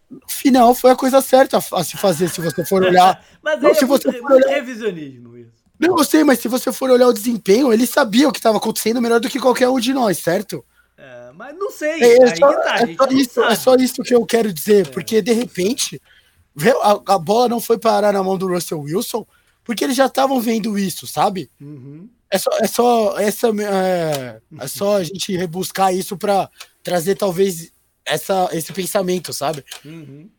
No 0.10 0.22
final 0.28 0.74
foi 0.74 0.92
a 0.92 0.96
coisa 0.96 1.22
certa 1.22 1.58
a 1.58 1.84
se 1.84 1.98
fazer, 1.98 2.30
se 2.30 2.40
você 2.40 2.64
for 2.64 2.84
olhar. 2.84 3.22
mas 3.44 3.62
não, 3.62 3.72
é 3.72 3.74
se 3.74 3.84
você 3.84 4.12
for 4.14 4.32
olhar... 4.32 4.48
revisionismo 4.48 5.38
isso. 5.38 5.52
Não, 5.80 5.98
eu 5.98 6.04
sei, 6.04 6.24
mas 6.24 6.40
se 6.40 6.48
você 6.48 6.72
for 6.72 6.90
olhar 6.90 7.08
o 7.08 7.14
desempenho, 7.14 7.74
ele 7.74 7.86
sabia 7.86 8.28
o 8.28 8.32
que 8.32 8.40
estava 8.40 8.58
acontecendo 8.58 9.02
melhor 9.02 9.20
do 9.20 9.30
que 9.30 9.40
qualquer 9.40 9.70
um 9.70 9.80
de 9.80 9.94
nós, 9.94 10.18
certo? 10.18 10.64
Mas 11.38 11.56
não 11.56 11.72
sei. 11.72 12.04
É, 12.04 12.24
é 12.24 12.36
só, 12.36 12.54
tá, 12.62 12.76
é, 12.76 12.96
só 12.96 13.08
isso, 13.12 13.44
é, 13.44 13.56
só, 13.56 13.76
isso, 13.76 14.04
que 14.04 14.16
eu 14.16 14.26
quero 14.26 14.52
dizer, 14.52 14.88
é. 14.88 14.90
porque 14.90 15.22
de 15.22 15.32
repente 15.34 16.02
a, 16.82 17.14
a, 17.14 17.20
bola 17.20 17.48
não 17.48 17.62
foi 17.62 17.78
parar 17.78 18.12
na 18.12 18.24
mão 18.24 18.38
do 18.38 18.48
Russell 18.48 18.82
Wilson, 18.82 19.26
porque 19.64 19.84
eles 19.84 19.96
já 19.96 20.08
estavam 20.08 20.42
vendo 20.42 20.78
isso, 20.78 21.06
sabe? 21.06 21.50
Uhum. 21.62 22.10
É 22.30 22.38
só, 22.38 22.50
é 22.60 22.68
só 22.68 23.20
essa 23.20 23.48
é, 23.50 24.42
é 24.60 24.68
só 24.68 24.98
a 24.98 25.04
gente 25.04 25.36
rebuscar 25.38 25.94
isso 25.94 26.18
para 26.18 26.50
trazer 26.84 27.16
talvez 27.16 27.72
essa, 28.04 28.50
esse 28.52 28.74
pensamento, 28.74 29.32
sabe? 29.32 29.64
Uhum. 29.86 30.30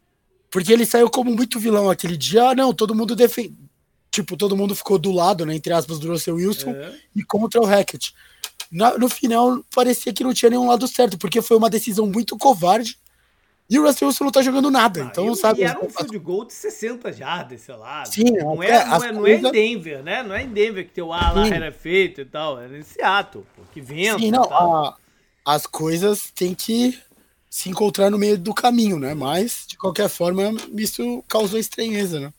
Porque 0.51 0.72
ele 0.72 0.84
saiu 0.84 1.09
como 1.11 1.34
muito 1.34 1.61
vilão 1.61 1.88
aquele 1.88 2.16
dia. 2.16 2.51
Ah, 2.51 2.55
não, 2.55 2.72
todo 2.72 2.94
mundo 2.94 3.14
defende. 3.14 3.55
Tipo, 4.11 4.36
todo 4.36 4.57
mundo 4.57 4.74
ficou 4.74 4.99
do 4.99 5.12
lado, 5.12 5.44
né, 5.44 5.55
entre 5.55 5.72
aspas, 5.72 5.99
do 5.99 6.09
Russell 6.09 6.36
Wilson 6.36 6.70
é. 6.70 6.94
e 7.14 7.22
contra 7.22 7.61
o 7.61 7.66
Hackett 7.66 8.14
no 8.71 9.09
final 9.09 9.64
parecia 9.75 10.12
que 10.12 10.25
não 10.25 10.35
tinha 10.35 10.51
nenhum 10.51 10.69
lado 10.69 10.87
certo, 10.87 11.19
porque 11.19 11.41
foi 11.41 11.57
uma 11.57 11.71
decisão 11.71 12.07
muito 12.07 12.37
covarde. 12.37 12.99
E 13.71 13.79
o 13.79 13.83
Russell 13.83 14.09
Wilson 14.09 14.25
não 14.25 14.31
tá 14.31 14.41
jogando 14.41 14.71
nada. 14.71 15.03
Ah, 15.03 15.09
então, 15.11 15.35
sabe. 15.35 15.61
E 15.61 15.64
era 15.64 15.79
um 15.79 15.91
field 15.91 16.19
goal 16.19 16.47
de 16.47 16.55
60 16.55 17.12
jardas, 17.12 17.61
sei 17.61 17.77
lá. 17.77 18.05
Sim, 18.07 18.31
não, 18.31 18.62
é, 18.62 18.85
não, 18.87 19.05
é, 19.05 19.12
não 19.12 19.27
é 19.27 19.35
em 19.35 19.43
Denver, 19.51 20.03
né? 20.03 20.23
Não 20.23 20.35
é 20.35 20.43
em 20.43 20.49
Denver 20.49 20.87
que 20.87 20.93
teu 20.93 21.12
ar 21.12 21.35
lá 21.35 21.47
era 21.47 21.71
feito 21.71 22.23
e 22.23 22.25
tal. 22.25 22.59
Era 22.59 22.79
em 22.79 22.83
Seattle, 22.83 23.45
pô, 23.55 23.62
que 23.71 23.81
vento. 23.83 24.21
Sim, 24.21 24.31
não. 24.31 24.45
A, 24.45 24.97
as 25.45 25.66
coisas 25.66 26.31
têm 26.35 26.55
que 26.55 26.99
se 27.51 27.69
encontrar 27.69 28.11
no 28.11 28.19
meio 28.19 28.39
do 28.39 28.55
caminho, 28.55 28.99
né? 28.99 29.12
Mas, 29.12 29.64
de 29.66 29.77
qualquer 29.77 30.09
forma, 30.09 30.55
isso 30.75 31.23
causou 31.29 31.59
estranheza, 31.59 32.21
né? 32.21 32.33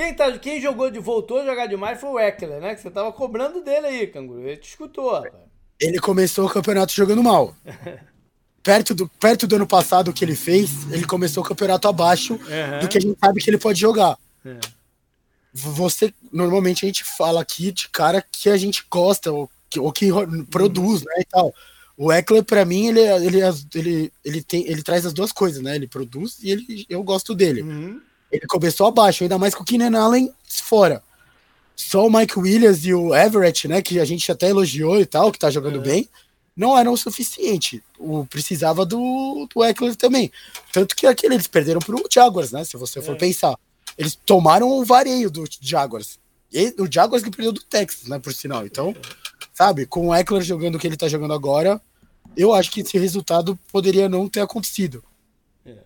Quem, 0.00 0.14
tá, 0.14 0.38
quem 0.38 0.58
jogou 0.62 0.90
de 0.90 0.98
voltou 0.98 1.40
a 1.40 1.44
jogar 1.44 1.66
demais 1.66 2.00
foi 2.00 2.08
o 2.08 2.18
Eckler, 2.18 2.58
né? 2.58 2.74
Que 2.74 2.80
você 2.80 2.90
tava 2.90 3.12
cobrando 3.12 3.62
dele 3.62 3.86
aí, 3.86 4.06
Canguru. 4.06 4.48
Ele 4.48 4.56
te 4.56 4.70
escutou, 4.70 5.12
rapaz. 5.12 5.34
Ele 5.78 5.98
começou 5.98 6.46
o 6.46 6.48
campeonato 6.48 6.94
jogando 6.94 7.22
mal. 7.22 7.54
perto, 8.64 8.94
do, 8.94 9.06
perto 9.06 9.46
do 9.46 9.56
ano 9.56 9.66
passado 9.66 10.10
que 10.10 10.24
ele 10.24 10.34
fez, 10.34 10.90
ele 10.90 11.04
começou 11.04 11.42
o 11.42 11.46
campeonato 11.46 11.86
abaixo 11.86 12.32
uhum. 12.32 12.80
do 12.80 12.88
que 12.88 12.96
a 12.96 13.00
gente 13.00 13.18
sabe 13.18 13.42
que 13.42 13.50
ele 13.50 13.58
pode 13.58 13.78
jogar. 13.78 14.16
Uhum. 14.42 14.58
Você, 15.52 16.14
normalmente 16.32 16.86
a 16.86 16.88
gente 16.88 17.04
fala 17.04 17.42
aqui 17.42 17.70
de 17.70 17.90
cara 17.90 18.24
que 18.32 18.48
a 18.48 18.56
gente 18.56 18.86
gosta, 18.90 19.30
ou 19.30 19.50
que, 19.68 19.78
ou 19.78 19.92
que 19.92 20.08
produz, 20.50 21.02
né, 21.02 21.12
e 21.18 21.24
tal. 21.26 21.54
O 21.94 22.10
Eckler, 22.10 22.42
para 22.42 22.64
mim, 22.64 22.86
ele, 22.86 23.00
ele, 23.00 23.40
ele, 23.74 24.12
ele, 24.24 24.42
tem, 24.42 24.66
ele 24.66 24.82
traz 24.82 25.04
as 25.04 25.12
duas 25.12 25.30
coisas, 25.30 25.60
né? 25.60 25.76
Ele 25.76 25.86
produz 25.86 26.38
e 26.42 26.50
ele, 26.50 26.86
eu 26.88 27.02
gosto 27.02 27.34
dele. 27.34 27.62
Ele 28.30 28.46
começou 28.46 28.86
abaixo, 28.86 29.24
ainda 29.24 29.38
mais 29.38 29.54
com 29.54 29.62
o 29.62 29.66
Keenan 29.66 29.98
Allen 29.98 30.32
fora. 30.48 31.02
Só 31.74 32.06
o 32.06 32.12
Mike 32.12 32.38
Williams 32.38 32.84
e 32.84 32.92
o 32.92 33.14
Everett, 33.14 33.66
né, 33.66 33.80
que 33.80 33.98
a 33.98 34.04
gente 34.04 34.30
até 34.30 34.50
elogiou 34.50 35.00
e 35.00 35.06
tal, 35.06 35.32
que 35.32 35.38
tá 35.38 35.50
jogando 35.50 35.78
é. 35.80 35.82
bem, 35.82 36.08
não 36.54 36.78
eram 36.78 36.92
o 36.92 36.96
suficiente. 36.96 37.82
O, 37.98 38.26
precisava 38.26 38.84
do, 38.84 39.48
do 39.52 39.64
Eckler 39.64 39.96
também. 39.96 40.30
Tanto 40.72 40.94
que 40.94 41.06
aquele 41.06 41.34
eles 41.34 41.46
perderam 41.46 41.80
pro 41.80 42.04
Jaguars, 42.12 42.52
né, 42.52 42.64
se 42.64 42.76
você 42.76 43.00
for 43.00 43.16
é. 43.16 43.18
pensar. 43.18 43.58
Eles 43.96 44.14
tomaram 44.14 44.68
o 44.68 44.84
vareio 44.84 45.30
do 45.30 45.44
Jaguars. 45.60 46.18
E 46.52 46.74
o 46.78 46.90
Jaguars 46.90 47.22
que 47.22 47.30
perdeu 47.30 47.52
do 47.52 47.62
Texas, 47.62 48.08
né, 48.08 48.18
por 48.18 48.34
sinal. 48.34 48.66
Então, 48.66 48.94
sabe, 49.54 49.86
com 49.86 50.08
o 50.08 50.14
Eckler 50.14 50.42
jogando 50.42 50.74
o 50.74 50.78
que 50.78 50.86
ele 50.86 50.96
tá 50.96 51.08
jogando 51.08 51.32
agora, 51.32 51.80
eu 52.36 52.52
acho 52.52 52.70
que 52.70 52.80
esse 52.80 52.98
resultado 52.98 53.58
poderia 53.72 54.08
não 54.08 54.28
ter 54.28 54.40
acontecido. 54.40 55.02
É. 55.64 55.78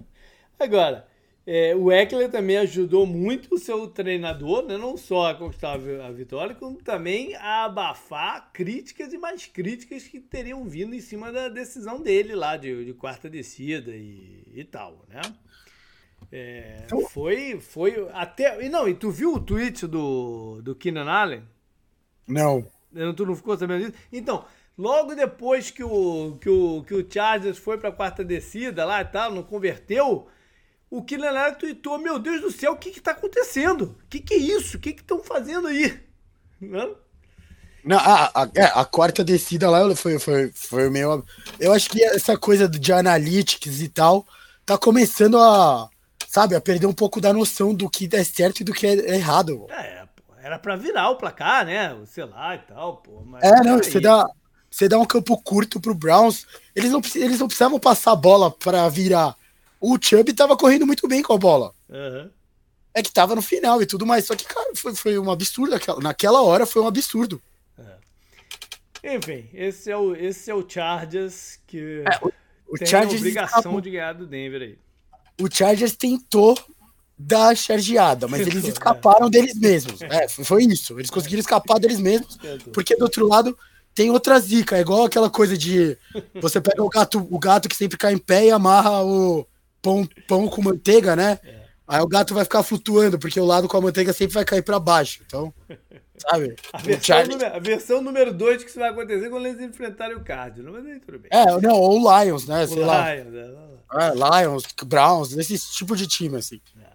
Agora, 0.59 1.07
é, 1.47 1.76
o 1.76 1.92
Eckler 1.92 2.30
também 2.30 2.57
ajudou 2.59 3.05
muito 3.05 3.55
o 3.55 3.59
seu 3.59 3.86
treinador, 3.86 4.64
né? 4.64 4.78
não 4.78 4.97
só 4.97 5.30
a 5.30 5.34
conquistar 5.34 5.74
a 5.74 6.11
vitória, 6.11 6.55
como 6.55 6.82
também 6.82 7.34
a 7.34 7.66
abafar 7.66 8.51
críticas 8.53 9.12
e 9.12 9.18
mais 9.18 9.47
críticas 9.47 10.05
que 10.05 10.20
teriam 10.20 10.64
vindo 10.64 10.95
em 10.95 11.01
cima 11.01 11.30
da 11.30 11.49
decisão 11.49 12.01
dele 12.01 12.34
lá 12.34 12.57
de, 12.57 12.86
de 12.86 12.95
quarta 12.95 13.28
descida 13.28 13.90
e, 13.90 14.42
e 14.55 14.64
tal, 14.64 15.05
né? 15.09 15.20
É, 16.32 16.82
então- 16.86 17.07
foi, 17.09 17.61
foi 17.61 18.09
até. 18.12 18.64
E 18.64 18.68
não, 18.70 18.88
e 18.88 18.95
tu 18.95 19.11
viu 19.11 19.34
o 19.34 19.40
tweet 19.40 19.86
do, 19.86 20.62
do 20.62 20.74
Keenan 20.74 21.11
Allen? 21.11 21.42
Não. 22.26 22.66
Tu 23.16 23.26
não 23.26 23.36
ficou 23.36 23.57
sabendo 23.57 23.84
disso? 23.84 23.99
Então, 24.11 24.45
logo 24.78 25.14
depois 25.14 25.70
que 25.70 25.84
o, 25.84 26.38
que 26.40 26.49
o, 26.49 26.82
que 26.84 26.95
o 26.95 27.07
Chargers 27.09 27.59
foi 27.59 27.76
para 27.76 27.90
a 27.90 27.92
quarta 27.92 28.24
descida 28.24 28.84
lá 28.84 29.03
e 29.03 29.05
tal, 29.05 29.30
não 29.32 29.42
converteu 29.42 30.26
o 30.97 31.03
Kylian 31.03 31.55
tweetou, 31.55 31.99
meu 31.99 32.20
Deus 32.20 32.40
do 32.40 32.53
céu, 32.53 32.72
o 32.72 32.76
que 32.76 32.92
que 32.92 33.01
tá 33.01 33.11
acontecendo? 33.11 33.97
O 34.05 34.09
que 34.09 34.20
que 34.20 34.34
é 34.34 34.36
isso? 34.36 34.76
O 34.76 34.80
que 34.80 34.90
estão 34.90 35.18
fazendo 35.24 35.66
aí? 35.66 36.01
Não? 36.61 36.95
Não, 37.84 37.99
a, 37.99 38.26
a, 38.26 38.49
é, 38.55 38.62
a, 38.62 38.84
quarta 38.84 39.24
descida 39.24 39.68
lá 39.68 39.95
foi, 39.97 40.20
foi, 40.20 40.53
foi 40.55 40.88
meio. 40.88 41.24
Eu 41.59 41.72
acho 41.72 41.90
que 41.90 42.01
essa 42.03 42.38
coisa 42.38 42.68
de 42.68 42.92
analytics 42.92 43.80
e 43.80 43.88
tal 43.88 44.24
tá 44.64 44.78
começando 44.78 45.36
a, 45.36 45.90
sabe, 46.28 46.55
a 46.55 46.61
perder 46.61 46.86
um 46.86 46.95
pouco 46.95 47.20
da 47.20 47.32
noção 47.32 47.74
do 47.74 47.90
que 47.90 48.09
é 48.12 48.22
certo 48.22 48.61
e 48.61 48.64
do 48.64 48.72
que 48.72 48.86
é 48.86 49.16
errado. 49.16 49.66
É, 49.70 50.05
era 50.45 50.61
pra 50.61 50.76
virar 50.76 51.11
o 51.11 51.16
placar, 51.16 51.66
né? 51.66 51.95
Sei 52.07 52.24
lá 52.24 52.55
e 52.55 52.59
tal, 52.59 52.99
pô. 52.99 53.20
é, 53.42 53.64
não, 53.64 53.78
você 53.78 53.99
dá, 53.99 54.24
você 54.70 54.88
dá 54.88 54.97
um 54.97 55.05
campo 55.05 55.36
curto 55.42 55.80
pro 55.80 55.92
Browns. 55.92 56.47
Eles 56.74 56.92
não, 56.92 57.03
eles 57.16 57.40
não 57.40 57.49
precisavam 57.49 57.80
passar 57.80 58.12
a 58.12 58.16
bola 58.16 58.49
para 58.49 58.88
virar 58.88 59.36
o 59.93 59.99
Chubb 60.01 60.32
tava 60.32 60.57
correndo 60.57 60.87
muito 60.87 61.07
bem 61.07 61.22
com 61.22 61.35
a 61.35 61.39
bola. 61.39 61.72
Uhum. 61.91 62.30
É 62.95 63.03
que 63.03 63.12
tava 63.12 63.35
no 63.35 63.43
final 63.43 63.82
e 63.82 63.87
tudo 63.87 64.07
mais. 64.07 64.24
Só 64.24 64.35
que, 64.35 64.45
cara, 64.45 64.70
foi, 64.74 64.95
foi 64.95 65.18
um 65.18 65.30
absurdo. 65.30 65.76
Naquela 66.01 66.43
hora 66.43 66.64
foi 66.64 66.80
um 66.80 66.87
absurdo. 66.87 67.43
É. 67.78 69.16
Enfim, 69.16 69.49
esse 69.53 69.91
é 69.91 69.97
o, 69.97 70.14
esse 70.14 70.51
é 70.51 70.55
o 70.55 70.64
Chargers 70.66 71.59
que 71.66 72.03
é, 72.07 72.24
o, 72.24 72.32
o 72.68 72.78
tem 72.78 72.87
Chargers 72.87 73.14
a 73.14 73.18
obrigação 73.18 73.59
escapou. 73.59 73.80
de 73.80 73.91
ganhar 73.91 74.12
do 74.14 74.26
Denver 74.26 74.62
aí. 74.62 74.78
O 75.39 75.53
Chargers 75.53 75.97
tentou 75.97 76.57
dar 77.18 77.49
a 77.49 77.55
chargeada, 77.55 78.26
mas 78.26 78.47
eles 78.47 78.64
escaparam 78.64 79.26
é. 79.26 79.30
deles 79.30 79.55
mesmos. 79.59 80.01
É, 80.11 80.28
foi 80.28 80.64
isso. 80.64 80.99
Eles 80.99 81.11
conseguiram 81.11 81.41
escapar 81.41 81.78
deles 81.78 81.99
mesmos, 81.99 82.39
porque 82.72 82.97
do 82.97 83.03
outro 83.03 83.26
lado 83.26 83.57
tem 83.95 84.11
outra 84.11 84.41
zica, 84.41 84.76
é 84.76 84.80
igual 84.80 85.05
aquela 85.05 85.28
coisa 85.28 85.59
de 85.59 85.97
você 86.41 86.61
pega 86.61 86.82
o 86.82 86.89
gato, 86.89 87.26
o 87.30 87.39
gato 87.39 87.68
que 87.68 87.76
sempre 87.76 87.99
cai 87.99 88.14
em 88.14 88.18
pé 88.18 88.47
e 88.47 88.51
amarra 88.51 89.03
o 89.03 89.47
pão, 89.85 90.09
pão 90.26 90.49
com 90.49 90.62
manteiga, 90.62 91.14
né? 91.14 91.39
É. 91.45 91.64
Aí 91.87 92.01
o 92.01 92.09
gato 92.09 92.32
vai 92.32 92.45
ficar 92.45 92.62
flutuando, 92.62 93.18
porque 93.18 93.39
o 93.39 93.45
lado 93.45 93.68
com 93.68 93.76
a 93.76 93.80
manteiga 93.82 94.14
sempre 94.14 94.32
vai 94.32 94.45
cair 94.45 94.62
para 94.62 94.80
baixo. 94.80 95.22
Então, 95.26 95.53
sabe? 96.16 96.57
A 96.72 96.78
versão, 96.78 97.03
Charlie... 97.03 97.35
número, 97.37 97.55
a 97.55 97.59
versão 97.59 98.01
número 98.01 98.32
2 98.32 98.64
que 98.64 98.70
isso 98.70 98.78
vai 98.78 98.89
acontecer 98.89 99.28
quando 99.28 99.47
eles 99.47 99.61
enfrentarem 99.61 100.16
o 100.16 100.24
Cardinals. 100.24 100.74
Mas 100.74 100.87
aí 100.87 100.99
tudo 101.01 101.18
bem. 101.18 101.30
É, 101.30 101.45
não, 101.61 101.76
ou 101.76 102.01
o 102.01 102.22
Lions, 102.22 102.47
né? 102.47 102.66
Sei 102.66 102.82
o 102.82 102.87
lá. 102.87 103.14
Lions, 103.14 103.35
é, 103.35 104.07
é, 104.07 104.43
Lions, 104.43 104.64
Browns, 104.87 105.37
esse 105.37 105.72
tipo 105.72 105.95
de 105.95 106.07
time, 106.07 106.39
assim. 106.39 106.61
É. 106.80 106.87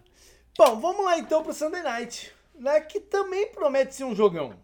Bom, 0.57 0.79
vamos 0.79 1.05
lá 1.05 1.19
então 1.19 1.43
pro 1.43 1.53
Sunday 1.53 1.83
Night, 1.83 2.33
né? 2.57 2.79
Que 2.81 2.99
também 2.99 3.51
promete 3.51 3.93
ser 3.93 4.05
um 4.05 4.15
jogão. 4.15 4.55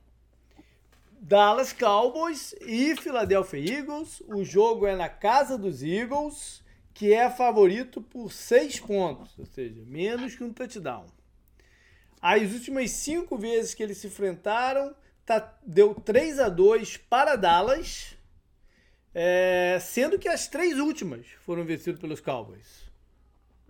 Dallas 1.21 1.71
Cowboys 1.71 2.55
e 2.61 2.95
Philadelphia 2.95 3.77
Eagles. 3.77 4.23
O 4.27 4.43
jogo 4.43 4.87
é 4.87 4.95
na 4.95 5.09
casa 5.09 5.57
dos 5.57 5.83
Eagles, 5.83 6.63
que 6.95 7.13
é 7.13 7.29
favorito 7.29 8.01
por 8.01 8.31
seis 8.31 8.79
pontos, 8.79 9.37
ou 9.37 9.45
seja, 9.45 9.83
menos 9.85 10.33
que 10.33 10.43
um 10.45 10.53
touchdown. 10.53 11.05
As 12.21 12.53
últimas 12.53 12.89
cinco 12.91 13.37
vezes 13.37 13.73
que 13.73 13.83
eles 13.83 13.97
se 13.97 14.07
enfrentaram, 14.07 14.95
tá, 15.25 15.53
deu 15.61 15.93
3 15.93 16.39
a 16.39 16.47
2 16.47 16.95
para 16.95 17.35
Dallas, 17.35 18.15
é, 19.13 19.77
sendo 19.81 20.17
que 20.17 20.29
as 20.29 20.47
três 20.47 20.79
últimas 20.79 21.27
foram 21.41 21.65
vencidas 21.65 21.99
pelos 21.99 22.21
Cowboys. 22.21 22.89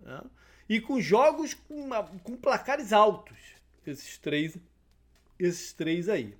Né? 0.03 0.21
E 0.69 0.80
com 0.80 1.01
jogos 1.01 1.55
com, 1.55 1.89
com 2.23 2.38
placares 2.38 2.93
altos, 2.93 3.38
esses 3.88 4.19
três, 4.19 4.55
esses 5.39 5.73
três 5.73 6.07
aí. 6.09 6.38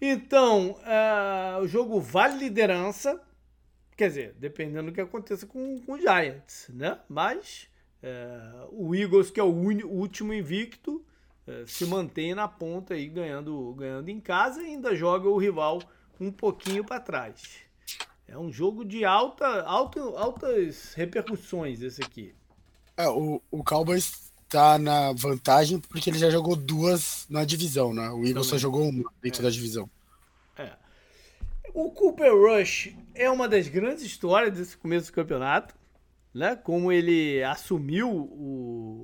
Então, 0.00 0.70
uh, 0.70 1.60
o 1.60 1.68
jogo 1.68 2.00
vale 2.00 2.38
liderança. 2.38 3.20
Quer 3.98 4.08
dizer, 4.10 4.36
dependendo 4.38 4.92
do 4.92 4.94
que 4.94 5.00
aconteça 5.00 5.44
com, 5.44 5.80
com 5.80 5.94
o 5.94 6.00
Giants, 6.00 6.70
né? 6.72 7.00
Mas 7.08 7.68
uh, 8.00 8.68
o 8.70 8.94
Eagles, 8.94 9.28
que 9.28 9.40
é 9.40 9.42
o, 9.42 9.48
o 9.48 9.92
último 9.92 10.32
invicto, 10.32 11.04
uh, 11.48 11.66
se 11.66 11.84
mantém 11.84 12.32
na 12.32 12.46
ponta 12.46 12.94
aí, 12.94 13.08
ganhando, 13.08 13.74
ganhando 13.76 14.08
em 14.08 14.20
casa 14.20 14.62
e 14.62 14.66
ainda 14.66 14.94
joga 14.94 15.28
o 15.28 15.36
rival 15.36 15.82
um 16.20 16.30
pouquinho 16.30 16.84
para 16.84 17.00
trás. 17.00 17.56
É 18.28 18.38
um 18.38 18.52
jogo 18.52 18.84
de 18.84 19.04
alta, 19.04 19.62
alta, 19.62 20.00
altas 20.16 20.94
repercussões 20.94 21.82
esse 21.82 22.00
aqui. 22.00 22.32
É, 22.96 23.08
o, 23.08 23.42
o 23.50 23.64
Cowboys 23.64 24.30
tá 24.48 24.78
na 24.78 25.12
vantagem 25.12 25.80
porque 25.80 26.08
ele 26.08 26.18
já 26.18 26.30
jogou 26.30 26.54
duas 26.54 27.26
na 27.28 27.44
divisão, 27.44 27.92
né? 27.92 28.08
O 28.10 28.24
Eagles 28.24 28.46
só 28.46 28.56
jogou 28.56 28.88
uma 28.88 29.10
dentro 29.20 29.40
é. 29.40 29.42
da 29.42 29.50
divisão. 29.50 29.90
O 31.74 31.90
Cooper 31.90 32.32
Rush 32.34 32.94
é 33.14 33.30
uma 33.30 33.48
das 33.48 33.68
grandes 33.68 34.02
histórias 34.02 34.56
desse 34.56 34.76
começo 34.76 35.10
do 35.10 35.14
campeonato, 35.14 35.74
né? 36.34 36.56
Como 36.56 36.90
ele 36.90 37.42
assumiu 37.42 38.08
o, 38.10 39.02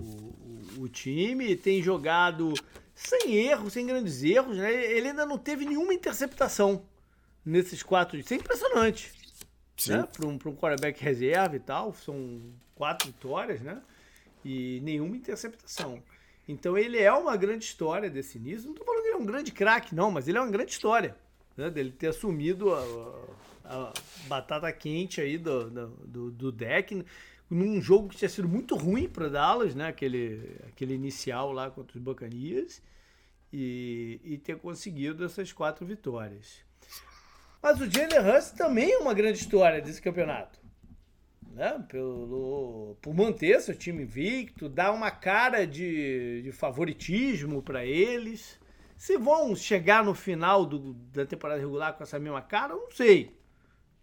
o, 0.79 0.83
o 0.83 0.89
time, 0.89 1.57
tem 1.57 1.83
jogado 1.83 2.53
sem 2.95 3.35
erros, 3.37 3.73
sem 3.73 3.87
grandes 3.87 4.23
erros, 4.23 4.57
né? 4.57 4.73
Ele 4.73 5.09
ainda 5.09 5.27
não 5.27 5.39
teve 5.39 5.65
nenhuma 5.65 5.95
interceptação 5.95 6.85
nesses 7.45 7.83
quatro. 7.83 8.19
Isso 8.19 8.33
é 8.35 8.37
impressionante. 8.37 9.13
Né? 9.89 10.07
Para 10.13 10.27
um, 10.27 10.33
um 10.33 10.57
quarterback 10.57 11.03
reserva 11.03 11.57
e 11.57 11.61
tal. 11.61 11.93
São 11.95 12.41
quatro 12.75 13.09
vitórias, 13.09 13.61
né? 13.61 13.83
e 14.45 14.81
nenhuma 14.83 15.17
interceptação. 15.17 16.03
Então 16.47 16.77
ele 16.77 16.99
é 16.99 17.11
uma 17.13 17.37
grande 17.37 17.65
história 17.65 18.11
desse 18.11 18.37
início. 18.37 18.67
Não 18.67 18.73
estou 18.73 18.85
falando 18.85 19.03
que 19.03 19.09
ele 19.09 19.17
é 19.17 19.21
um 19.21 19.25
grande 19.25 19.51
craque, 19.51 19.95
não, 19.95 20.11
mas 20.11 20.29
ele 20.29 20.37
é 20.37 20.41
uma 20.41 20.51
grande 20.51 20.73
história. 20.73 21.17
Né? 21.57 21.71
Dele 21.71 21.93
ter 21.93 22.09
assumido 22.09 22.75
a, 22.75 23.27
a, 23.65 23.93
batata 24.27 24.71
quente 24.73 25.21
aí 25.21 25.39
do, 25.39 25.71
do, 25.71 26.31
do, 26.31 26.53
deck 26.53 27.05
num 27.49 27.81
jogo 27.81 28.09
que 28.09 28.17
tinha 28.17 28.29
sido 28.29 28.49
muito 28.49 28.75
ruim 28.77 29.09
para 29.09 29.29
Dallas, 29.29 29.75
né? 29.75 29.89
Aquele, 29.89 30.57
aquele 30.69 30.95
inicial 30.95 31.53
lá 31.53 31.71
contra 31.71 31.97
os 31.97 32.03
Bacanias. 32.03 32.83
E, 33.53 34.21
e 34.25 34.37
ter 34.37 34.57
conseguido 34.57 35.25
essas 35.25 35.53
quatro 35.53 35.87
vitórias. 35.87 36.59
Mas 37.63 37.81
o 37.81 37.89
Jalen 37.89 38.19
Hurts 38.19 38.51
também 38.51 38.93
é 38.93 38.99
uma 38.99 39.15
grande 39.15 39.39
história 39.39 39.81
desse 39.81 40.03
campeonato 40.03 40.59
né? 41.55 41.85
Pelo, 41.89 42.97
por 43.01 43.15
manter 43.15 43.61
seu 43.61 43.75
time 43.75 44.03
invicto, 44.03 44.69
dar 44.69 44.93
uma 44.93 45.11
cara 45.11 45.67
de, 45.67 46.43
de 46.43 46.53
favoritismo 46.53 47.63
para 47.63 47.87
eles. 47.87 48.59
Se 49.05 49.19
vão 49.19 49.55
chegar 49.55 50.03
no 50.03 50.15
final 50.15 50.65
do, 50.65 50.95
da 50.95 51.27
temporada 51.27 51.61
regular 51.61 51.93
com 51.93 52.03
essa 52.03 52.19
mesma 52.19 52.41
cara, 52.41 52.73
eu 52.73 52.85
não 52.85 52.91
sei. 52.91 53.39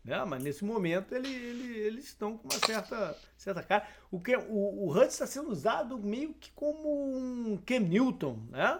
Né? 0.05 0.23
Mas 0.25 0.43
nesse 0.43 0.63
momento 0.63 1.15
ele, 1.15 1.27
ele, 1.27 1.79
eles 1.79 2.05
estão 2.05 2.37
com 2.37 2.47
uma 2.47 2.59
certa, 2.63 3.17
certa 3.35 3.63
cara. 3.63 3.87
O, 4.11 4.19
que, 4.19 4.37
o, 4.37 4.89
o 4.89 5.01
está 5.01 5.25
sendo 5.25 5.49
usado 5.49 5.97
meio 5.97 6.35
que 6.35 6.51
como 6.51 6.87
um 7.17 7.57
Cam 7.65 7.79
Newton, 7.79 8.45
né? 8.51 8.79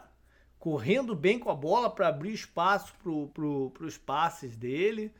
correndo 0.59 1.15
bem 1.15 1.39
com 1.39 1.49
a 1.49 1.55
bola 1.55 1.89
para 1.89 2.09
abrir 2.09 2.33
espaço 2.33 2.93
para 3.33 3.83
os 3.83 3.97
passes 3.97 4.55
dele. 4.55 5.11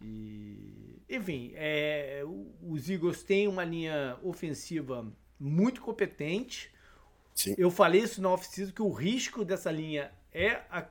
E, 0.00 0.98
enfim, 1.10 1.52
é, 1.56 2.22
os 2.62 2.88
Eagles 2.88 3.22
têm 3.22 3.48
uma 3.48 3.64
linha 3.64 4.16
ofensiva 4.22 5.06
muito 5.38 5.82
competente. 5.82 6.74
Sim. 7.36 7.54
Eu 7.58 7.70
falei 7.70 8.00
isso 8.00 8.20
na 8.22 8.30
off 8.30 8.72
que 8.72 8.82
o 8.82 8.90
risco 8.90 9.44
dessa 9.44 9.70
linha 9.70 10.10
é 10.32 10.62
a, 10.70 10.86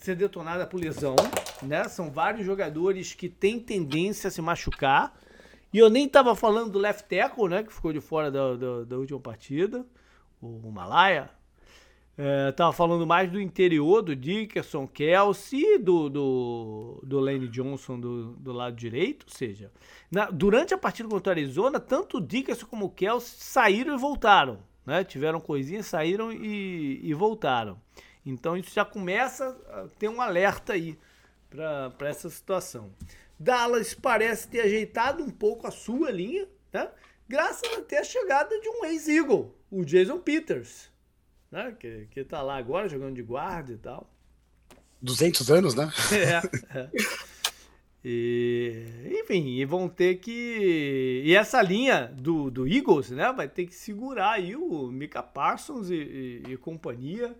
ser 0.00 0.14
detonada 0.14 0.66
por 0.66 0.80
lesão, 0.80 1.16
né? 1.60 1.84
São 1.88 2.10
vários 2.10 2.46
jogadores 2.46 3.12
que 3.12 3.28
têm 3.28 3.58
tendência 3.58 4.28
a 4.28 4.30
se 4.30 4.40
machucar. 4.40 5.18
E 5.72 5.78
eu 5.78 5.90
nem 5.90 6.06
estava 6.06 6.36
falando 6.36 6.70
do 6.70 6.78
left 6.78 7.08
tackle, 7.08 7.48
né? 7.48 7.64
Que 7.64 7.72
ficou 7.72 7.92
de 7.92 8.00
fora 8.00 8.30
da, 8.30 8.54
da, 8.54 8.84
da 8.84 8.96
última 8.96 9.18
partida, 9.18 9.84
o 10.40 10.70
Malaya. 10.70 11.28
É, 12.16 12.52
tava 12.52 12.72
falando 12.72 13.06
mais 13.06 13.30
do 13.30 13.40
interior, 13.40 14.02
do 14.02 14.14
Dickerson, 14.14 14.86
Kelsey 14.86 15.78
do, 15.78 16.10
do, 16.10 17.00
do 17.02 17.18
Lane 17.18 17.48
Johnson 17.48 17.98
do, 17.98 18.32
do 18.34 18.52
lado 18.52 18.76
direito. 18.76 19.26
Ou 19.28 19.34
seja, 19.34 19.72
na, 20.10 20.30
durante 20.30 20.72
a 20.72 20.78
partida 20.78 21.08
contra 21.08 21.30
o 21.30 21.34
Arizona, 21.34 21.80
tanto 21.80 22.18
o 22.18 22.20
Dickerson 22.20 22.66
como 22.66 22.86
o 22.86 22.90
Kelsey 22.90 23.38
saíram 23.40 23.94
e 23.94 23.98
voltaram. 23.98 24.58
Né? 24.84 25.04
Tiveram 25.04 25.40
coisinhas, 25.40 25.86
saíram 25.86 26.32
e, 26.32 27.00
e 27.02 27.14
voltaram. 27.14 27.80
Então 28.24 28.56
isso 28.56 28.72
já 28.74 28.84
começa 28.84 29.56
a 29.70 29.86
ter 29.98 30.08
um 30.08 30.20
alerta 30.20 30.72
aí 30.74 30.98
para 31.50 32.08
essa 32.08 32.30
situação. 32.30 32.92
Dallas 33.38 33.94
parece 33.94 34.48
ter 34.48 34.60
ajeitado 34.60 35.22
um 35.22 35.30
pouco 35.30 35.66
a 35.66 35.70
sua 35.70 36.10
linha, 36.10 36.48
né? 36.72 36.88
graças 37.28 37.70
até 37.76 37.98
a 37.98 38.04
chegada 38.04 38.60
de 38.60 38.68
um 38.68 38.84
ex-Eagle, 38.84 39.54
o 39.70 39.84
Jason 39.84 40.18
Peters 40.18 40.92
né? 41.52 41.76
Que, 41.78 42.08
que 42.10 42.24
tá 42.24 42.40
lá 42.40 42.56
agora 42.56 42.88
jogando 42.88 43.14
de 43.14 43.22
guarda 43.22 43.72
e 43.72 43.76
tal. 43.76 44.10
200 45.02 45.50
anos, 45.50 45.74
né? 45.74 45.92
É, 46.10 46.78
é. 46.78 46.90
E, 48.04 48.84
enfim, 49.22 49.46
e 49.46 49.64
vão 49.64 49.88
ter 49.88 50.16
que. 50.16 51.22
E 51.24 51.34
essa 51.34 51.62
linha 51.62 52.12
do, 52.16 52.50
do 52.50 52.66
Eagles, 52.66 53.10
né? 53.10 53.32
Vai 53.32 53.48
ter 53.48 53.66
que 53.66 53.74
segurar 53.74 54.32
aí 54.32 54.56
o 54.56 54.88
Mika 54.88 55.22
Parsons 55.22 55.88
e, 55.90 55.94
e, 55.94 56.52
e 56.52 56.56
companhia. 56.56 57.36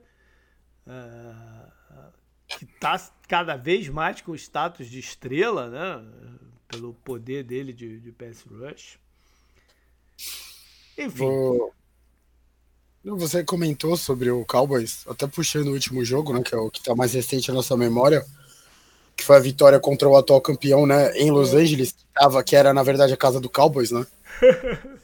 Uh, 0.86 2.12
que 2.46 2.66
tá 2.66 2.98
cada 3.28 3.56
vez 3.56 3.88
mais 3.88 4.20
com 4.20 4.34
status 4.34 4.88
de 4.88 4.98
estrela, 4.98 5.68
né? 5.68 6.04
Pelo 6.68 6.94
poder 6.94 7.42
dele 7.42 7.72
de, 7.72 7.98
de 7.98 8.12
pass 8.12 8.42
rush. 8.42 8.98
Enfim. 10.96 11.24
Vou, 11.26 11.72
você 13.04 13.42
comentou 13.42 13.96
sobre 13.96 14.30
o 14.30 14.44
Cowboys, 14.44 15.04
até 15.08 15.26
puxando 15.26 15.68
o 15.68 15.72
último 15.72 16.04
jogo, 16.04 16.32
né, 16.32 16.42
que 16.42 16.54
é 16.54 16.58
o 16.58 16.70
que 16.70 16.78
está 16.78 16.94
mais 16.94 17.14
recente 17.14 17.48
na 17.48 17.54
nossa 17.54 17.76
memória, 17.76 18.24
que 19.16 19.24
foi 19.24 19.36
a 19.36 19.40
vitória 19.40 19.78
contra 19.78 20.08
o 20.08 20.16
atual 20.16 20.40
campeão, 20.40 20.86
né, 20.86 21.12
em 21.16 21.30
Los 21.30 21.54
Angeles, 21.54 21.92
que, 21.92 22.04
tava, 22.14 22.42
que 22.42 22.56
era 22.56 22.72
na 22.72 22.82
verdade 22.82 23.12
a 23.12 23.16
casa 23.16 23.40
do 23.40 23.50
Cowboys, 23.50 23.90
né? 23.90 24.06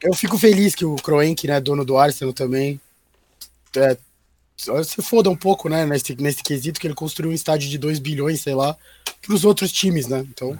Eu 0.00 0.14
fico 0.14 0.38
feliz 0.38 0.76
que 0.76 0.84
o 0.84 0.94
Kroenke, 0.96 1.48
né, 1.48 1.60
dono 1.60 1.84
do 1.84 1.98
Arsenal 1.98 2.32
também, 2.32 2.80
é, 3.76 3.96
se 4.56 5.02
foda 5.02 5.28
um 5.28 5.36
pouco, 5.36 5.68
né, 5.68 5.84
nesse, 5.84 6.14
nesse 6.16 6.42
quesito 6.42 6.78
que 6.78 6.86
ele 6.86 6.94
construiu 6.94 7.30
um 7.30 7.34
estádio 7.34 7.68
de 7.68 7.78
2 7.78 7.98
bilhões, 7.98 8.40
sei 8.40 8.54
lá, 8.54 8.76
para 9.20 9.34
os 9.34 9.44
outros 9.44 9.72
times, 9.72 10.06
né? 10.06 10.24
Então, 10.28 10.58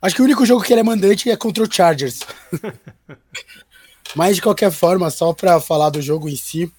acho 0.00 0.14
que 0.14 0.22
o 0.22 0.24
único 0.24 0.46
jogo 0.46 0.62
que 0.62 0.72
ele 0.72 0.80
é 0.80 0.84
mandante 0.84 1.30
é 1.30 1.36
contra 1.36 1.62
o 1.62 1.72
Chargers. 1.72 2.20
Mas 4.14 4.36
de 4.36 4.42
qualquer 4.42 4.70
forma, 4.70 5.10
só 5.10 5.32
para 5.32 5.60
falar 5.60 5.90
do 5.90 6.02
jogo 6.02 6.28
em 6.28 6.36
si, 6.36 6.70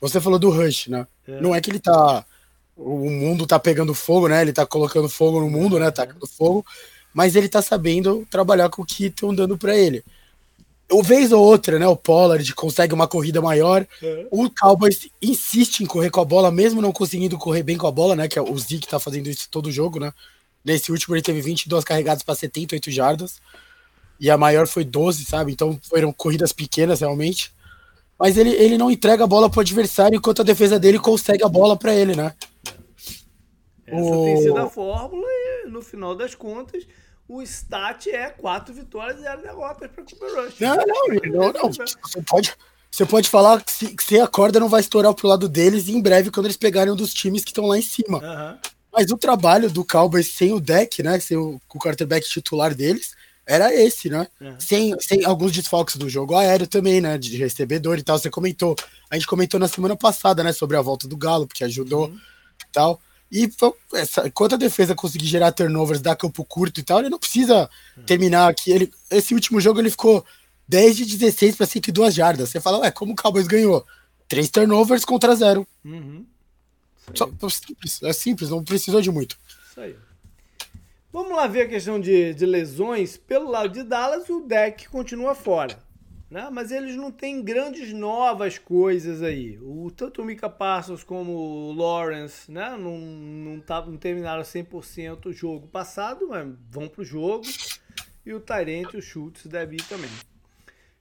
você 0.00 0.20
falou 0.20 0.38
do 0.38 0.50
Rush, 0.50 0.88
né? 0.88 1.06
É. 1.26 1.40
Não 1.40 1.54
é 1.54 1.60
que 1.60 1.70
ele 1.70 1.80
tá. 1.80 2.24
O 2.82 3.10
mundo 3.10 3.46
tá 3.46 3.58
pegando 3.58 3.92
fogo, 3.92 4.26
né? 4.26 4.40
Ele 4.40 4.52
tá 4.52 4.64
colocando 4.64 5.08
fogo 5.08 5.40
no 5.40 5.50
mundo, 5.50 5.78
né? 5.78 5.90
Tá 5.90 6.06
pegando 6.06 6.26
fogo. 6.26 6.64
Mas 7.12 7.36
ele 7.36 7.48
tá 7.48 7.60
sabendo 7.60 8.26
trabalhar 8.30 8.70
com 8.70 8.82
o 8.82 8.86
que 8.86 9.06
estão 9.06 9.34
dando 9.34 9.58
para 9.58 9.76
ele. 9.76 10.02
Uma 10.90 11.02
vez 11.02 11.30
ou 11.30 11.44
outra, 11.44 11.78
né? 11.78 11.86
O 11.86 11.96
Pollard 11.96 12.54
consegue 12.54 12.94
uma 12.94 13.06
corrida 13.06 13.40
maior. 13.40 13.86
É. 14.02 14.26
O 14.30 14.48
Cowboys 14.50 15.08
insiste 15.20 15.80
em 15.80 15.86
correr 15.86 16.10
com 16.10 16.20
a 16.20 16.24
bola, 16.24 16.50
mesmo 16.50 16.80
não 16.80 16.90
conseguindo 16.90 17.38
correr 17.38 17.62
bem 17.62 17.76
com 17.76 17.86
a 17.86 17.92
bola, 17.92 18.16
né? 18.16 18.26
Que 18.26 18.38
é 18.38 18.42
o 18.42 18.58
Zeke 18.58 18.88
tá 18.88 18.98
fazendo 18.98 19.28
isso 19.28 19.48
todo 19.50 19.70
jogo, 19.70 20.00
né? 20.00 20.12
Nesse 20.64 20.90
último 20.90 21.14
ele 21.14 21.22
teve 21.22 21.40
22 21.40 21.84
carregadas 21.84 22.22
para 22.22 22.34
78 22.34 22.90
jardas. 22.90 23.40
E 24.18 24.30
a 24.30 24.36
maior 24.36 24.66
foi 24.66 24.84
12, 24.84 25.24
sabe? 25.24 25.52
Então 25.52 25.78
foram 25.82 26.12
corridas 26.12 26.52
pequenas 26.52 27.00
realmente. 27.00 27.52
Mas 28.18 28.36
ele, 28.36 28.50
ele 28.50 28.76
não 28.76 28.90
entrega 28.90 29.24
a 29.24 29.26
bola 29.26 29.48
pro 29.48 29.60
adversário 29.60 30.16
enquanto 30.16 30.42
a 30.42 30.44
defesa 30.44 30.78
dele 30.78 30.98
consegue 30.98 31.42
a 31.44 31.48
bola 31.48 31.76
para 31.76 31.94
ele, 31.94 32.14
né? 32.14 32.34
Essa 33.90 34.16
o... 34.16 34.24
tem 34.24 34.36
sido 34.38 34.58
a 34.58 34.68
fórmula 34.68 35.26
e 35.26 35.68
no 35.68 35.82
final 35.82 36.14
das 36.14 36.34
contas 36.34 36.86
o 37.28 37.40
stat 37.42 38.10
é 38.10 38.28
quatro 38.30 38.74
vitórias 38.74 39.18
e 39.18 39.22
zero 39.22 39.42
derrotas 39.42 39.88
para 39.90 40.02
Cooper 40.02 40.34
Rush. 40.34 40.58
Não, 40.58 40.76
não, 40.76 41.06
não, 41.32 41.52
não. 41.52 41.72
Você 41.72 42.22
pode, 42.26 42.52
você 42.90 43.06
pode 43.06 43.28
falar 43.28 43.62
que 43.62 43.70
se, 43.70 43.96
se 44.00 44.18
a 44.18 44.26
corda 44.26 44.58
não 44.58 44.68
vai 44.68 44.80
estourar 44.80 45.14
pro 45.14 45.28
lado 45.28 45.48
deles 45.48 45.88
em 45.88 46.02
breve 46.02 46.30
quando 46.30 46.46
eles 46.46 46.56
pegarem 46.56 46.92
um 46.92 46.96
dos 46.96 47.14
times 47.14 47.44
que 47.44 47.50
estão 47.50 47.66
lá 47.66 47.78
em 47.78 47.82
cima. 47.82 48.18
Uhum. 48.18 48.58
Mas 48.92 49.12
o 49.12 49.16
trabalho 49.16 49.70
do 49.70 49.84
Cowboys 49.84 50.34
sem 50.34 50.52
o 50.52 50.60
deck, 50.60 51.02
né? 51.02 51.20
Sem 51.20 51.36
o, 51.36 51.60
o 51.72 51.78
quarterback 51.78 52.28
titular 52.28 52.74
deles, 52.74 53.14
era 53.46 53.72
esse, 53.72 54.10
né? 54.10 54.26
Uhum. 54.40 54.56
Sem, 54.58 54.96
sem 55.00 55.24
alguns 55.24 55.52
desfalques 55.52 55.94
do 55.94 56.08
jogo 56.08 56.34
aéreo 56.34 56.66
também, 56.66 57.00
né? 57.00 57.16
De 57.16 57.36
recebedor 57.36 57.96
e 57.98 58.02
tal. 58.02 58.18
Você 58.18 58.28
comentou. 58.28 58.74
A 59.08 59.14
gente 59.14 59.28
comentou 59.28 59.60
na 59.60 59.68
semana 59.68 59.94
passada, 59.94 60.42
né? 60.42 60.52
Sobre 60.52 60.76
a 60.76 60.82
volta 60.82 61.06
do 61.06 61.16
Galo, 61.16 61.46
que 61.46 61.62
ajudou 61.62 62.08
uhum. 62.08 62.16
e 62.16 62.72
tal. 62.72 63.00
E 63.30 63.48
essa, 63.94 64.26
enquanto 64.26 64.54
a 64.54 64.58
defesa 64.58 64.94
conseguir 64.94 65.26
gerar 65.26 65.52
turnovers, 65.52 66.00
dar 66.00 66.16
campo 66.16 66.44
curto 66.44 66.80
e 66.80 66.82
tal, 66.82 66.98
ele 66.98 67.08
não 67.08 67.18
precisa 67.18 67.70
terminar 68.04 68.48
aqui. 68.48 68.72
Ele, 68.72 68.92
esse 69.10 69.34
último 69.34 69.60
jogo 69.60 69.80
ele 69.80 69.90
ficou 69.90 70.24
10 70.66 70.96
de 70.96 71.04
16 71.16 71.56
para 71.56 71.66
102 71.66 72.14
jardas. 72.14 72.50
Você 72.50 72.60
fala, 72.60 72.78
ué, 72.78 72.90
como 72.90 73.12
o 73.12 73.16
Cowboys 73.16 73.46
ganhou? 73.46 73.86
Três 74.28 74.48
turnovers 74.50 75.04
contra 75.04 75.34
zero. 75.36 75.66
Uhum. 75.84 76.26
Só, 77.14 77.28
simples, 77.48 78.02
é 78.02 78.12
simples, 78.12 78.50
não 78.50 78.64
precisou 78.64 79.00
de 79.00 79.10
muito. 79.10 79.36
Isso 79.70 79.80
aí. 79.80 79.96
Vamos 81.12 81.36
lá 81.36 81.46
ver 81.46 81.62
a 81.62 81.68
questão 81.68 82.00
de, 82.00 82.34
de 82.34 82.46
lesões. 82.46 83.16
Pelo 83.16 83.50
lado 83.50 83.72
de 83.72 83.82
Dallas, 83.82 84.28
o 84.28 84.40
deck 84.40 84.88
continua 84.88 85.34
fora 85.34 85.89
né? 86.30 86.48
mas 86.50 86.70
eles 86.70 86.94
não 86.94 87.10
têm 87.10 87.42
grandes 87.42 87.92
novas 87.92 88.56
coisas 88.56 89.22
aí. 89.22 89.58
O, 89.60 89.90
tanto 89.90 90.22
o 90.22 90.24
Mika 90.24 90.48
Parsons 90.48 91.02
como 91.02 91.32
o 91.32 91.72
Lawrence 91.72 92.50
né? 92.50 92.76
não, 92.78 92.96
não, 92.96 93.60
tá, 93.60 93.84
não 93.84 93.96
terminaram 93.96 94.42
100% 94.42 95.26
o 95.26 95.32
jogo 95.32 95.66
passado, 95.66 96.28
mas 96.28 96.46
vão 96.70 96.88
para 96.88 97.02
o 97.02 97.04
jogo. 97.04 97.44
E 98.24 98.32
o 98.32 98.38
Tyrant 98.38 98.94
e 98.94 98.98
o 98.98 99.02
Schultz 99.02 99.46
devem 99.46 99.76
ir 99.76 99.88
também. 99.88 100.10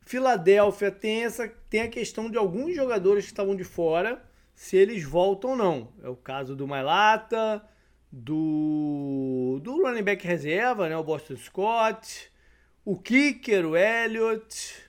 Filadélfia 0.01 0.89
tem, 0.89 1.23
essa, 1.23 1.47
tem 1.69 1.81
a 1.81 1.87
questão 1.87 2.31
de 2.31 2.37
alguns 2.37 2.75
jogadores 2.75 3.25
que 3.25 3.31
estavam 3.31 3.55
de 3.55 3.63
fora, 3.63 4.23
se 4.55 4.75
eles 4.75 5.03
voltam 5.03 5.51
ou 5.51 5.55
não. 5.55 5.93
É 6.01 6.09
o 6.09 6.15
caso 6.15 6.55
do 6.55 6.67
Mailata, 6.67 7.63
do, 8.11 9.59
do 9.61 9.83
running 9.83 10.01
back 10.01 10.25
reserva, 10.25 10.89
né? 10.89 10.97
o 10.97 11.03
Boston 11.03 11.35
Scott, 11.35 12.31
o 12.83 12.97
kicker, 12.97 13.67
o 13.67 13.77
Elliott, 13.77 14.88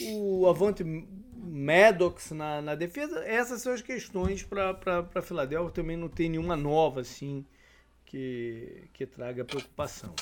o 0.00 0.46
Avante 0.46 0.84
Maddox 0.84 2.32
na, 2.32 2.60
na 2.60 2.74
defesa. 2.74 3.24
Essas 3.24 3.62
são 3.62 3.72
as 3.72 3.82
questões 3.82 4.42
para 4.42 5.22
Filadélfia. 5.22 5.72
Também 5.72 5.96
não 5.96 6.08
tem 6.08 6.28
nenhuma 6.28 6.56
nova 6.56 7.00
assim 7.00 7.44
que, 8.04 8.88
que 8.92 9.06
traga 9.06 9.44
preocupação. 9.44 10.14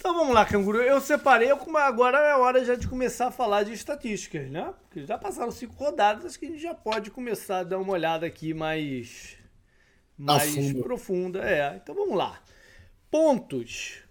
Então 0.00 0.14
vamos 0.14 0.34
lá, 0.34 0.46
canguru. 0.46 0.80
Eu 0.80 0.98
separei, 0.98 1.50
agora 1.50 2.18
é 2.18 2.34
hora 2.34 2.64
já 2.64 2.74
de 2.74 2.88
começar 2.88 3.26
a 3.26 3.30
falar 3.30 3.64
de 3.64 3.74
estatísticas, 3.74 4.50
né? 4.50 4.72
Porque 4.80 5.04
já 5.04 5.18
passaram 5.18 5.50
cinco 5.50 5.74
rodadas, 5.74 6.24
acho 6.24 6.38
que 6.38 6.46
a 6.46 6.48
gente 6.48 6.62
já 6.62 6.74
pode 6.74 7.10
começar 7.10 7.58
a 7.58 7.64
dar 7.64 7.78
uma 7.78 7.92
olhada 7.92 8.24
aqui 8.26 8.54
mais, 8.54 9.36
mais 10.16 10.72
profunda. 10.80 11.40
É, 11.40 11.76
então 11.76 11.94
vamos 11.94 12.16
lá. 12.16 12.40
Pontos. 13.10 14.02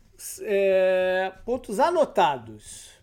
É, 0.42 1.34
pontos 1.44 1.80
anotados. 1.80 2.99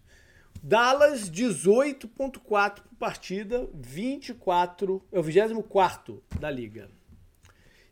Dallas 0.67 1.31
18.4 1.31 2.41
por 2.41 2.97
partida, 2.99 3.71
24, 3.73 5.01
é 5.13 5.21
o 5.21 5.23
24 5.23 6.21
da 6.41 6.51
liga. 6.51 6.91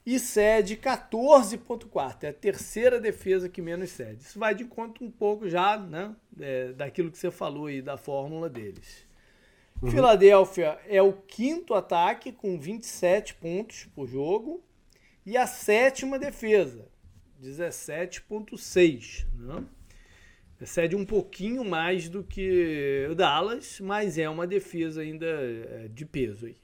E 0.05 0.19
cede 0.19 0.77
14.4, 0.77 2.25
é 2.25 2.29
a 2.31 2.33
terceira 2.33 2.99
defesa 2.99 3.49
que 3.49 3.63
menos 3.63 3.91
cede. 3.91 4.25
Isso 4.25 4.41
vai 4.41 4.57
de 4.57 4.65
encontro 4.65 5.05
um 5.05 5.11
pouco 5.11 5.49
já, 5.49 5.79
né, 5.79 6.17
é, 6.41 6.73
daquilo 6.73 7.13
que 7.13 7.19
você 7.19 7.31
falou 7.31 7.67
aí 7.67 7.81
da 7.81 7.97
fórmula 7.97 8.51
deles. 8.51 9.07
Uhum. 9.81 9.93
Filadélfia 9.93 10.77
é 10.89 11.01
o 11.01 11.13
quinto 11.13 11.75
ataque 11.75 12.33
com 12.33 12.59
27 12.59 13.37
pontos 13.37 13.87
por 13.95 14.09
jogo 14.09 14.61
e 15.25 15.37
a 15.37 15.47
sétima 15.47 16.19
defesa, 16.19 16.89
17.6, 17.41 19.27
né? 19.33 19.65
Cede 20.67 20.97
um 20.97 21.05
pouquinho 21.05 21.65
mais 21.65 22.09
do 22.09 22.23
que 22.23 23.07
o 23.11 23.15
Dallas, 23.15 23.81
mas 23.81 24.19
é 24.19 24.29
uma 24.29 24.47
defesa 24.47 25.01
ainda 25.01 25.27
é, 25.27 25.89
de 25.89 26.05
peso 26.05 26.47
aí. 26.47 26.57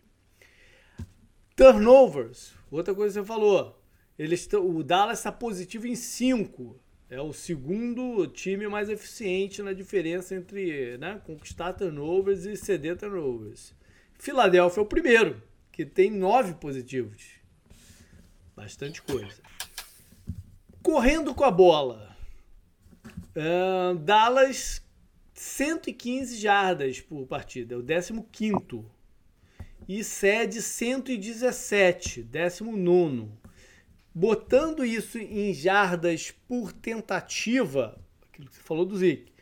Turnovers, 1.57 2.55
outra 2.71 2.95
coisa 2.95 3.21
que 3.21 3.27
você 3.27 3.27
falou. 3.27 3.79
Eles 4.19 4.49
o 4.53 4.83
Dallas 4.83 5.19
está 5.19 5.33
positivo 5.33 5.87
em 5.87 5.95
5. 5.95 6.79
É 7.09 7.21
o 7.21 7.33
segundo 7.33 8.27
time 8.27 8.69
mais 8.69 8.89
eficiente 8.89 9.63
na 9.63 9.73
diferença 9.73 10.35
entre 10.35 10.97
né, 10.99 11.21
conquistar 11.25 11.73
turnovers 11.73 12.45
e 12.45 12.57
ceder 12.57 12.97
turnovers. 12.97 13.75
Filadélfia 14.19 14.81
é 14.81 14.85
o 14.85 14.87
primeiro, 14.87 15.43
que 15.73 15.85
tem 15.85 16.11
9 16.11 16.55
positivos. 16.55 17.41
Bastante 18.55 19.03
coisa. 19.03 19.43
Correndo 20.83 21.35
com 21.35 21.45
a 21.45 21.51
bola. 21.51 22.10
Dallas, 24.01 24.83
115 25.35 26.37
jardas 26.37 27.01
por 27.01 27.27
partida, 27.27 27.75
é 27.75 27.79
o 27.79 28.23
15. 28.23 28.85
E 29.89 30.05
cede 30.05 30.63
117, 30.63 32.23
19. 32.23 33.29
Botando 34.13 34.85
isso 34.85 35.19
em 35.19 35.55
jardas 35.55 36.33
por 36.49 36.73
tentativa, 36.73 38.01
aquilo 38.29 38.49
que 38.49 38.57
você 38.57 38.63
falou 38.63 38.85
do 38.85 38.97
Zic, 38.97 39.33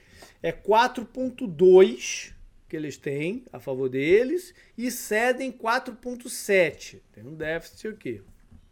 é 0.42 0.52
4,2 0.52 2.32
que 2.68 2.76
eles 2.76 2.98
têm 2.98 3.44
a 3.50 3.58
favor 3.58 3.88
deles 3.88 4.54
e 4.76 4.90
cedem 4.90 5.50
4,7. 5.50 7.00
Tem 7.12 7.24
um 7.24 7.34
déficit 7.34 7.88
aqui 7.88 8.22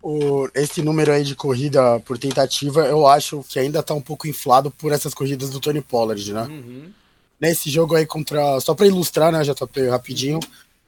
o, 0.06 0.48
esse 0.54 0.82
número 0.82 1.10
aí 1.10 1.24
de 1.24 1.34
corrida 1.34 1.98
por 2.00 2.16
tentativa, 2.16 2.86
eu 2.86 3.08
acho 3.08 3.44
que 3.48 3.58
ainda 3.58 3.82
tá 3.82 3.92
um 3.92 4.00
pouco 4.00 4.28
inflado 4.28 4.70
por 4.70 4.92
essas 4.92 5.12
corridas 5.12 5.50
do 5.50 5.58
Tony 5.58 5.80
Pollard, 5.80 6.32
né? 6.32 6.42
Uhum. 6.42 6.92
Nesse 7.40 7.68
jogo 7.68 7.96
aí 7.96 8.06
contra. 8.06 8.60
Só 8.60 8.72
para 8.72 8.86
ilustrar, 8.86 9.32
né, 9.32 9.42
JP, 9.42 9.88
rapidinho. 9.88 10.38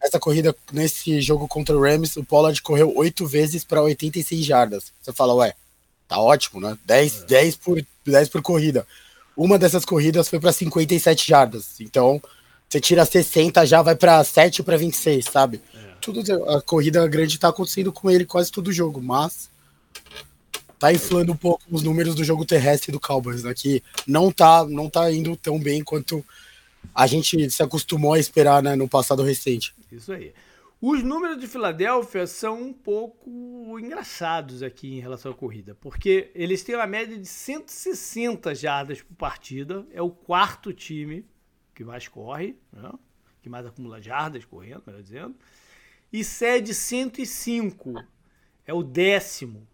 Essa 0.01 0.21
corrida, 0.21 0.55
nesse 0.73 1.21
jogo 1.21 1.49
contra 1.49 1.77
o 1.77 1.83
Rams, 1.83 2.17
o 2.17 2.25
Pollard 2.25 2.63
correu 2.63 2.97
oito 2.97 3.27
vezes 3.27 3.65
para 3.65 3.83
86 3.83 4.45
jardas. 4.45 4.93
Você 5.03 5.13
fala, 5.13 5.35
ué, 5.35 5.53
tá 6.07 6.21
ótimo, 6.21 6.61
né? 6.61 6.79
10, 6.87 7.23
é. 7.23 7.27
10, 7.27 7.57
por, 7.57 7.85
10 8.07 8.29
por 8.29 8.41
corrida. 8.41 8.87
Uma 9.37 9.59
dessas 9.59 9.85
corridas 9.85 10.29
foi 10.29 10.39
para 10.39 10.53
57 10.53 11.27
jardas. 11.29 11.81
Então, 11.81 12.23
você 12.69 12.81
tira 12.81 13.05
60, 13.05 13.65
já 13.65 13.81
vai 13.81 13.97
para 13.97 14.23
7 14.23 14.63
para 14.63 14.77
26, 14.77 15.25
sabe? 15.25 15.63
É 15.75 15.95
tudo. 16.01 16.21
A 16.51 16.61
corrida 16.61 17.07
grande 17.09 17.39
tá 17.39 17.49
acontecendo 17.49 17.91
com 17.91 18.11
ele 18.11 18.27
quase 18.27 18.53
todo 18.53 18.73
jogo, 18.73 19.01
mas 19.01 19.51
tá 20.79 20.93
inflando 20.93 21.33
um 21.33 21.37
pouco 21.37 21.63
os 21.71 21.83
números 21.83 22.15
do 22.15 22.23
jogo 22.23 22.45
terrestre 22.45 22.93
do 22.93 23.01
Cowboys, 23.01 23.43
né? 23.43 23.55
Que 23.55 23.83
não 24.07 24.31
tá, 24.31 24.67
não 24.67 24.91
tá 24.91 25.11
indo 25.11 25.35
tão 25.35 25.59
bem 25.59 25.83
quanto 25.83 26.25
a 26.95 27.07
gente 27.07 27.51
se 27.51 27.63
acostumou 27.63 28.13
a 28.13 28.19
esperar 28.19 28.63
né, 28.63 28.77
no 28.77 28.89
passado 28.89 29.23
recente. 29.23 29.75
Isso 29.91 30.13
aí. 30.13 30.33
Os 30.81 31.03
números 31.03 31.41
de 31.41 31.49
Filadélfia 31.49 32.27
são 32.27 32.63
um 32.63 32.73
pouco 32.73 33.77
engraçados 33.81 34.63
aqui 34.63 34.97
em 34.97 35.01
relação 35.01 35.33
à 35.33 35.35
corrida, 35.35 35.77
porque 35.81 36.31
eles 36.37 36.63
têm 36.63 36.77
uma 36.77 36.87
média 36.87 37.19
de 37.19 37.27
160 37.27 38.55
jardas 38.55 39.03
por 39.03 39.17
partida, 39.17 39.85
é 39.91 40.01
o 40.01 40.11
quarto 40.11 40.73
time 40.73 41.25
que 41.79 41.85
mais 41.85 42.09
corre, 42.09 42.59
né? 42.73 42.91
que 43.41 43.49
mais 43.49 43.65
acumula 43.65 44.03
jardas 44.03 44.45
correndo, 44.45 44.83
melhor 44.85 45.01
dizendo 45.01 45.37
e 46.13 46.25
cede 46.25 46.75
105. 46.75 47.95
É 48.67 48.75
o 48.75 48.83
décimo. 48.83 49.65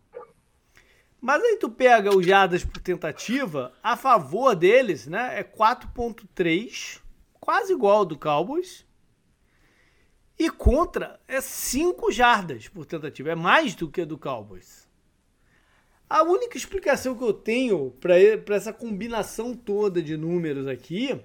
Mas 1.18 1.42
aí 1.42 1.56
tu 1.56 1.70
pega 1.70 2.14
os 2.14 2.26
jardas 2.26 2.62
por 2.62 2.78
tentativa, 2.78 3.72
a 3.82 3.96
favor 3.96 4.54
deles, 4.54 5.06
né, 5.06 5.40
é 5.40 5.42
4.3, 5.42 7.00
quase 7.40 7.72
igual 7.72 7.98
ao 7.98 8.04
do 8.04 8.18
Cowboys. 8.18 8.84
E 10.38 10.50
contra 10.50 11.18
é 11.26 11.40
5 11.40 12.12
jardas 12.12 12.68
por 12.68 12.84
tentativa, 12.84 13.30
é 13.30 13.34
mais 13.34 13.74
do 13.74 13.88
que 13.88 14.02
a 14.02 14.04
do 14.04 14.18
Cowboys. 14.18 14.86
A 16.10 16.22
única 16.22 16.58
explicação 16.58 17.16
que 17.16 17.24
eu 17.24 17.32
tenho 17.32 17.90
para 17.92 18.18
essa 18.54 18.72
combinação 18.72 19.56
toda 19.56 20.02
de 20.02 20.18
números 20.18 20.66
aqui 20.66 21.18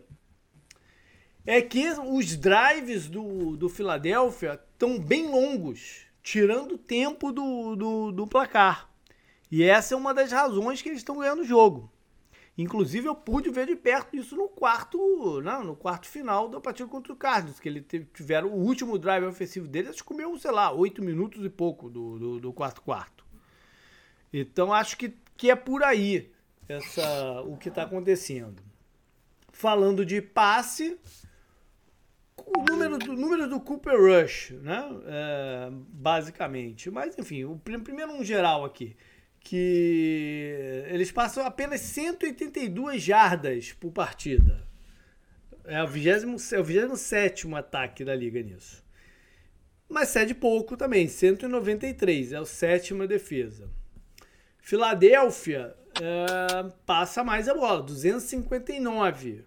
é 1.50 1.64
que 1.64 1.90
os 1.90 2.38
drives 2.38 3.10
do, 3.10 3.58
do 3.58 3.68
Philadelphia 3.68 4.62
estão 4.72 5.00
bem 5.00 5.32
longos, 5.32 6.06
tirando 6.22 6.74
o 6.74 6.78
tempo 6.78 7.32
do, 7.32 7.76
do, 7.76 8.12
do 8.12 8.28
placar. 8.28 8.88
E 9.50 9.64
essa 9.64 9.96
é 9.96 9.98
uma 9.98 10.14
das 10.14 10.32
razões 10.32 10.80
que 10.80 10.90
eles 10.90 11.00
estão 11.00 11.18
ganhando 11.18 11.42
o 11.42 11.44
jogo. 11.46 11.92
Inclusive, 12.56 13.08
eu 13.08 13.16
pude 13.16 13.50
ver 13.50 13.66
de 13.66 13.76
perto 13.76 14.16
isso 14.16 14.36
no 14.36 14.48
quarto, 14.48 15.42
não, 15.42 15.64
no 15.64 15.76
quarto 15.76 16.08
final 16.08 16.48
da 16.48 16.62
partida 16.62 16.88
contra 16.88 17.12
o 17.12 17.16
Cardinals, 17.16 17.60
que 17.60 17.68
ele 17.68 17.82
tiveram 18.14 18.50
o 18.50 18.64
último 18.64 19.00
drive 19.00 19.26
ofensivo 19.26 19.68
deles, 19.68 19.90
acho 19.90 20.04
que 20.04 20.08
comeu, 20.08 20.38
sei 20.38 20.52
lá, 20.52 20.72
oito 20.72 21.02
minutos 21.02 21.44
e 21.44 21.50
pouco 21.50 21.90
do, 21.90 22.20
do, 22.20 22.40
do, 22.42 22.54
quarto 22.54 22.84
quarto. 22.84 23.26
Então, 24.32 24.72
acho 24.72 24.96
que, 24.96 25.16
que 25.36 25.50
é 25.50 25.56
por 25.56 25.82
aí 25.82 26.32
essa, 26.68 27.42
o 27.42 27.58
que 27.58 27.70
está 27.70 27.82
acontecendo. 27.82 28.62
Falando 29.52 30.06
de 30.06 30.22
passe, 30.22 31.00
o 32.46 32.64
número 32.64 32.98
do, 32.98 33.14
número 33.14 33.48
do 33.48 33.60
Cooper 33.60 33.98
Rush, 34.00 34.52
né? 34.62 34.84
É, 35.06 35.70
basicamente. 35.72 36.90
Mas, 36.90 37.18
enfim, 37.18 37.44
o 37.46 37.58
primeiro 37.58 38.14
um 38.14 38.24
geral 38.24 38.66
aqui 38.66 38.96
que 39.40 40.84
eles 40.88 41.12
passam 41.12 41.46
apenas 41.46 41.82
182 41.82 43.02
jardas 43.02 43.72
por 43.74 43.92
partida. 43.92 44.68
É 45.66 45.82
o 45.84 45.88
27 45.88 46.56
é 46.56 46.60
o 46.60 46.64
27 46.64 47.56
ataque 47.56 48.04
da 48.04 48.16
liga 48.16 48.42
nisso. 48.42 48.84
Mas 49.88 50.10
cede 50.10 50.36
pouco 50.36 50.78
também, 50.78 51.08
193, 51.08 52.34
é 52.34 52.40
o 52.40 52.46
sétima 52.46 53.08
defesa. 53.08 53.70
Filadélfia 54.60 55.76
é, 56.00 56.72
passa 56.86 57.24
mais 57.24 57.50
a 57.50 57.54
bola, 57.56 57.82
259. 57.82 59.46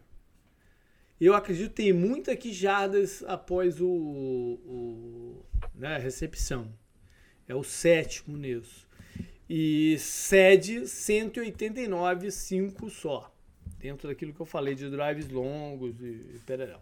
Eu 1.25 1.35
acredito 1.35 1.69
que 1.69 1.83
tem 1.83 1.93
muita 1.93 2.33
aqui 2.33 2.53
jardas 2.53 3.23
após 3.29 3.81
o, 3.81 3.87
o 3.87 5.47
né, 5.73 5.97
recepção. 5.99 6.73
É 7.47 7.55
o 7.55 7.63
sétimo 7.63 8.37
nisso 8.37 8.89
e 9.49 9.99
cede 9.99 10.89
189, 10.89 12.31
5 12.31 12.91
só. 12.91 13.33
Dentro 13.79 14.09
daquilo 14.09 14.33
que 14.33 14.41
eu 14.41 14.47
falei 14.47 14.75
de 14.75 14.91
drives 14.91 15.29
longos 15.29 16.01
e 16.01 16.41
pererão. 16.47 16.81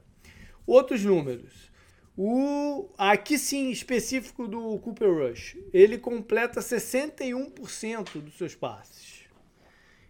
Outros 0.67 1.05
números. 1.05 1.71
O, 2.17 2.89
aqui 2.97 3.37
sim, 3.39 3.71
específico 3.71 4.49
do 4.49 4.79
Cooper 4.79 5.13
Rush. 5.13 5.59
Ele 5.73 5.99
completa 5.99 6.61
61% 6.61 8.23
dos 8.23 8.39
seus 8.39 8.55
passes. 8.55 9.21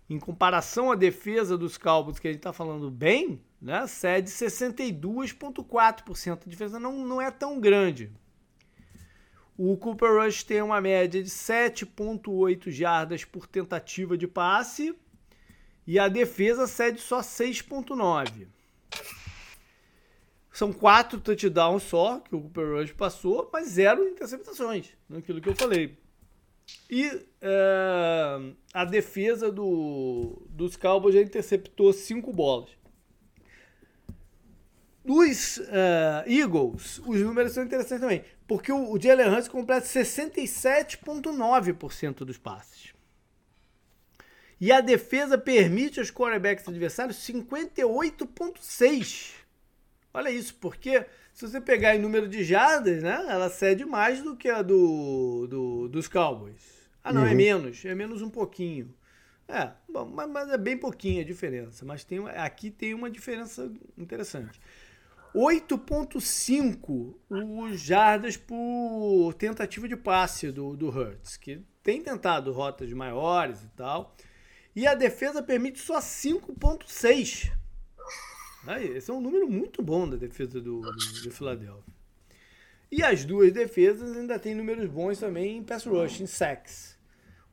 Em 0.08 0.18
comparação 0.18 0.92
à 0.92 0.94
defesa 0.94 1.58
dos 1.58 1.78
Cowboys, 1.78 2.18
que 2.18 2.28
a 2.28 2.30
gente 2.30 2.40
está 2.40 2.52
falando 2.52 2.90
bem, 2.90 3.40
né, 3.61 3.86
cede 3.86 4.30
62,4%. 4.30 6.32
A 6.32 6.48
defesa 6.48 6.80
não, 6.80 7.04
não 7.04 7.20
é 7.20 7.30
tão 7.30 7.61
grande. 7.61 8.11
O 9.56 9.76
Cooper 9.76 10.14
Rush 10.14 10.42
tem 10.42 10.62
uma 10.62 10.80
média 10.80 11.22
de 11.22 11.28
7,8 11.28 12.70
jardas 12.70 13.24
por 13.24 13.46
tentativa 13.46 14.16
de 14.16 14.26
passe 14.26 14.96
e 15.86 15.98
a 15.98 16.08
defesa 16.08 16.66
cede 16.66 17.00
só 17.00 17.20
6,9. 17.20 18.48
São 20.50 20.72
quatro 20.72 21.20
touchdowns 21.20 21.82
só 21.82 22.20
que 22.20 22.34
o 22.34 22.40
Cooper 22.40 22.72
Rush 22.72 22.92
passou, 22.92 23.50
mas 23.52 23.68
zero 23.68 24.08
interceptações, 24.08 24.90
naquilo 25.08 25.40
que 25.40 25.48
eu 25.48 25.54
falei. 25.54 25.96
E 26.88 27.26
é, 27.40 28.52
a 28.72 28.84
defesa 28.84 29.50
do, 29.50 30.46
dos 30.48 30.76
Cowboys 30.76 31.14
já 31.14 31.20
interceptou 31.20 31.92
cinco 31.92 32.32
bolas. 32.32 32.70
Dos 35.11 35.56
uh, 35.56 36.22
Eagles, 36.24 37.02
os 37.04 37.20
números 37.20 37.50
são 37.50 37.64
interessantes 37.64 38.00
também, 38.00 38.22
porque 38.46 38.70
o, 38.70 38.92
o 38.92 39.00
Jalen 39.00 39.28
Hurts 39.28 39.48
completa 39.48 39.84
67,9% 39.84 42.18
dos 42.18 42.38
passes. 42.38 42.94
E 44.61 44.70
a 44.70 44.80
defesa 44.80 45.36
permite 45.36 45.98
aos 45.98 46.12
quarterbacks 46.12 46.68
adversários 46.68 47.16
58,6%. 47.26 49.32
Olha 50.14 50.30
isso, 50.30 50.54
porque 50.61 51.04
se 51.34 51.44
você 51.44 51.61
pegar 51.61 51.96
em 51.96 51.98
número 51.98 52.28
de 52.28 52.44
jardas, 52.44 53.02
né, 53.02 53.26
ela 53.28 53.50
cede 53.50 53.84
mais 53.84 54.22
do 54.22 54.36
que 54.36 54.48
a 54.48 54.62
do, 54.62 55.48
do 55.48 55.88
dos 55.88 56.06
Cowboys. 56.06 56.88
Ah, 57.02 57.12
não, 57.12 57.22
é 57.22 57.24
uhum. 57.24 57.30
é 57.32 57.34
menos, 57.34 57.84
é 57.84 57.96
menos 57.96 58.22
um 58.22 58.30
pouquinho. 58.30 58.94
É, 59.48 59.72
bom, 59.88 60.04
mas, 60.04 60.30
mas, 60.30 60.48
é 60.50 60.56
bem 60.56 60.76
pouquinho 60.76 61.20
a 61.20 61.24
diferença. 61.24 61.84
Mas 61.84 62.04
tem, 62.04 62.20
aqui 62.28 62.70
tem 62.70 62.94
uma 62.94 63.11
diferença 63.11 63.72
interessante. 63.98 64.61
8.5 65.34 67.14
os 67.28 67.80
jardas 67.80 68.36
por 68.36 69.32
tentativa 69.34 69.86
de 69.88 69.96
passe 69.96 70.50
do, 70.50 70.76
do 70.76 70.88
Hurts, 70.88 71.36
que 71.36 71.62
tem 71.82 72.02
tentado 72.02 72.52
rotas 72.52 72.92
maiores 72.92 73.62
e 73.62 73.68
tal. 73.68 74.16
E 74.74 74.86
a 74.86 74.94
defesa 74.94 75.42
permite 75.42 75.78
só 75.78 75.98
5.6. 75.98 77.52
Esse 78.94 79.10
é 79.10 79.14
um 79.14 79.20
número 79.20 79.48
muito 79.48 79.82
bom 79.82 80.08
da 80.08 80.16
defesa 80.16 80.60
do, 80.60 80.80
do, 80.80 81.30
Philadelphia. 81.30 81.94
E 82.90 83.02
as 83.02 83.24
duas 83.24 83.52
defesas 83.52 84.16
ainda 84.16 84.38
tem 84.38 84.54
números 84.54 84.86
bons 84.86 85.18
também 85.18 85.58
em 85.58 85.62
pass 85.62 85.84
rush, 85.84 86.20
em 86.20 86.26
sacks. 86.26 86.98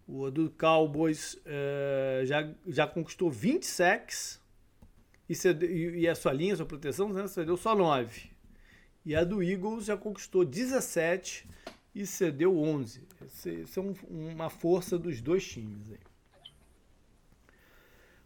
O 0.08 0.32
do 0.32 0.50
Cowboys 0.52 1.36
uh, 1.36 2.26
já, 2.26 2.50
já 2.68 2.88
conquistou 2.88 3.30
20 3.30 3.66
sacks 3.66 4.42
e, 5.30 5.36
cedeu, 5.36 5.70
e 5.70 6.08
a 6.08 6.16
sua 6.16 6.34
linha, 6.34 6.54
a 6.54 6.58
sua 6.58 6.66
proteção, 6.66 7.10
né, 7.10 7.28
cedeu 7.28 7.58
só 7.58 7.76
9. 7.76 8.30
E 9.06 9.16
a 9.16 9.24
do 9.24 9.42
Eagles 9.42 9.86
já 9.86 9.98
conquistou 9.98 10.44
17 10.44 11.48
e 11.96 12.06
cedeu 12.06 12.58
11. 12.58 13.02
Isso 13.64 13.80
é 13.80 13.82
um, 13.82 13.94
uma 14.10 14.50
força 14.50 14.98
dos 14.98 15.22
dois 15.22 15.46
times. 15.46 15.90
Aí. 15.90 15.98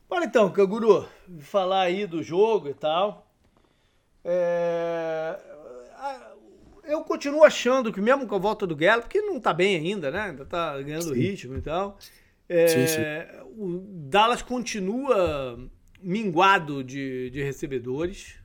Bora 0.09 0.25
então, 0.25 0.51
Canguru, 0.51 1.07
falar 1.39 1.83
aí 1.83 2.05
do 2.05 2.21
jogo 2.21 2.67
e 2.67 2.73
tal. 2.73 3.31
É... 4.25 5.39
Eu 6.83 7.03
continuo 7.03 7.43
achando 7.43 7.93
que 7.93 8.01
mesmo 8.01 8.27
com 8.27 8.35
a 8.35 8.39
volta 8.39 8.67
do 8.67 8.75
Galo, 8.75 9.03
porque 9.03 9.21
não 9.21 9.39
tá 9.39 9.53
bem 9.53 9.77
ainda, 9.77 10.11
né? 10.11 10.21
Ainda 10.23 10.45
tá 10.45 10.81
ganhando 10.81 11.13
sim. 11.13 11.13
ritmo 11.13 11.55
e 11.55 11.61
tal. 11.61 11.97
É... 12.49 12.67
Sim, 12.67 12.87
sim. 12.87 13.01
O 13.55 13.79
Dallas 14.09 14.41
continua 14.41 15.57
minguado 16.01 16.83
de, 16.83 17.29
de 17.29 17.41
recebedores. 17.41 18.35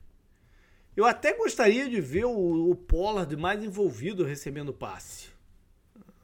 Eu 0.97 1.05
até 1.05 1.35
gostaria 1.35 1.89
de 1.89 2.01
ver 2.01 2.25
o, 2.25 2.71
o 2.71 2.75
Pollard 2.75 3.37
mais 3.37 3.63
envolvido 3.63 4.25
recebendo 4.25 4.73
passe. 4.73 5.29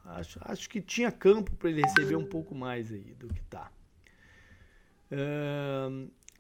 Acho, 0.05 0.41
acho 0.43 0.69
que 0.69 0.81
tinha 0.81 1.11
campo 1.11 1.55
para 1.57 1.71
ele 1.71 1.83
receber 1.83 2.17
um 2.17 2.27
pouco 2.27 2.55
mais 2.55 2.93
aí 2.93 3.15
do 3.15 3.29
que 3.29 3.43
tá. 3.45 3.71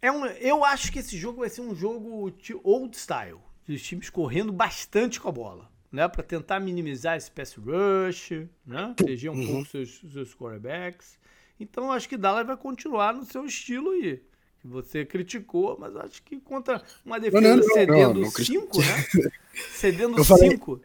É 0.00 0.10
um, 0.10 0.26
eu 0.26 0.64
acho 0.64 0.90
que 0.90 0.98
esse 0.98 1.16
jogo 1.16 1.40
vai 1.40 1.48
ser 1.48 1.60
um 1.60 1.74
jogo 1.74 2.32
old 2.64 2.96
style, 2.96 3.38
dos 3.66 3.82
times 3.82 4.10
correndo 4.10 4.52
bastante 4.52 5.20
com 5.20 5.28
a 5.28 5.32
bola, 5.32 5.70
né, 5.92 6.08
para 6.08 6.22
tentar 6.22 6.58
minimizar 6.58 7.16
esse 7.16 7.30
pass 7.30 7.54
rush, 7.54 8.48
né, 8.66 8.94
proteger 8.96 9.30
um 9.30 9.34
uhum. 9.34 9.46
pouco 9.46 9.68
seus 9.68 10.00
seus 10.12 10.34
quarterbacks. 10.34 11.18
Então 11.60 11.92
acho 11.92 12.08
que 12.08 12.16
Dallas 12.16 12.46
vai 12.46 12.56
continuar 12.56 13.14
no 13.14 13.24
seu 13.24 13.44
estilo 13.44 13.94
e 13.94 14.16
que 14.16 14.31
você 14.64 15.04
criticou, 15.04 15.76
mas 15.78 15.96
acho 15.96 16.22
que 16.22 16.38
contra 16.38 16.80
uma 17.04 17.18
defesa 17.18 17.40
não, 17.40 17.56
não, 17.56 17.68
cedendo 17.68 18.30
5, 18.30 18.78
né? 18.80 19.30
cedendo 19.74 20.24
5. 20.24 20.80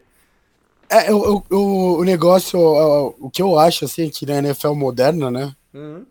É, 0.90 1.12
o, 1.12 1.44
o, 1.50 1.98
o 1.98 2.04
negócio, 2.04 2.58
o, 3.20 3.30
que 3.30 3.42
eu 3.42 3.58
acho, 3.58 3.84
assim, 3.84 4.08
que 4.08 4.26
na 4.26 4.38
NFL 4.38 4.72
moderna, 4.72 5.30
né? 5.30 5.54
Uhum. 5.72 6.04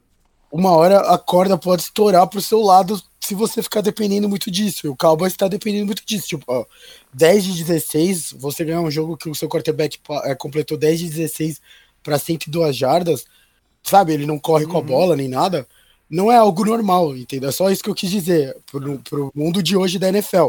Uma 0.51 0.71
hora 0.71 0.99
a 0.99 1.17
corda 1.17 1.57
pode 1.57 1.81
estourar 1.81 2.25
pro 2.27 2.39
seu 2.39 2.61
lado 2.61 3.01
se 3.19 3.35
você 3.35 3.61
ficar 3.61 3.81
dependendo 3.81 4.29
muito 4.29 4.49
disso. 4.49 4.87
E 4.87 4.89
o 4.89 4.95
Cowboys 4.95 5.33
está 5.33 5.47
dependendo 5.49 5.87
muito 5.87 6.05
disso. 6.05 6.27
Tipo, 6.27 6.45
ó, 6.47 6.65
10 7.13 7.43
de 7.43 7.63
16, 7.63 8.33
você 8.37 8.63
ganhar 8.63 8.79
um 8.79 8.91
jogo 8.91 9.17
que 9.17 9.27
o 9.27 9.35
seu 9.35 9.49
quarterback 9.49 9.99
é, 10.23 10.33
completou 10.35 10.77
10 10.77 10.99
de 10.99 11.09
16 11.09 11.61
para 12.01 12.17
102 12.17 12.77
jardas, 12.77 13.25
sabe? 13.83 14.13
Ele 14.13 14.25
não 14.25 14.39
corre 14.39 14.63
uhum. 14.63 14.71
com 14.71 14.77
a 14.77 14.79
uhum. 14.79 14.85
bola 14.85 15.15
nem 15.17 15.27
nada 15.27 15.67
não 16.09 16.31
é 16.31 16.37
algo 16.37 16.65
normal, 16.65 17.15
entendeu? 17.15 17.49
É 17.49 17.51
só 17.51 17.69
isso 17.69 17.83
que 17.83 17.89
eu 17.89 17.95
quis 17.95 18.09
dizer 18.09 18.55
pro, 18.71 18.99
pro 18.99 19.31
mundo 19.35 19.61
de 19.61 19.75
hoje 19.75 19.99
da 19.99 20.09
NFL. 20.09 20.47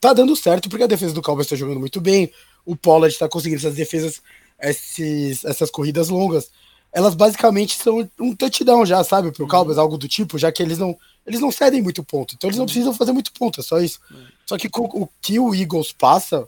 Tá 0.00 0.12
dando 0.12 0.34
certo 0.36 0.68
porque 0.68 0.84
a 0.84 0.88
defesa 0.88 1.14
do 1.14 1.22
Cowboys 1.22 1.46
está 1.46 1.56
jogando 1.56 1.80
muito 1.80 2.00
bem, 2.00 2.30
o 2.64 2.74
Pollard 2.76 3.12
está 3.12 3.28
conseguindo 3.28 3.58
essas 3.58 3.74
defesas, 3.74 4.22
esses, 4.60 5.44
essas 5.44 5.70
corridas 5.70 6.08
longas. 6.08 6.50
Elas 6.92 7.14
basicamente 7.14 7.76
são 7.76 8.08
um 8.20 8.34
touchdown 8.34 8.86
já, 8.86 9.02
sabe, 9.02 9.32
pro 9.32 9.48
Cowboys, 9.48 9.78
algo 9.78 9.98
do 9.98 10.06
tipo, 10.06 10.38
já 10.38 10.52
que 10.52 10.62
eles 10.62 10.78
não 10.78 10.96
eles 11.26 11.40
não 11.40 11.50
cedem 11.50 11.80
muito 11.80 12.04
ponto, 12.04 12.34
então 12.34 12.48
eles 12.48 12.58
não 12.58 12.66
precisam 12.66 12.92
fazer 12.92 13.12
muito 13.12 13.32
ponto, 13.32 13.60
é 13.60 13.62
só 13.62 13.80
isso. 13.80 13.98
Só 14.44 14.58
que 14.58 14.68
o 14.70 15.08
que 15.22 15.38
o 15.38 15.54
Eagles 15.54 15.90
passa, 15.90 16.46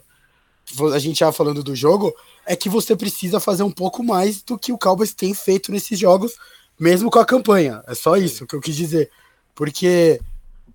a 0.93 0.99
gente 0.99 1.19
já 1.19 1.31
falando 1.31 1.63
do 1.63 1.75
jogo, 1.75 2.13
é 2.45 2.55
que 2.55 2.69
você 2.69 2.95
precisa 2.95 3.39
fazer 3.39 3.63
um 3.63 3.71
pouco 3.71 4.03
mais 4.03 4.43
do 4.43 4.57
que 4.57 4.71
o 4.71 4.77
Cowboys 4.77 5.13
tem 5.13 5.33
feito 5.33 5.71
nesses 5.71 5.97
jogos, 5.97 6.33
mesmo 6.79 7.09
com 7.09 7.19
a 7.19 7.25
campanha. 7.25 7.83
É 7.87 7.95
só 7.95 8.15
isso 8.15 8.45
que 8.45 8.55
eu 8.55 8.61
quis 8.61 8.75
dizer. 8.75 9.09
Porque 9.55 10.19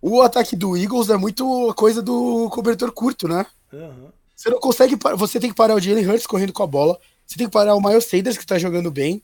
o 0.01 0.21
ataque 0.21 0.57
do 0.57 0.77
Eagles 0.77 1.11
é 1.11 1.17
muito 1.17 1.73
coisa 1.75 2.03
do 2.03 2.49
cobertor 2.51 2.91
curto, 2.91 3.29
né? 3.29 3.47
Uhum. 3.73 4.09
Você 4.35 4.51
não 4.51 4.59
consegue. 4.59 4.99
Você 5.17 5.39
tem 5.39 5.51
que 5.51 5.57
parar 5.57 5.77
o 5.77 5.81
Jalen 5.81 6.07
Hurts 6.07 6.27
correndo 6.27 6.53
com 6.53 6.65
a 6.65 6.67
bola. 6.67 6.99
Você 7.25 7.37
tem 7.37 7.47
que 7.47 7.53
parar 7.53 7.77
o 7.77 7.81
Miles 7.81 8.07
Sanders, 8.07 8.37
que 8.37 8.45
tá 8.45 8.59
jogando 8.59 8.91
bem 8.91 9.23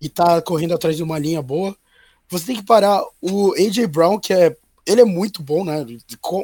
e 0.00 0.08
tá 0.08 0.40
correndo 0.40 0.74
atrás 0.74 0.96
de 0.96 1.02
uma 1.02 1.18
linha 1.18 1.42
boa. 1.42 1.76
Você 2.28 2.46
tem 2.46 2.56
que 2.56 2.64
parar 2.64 3.02
o 3.20 3.52
AJ 3.54 3.86
Brown, 3.88 4.18
que 4.18 4.32
é. 4.32 4.56
Ele 4.86 5.02
é 5.02 5.04
muito 5.04 5.42
bom, 5.42 5.64
né? 5.64 5.84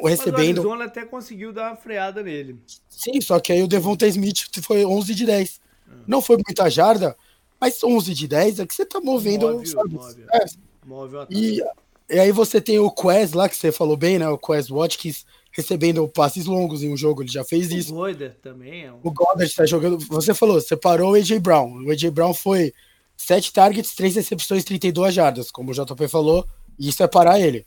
Recebendo. 0.03 0.57
Mas 0.57 0.65
o 0.65 0.69
Arizona 0.69 0.85
até 0.85 1.05
conseguiu 1.05 1.51
dar 1.51 1.71
uma 1.71 1.75
freada 1.75 2.21
nele. 2.21 2.61
Sim, 2.87 3.19
só 3.19 3.39
que 3.39 3.51
aí 3.51 3.63
o 3.63 3.67
Devonta 3.67 4.05
Smith 4.07 4.47
foi 4.61 4.85
11 4.85 5.15
de 5.15 5.25
10. 5.25 5.59
Uhum. 5.87 5.93
Não 6.05 6.21
foi 6.21 6.35
muita 6.35 6.69
jarda, 6.69 7.17
mas 7.59 7.83
11 7.83 8.13
de 8.13 8.27
10 8.27 8.59
é 8.59 8.65
que 8.65 8.73
você 8.73 8.85
tá 8.85 8.99
movendo. 8.99 9.53
Move, 9.53 9.67
sabe? 9.67 9.93
Move, 10.85 11.15
é. 11.15 11.17
o 11.17 11.21
ataque. 11.21 11.35
E 11.35 11.63
e 12.09 12.19
aí 12.19 12.31
você 12.31 12.61
tem 12.61 12.79
o 12.79 12.89
Quest 12.89 13.33
lá, 13.33 13.49
que 13.49 13.57
você 13.57 13.71
falou 13.71 13.97
bem, 13.97 14.17
né? 14.17 14.27
O 14.29 14.37
Quest 14.37 14.69
Watkins 14.69 15.25
recebendo 15.51 16.07
passes 16.07 16.45
longos 16.45 16.81
em 16.81 16.93
um 16.93 16.95
jogo, 16.95 17.21
ele 17.21 17.31
já 17.31 17.43
fez 17.43 17.69
isso. 17.69 17.93
O 17.93 17.97
Goddard 17.97 18.35
também 18.41 18.85
é 18.85 18.93
um... 18.93 18.99
O 19.03 19.11
Goddard 19.11 19.53
tá 19.53 19.65
jogando... 19.65 19.97
Você 19.97 20.33
falou, 20.33 20.61
separou 20.61 21.11
o 21.11 21.15
AJ 21.15 21.39
Brown. 21.39 21.83
O 21.83 21.91
AJ 21.91 22.11
Brown 22.11 22.33
foi 22.33 22.73
7 23.17 23.51
targets, 23.51 23.95
3 23.95 24.15
recepções, 24.15 24.63
32 24.63 25.13
jardas, 25.13 25.51
como 25.51 25.71
o 25.71 25.73
JP 25.73 26.07
falou, 26.07 26.47
e 26.79 26.87
isso 26.89 27.03
é 27.03 27.07
parar 27.07 27.39
ele. 27.39 27.65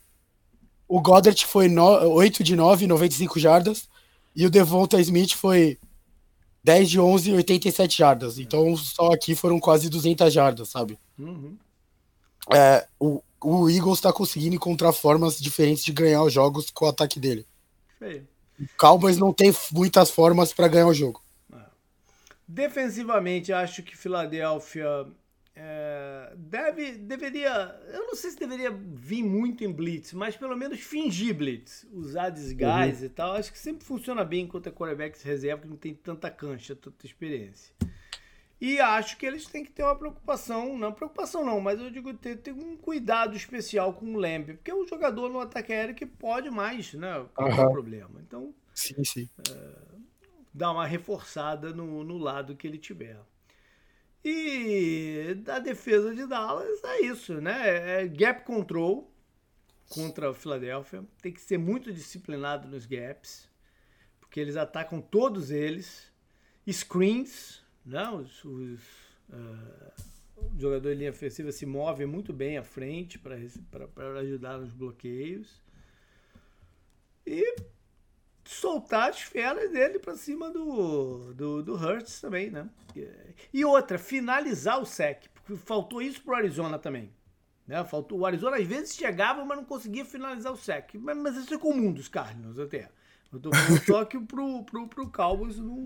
O 0.87 1.01
Goddard 1.01 1.45
foi 1.45 1.67
no... 1.67 1.83
8 2.13 2.43
de 2.43 2.55
9, 2.55 2.87
95 2.87 3.39
jardas, 3.39 3.89
e 4.35 4.45
o 4.45 4.49
Devonta 4.49 4.99
Smith 5.01 5.33
foi 5.33 5.77
10 6.63 6.89
de 6.89 6.99
11, 6.99 7.33
87 7.33 7.97
jardas. 7.97 8.37
Então 8.39 8.75
só 8.77 9.11
aqui 9.11 9.35
foram 9.35 9.59
quase 9.59 9.89
200 9.89 10.31
jardas, 10.31 10.69
sabe? 10.69 10.99
Uhum. 11.17 11.57
É, 12.53 12.87
o, 12.99 13.21
o 13.43 13.69
Eagles 13.69 13.97
está 13.97 14.11
conseguindo 14.11 14.55
encontrar 14.55 14.93
formas 14.93 15.39
diferentes 15.39 15.83
de 15.83 15.91
ganhar 15.91 16.23
os 16.23 16.33
jogos 16.33 16.69
com 16.69 16.85
o 16.85 16.89
ataque 16.89 17.19
dele. 17.19 17.45
Feio. 17.97 18.27
O 18.59 18.65
Cowboys 18.77 19.17
não 19.17 19.33
tem 19.33 19.53
muitas 19.71 20.11
formas 20.11 20.53
para 20.53 20.67
ganhar 20.67 20.87
o 20.87 20.93
jogo. 20.93 21.21
É. 21.51 21.57
Defensivamente, 22.47 23.51
acho 23.51 23.81
que 23.81 23.97
Filadélfia 23.97 25.07
é, 25.53 26.33
deve, 26.37 26.93
deveria. 26.93 27.49
Eu 27.93 28.07
não 28.07 28.15
sei 28.15 28.31
se 28.31 28.39
deveria 28.39 28.71
vir 28.71 29.23
muito 29.23 29.63
em 29.63 29.71
blitz, 29.71 30.13
mas 30.13 30.37
pelo 30.37 30.55
menos 30.55 30.79
fingir 30.79 31.35
blitz, 31.35 31.85
usar 31.91 32.29
disguise 32.29 33.01
uhum. 33.01 33.05
e 33.05 33.09
tal. 33.09 33.33
Acho 33.33 33.51
que 33.51 33.59
sempre 33.59 33.85
funciona 33.85 34.23
bem 34.23 34.47
contra 34.47 34.71
quarterbacks 34.71 35.21
reserva 35.21 35.63
que 35.63 35.67
não 35.67 35.77
tem 35.77 35.93
tanta 35.93 36.31
cancha, 36.31 36.75
tanta 36.75 37.05
experiência. 37.05 37.73
E 38.61 38.79
acho 38.79 39.17
que 39.17 39.25
eles 39.25 39.47
têm 39.47 39.65
que 39.65 39.71
ter 39.71 39.83
uma 39.83 39.95
preocupação, 39.95 40.77
não 40.77 40.93
preocupação 40.93 41.43
não, 41.43 41.59
mas 41.59 41.79
eu 41.79 41.89
digo 41.89 42.13
ter, 42.13 42.37
ter 42.37 42.51
um 42.51 42.77
cuidado 42.77 43.35
especial 43.35 43.91
com 43.91 44.13
o 44.13 44.17
Lamb, 44.17 44.53
porque 44.53 44.69
é 44.69 44.75
um 44.75 44.85
jogador 44.85 45.29
no 45.29 45.39
ataque 45.39 45.73
aéreo 45.73 45.95
que 45.95 46.05
pode 46.05 46.51
mais, 46.51 46.93
né? 46.93 47.17
Uhum. 47.17 47.27
é 47.47 47.65
o 47.65 47.71
problema? 47.71 48.21
Então, 48.21 48.53
sim, 48.71 49.03
sim. 49.03 49.27
É, 49.49 49.73
dá 50.53 50.71
uma 50.71 50.85
reforçada 50.85 51.73
no, 51.73 52.03
no 52.03 52.19
lado 52.19 52.55
que 52.55 52.67
ele 52.67 52.77
tiver. 52.77 53.17
E 54.23 55.33
da 55.43 55.59
defesa 55.59 56.13
de 56.13 56.27
Dallas 56.27 56.83
é 56.83 57.01
isso, 57.01 57.41
né? 57.41 58.01
É 58.01 58.07
gap 58.07 58.45
control 58.45 59.11
contra 59.89 60.29
a 60.29 60.33
Filadélfia. 60.33 61.03
Tem 61.21 61.31
que 61.31 61.41
ser 61.41 61.57
muito 61.57 61.91
disciplinado 61.91 62.67
nos 62.67 62.85
gaps, 62.85 63.49
porque 64.19 64.39
eles 64.39 64.55
atacam 64.55 65.01
todos 65.01 65.49
eles. 65.51 66.11
Screens, 66.71 67.63
né? 67.83 68.07
os, 68.09 68.45
os 68.45 68.79
uh, 69.29 70.11
o 70.53 70.59
jogador 70.59 70.89
de 70.89 70.95
linha 70.95 71.11
ofensiva 71.11 71.51
se 71.51 71.65
move 71.65 72.05
muito 72.05 72.33
bem 72.33 72.57
à 72.57 72.63
frente 72.63 73.19
para 73.19 74.19
ajudar 74.19 74.57
nos 74.57 74.73
bloqueios. 74.73 75.61
E 77.25 77.55
soltar 78.53 79.09
as 79.09 79.21
feras 79.21 79.71
dele 79.71 79.97
para 79.97 80.15
cima 80.15 80.49
do, 80.49 81.33
do, 81.33 81.63
do 81.63 81.73
Hurts 81.73 82.19
também, 82.19 82.49
né? 82.49 82.69
E 83.53 83.63
outra, 83.63 83.97
finalizar 83.97 84.79
o 84.81 84.85
sec, 84.85 85.27
porque 85.33 85.55
faltou 85.55 86.01
isso 86.01 86.21
pro 86.21 86.35
Arizona 86.35 86.77
também. 86.77 87.11
Né? 87.65 87.83
Faltou, 87.85 88.19
o 88.19 88.25
Arizona 88.25 88.57
às 88.57 88.67
vezes 88.67 88.95
chegava, 88.95 89.45
mas 89.45 89.57
não 89.57 89.65
conseguia 89.65 90.03
finalizar 90.03 90.51
o 90.51 90.57
sec. 90.57 90.95
Mas, 90.95 91.17
mas 91.17 91.37
isso 91.37 91.53
é 91.53 91.57
comum 91.57 91.93
dos 91.93 92.09
Cardinals 92.09 92.59
até. 92.59 92.89
Eu 93.31 93.39
tô 93.39 93.49
só 93.85 94.03
que 94.03 94.19
pro, 94.19 94.63
pro, 94.65 94.87
pro 94.87 95.09
Cowboys 95.09 95.57
não, 95.57 95.77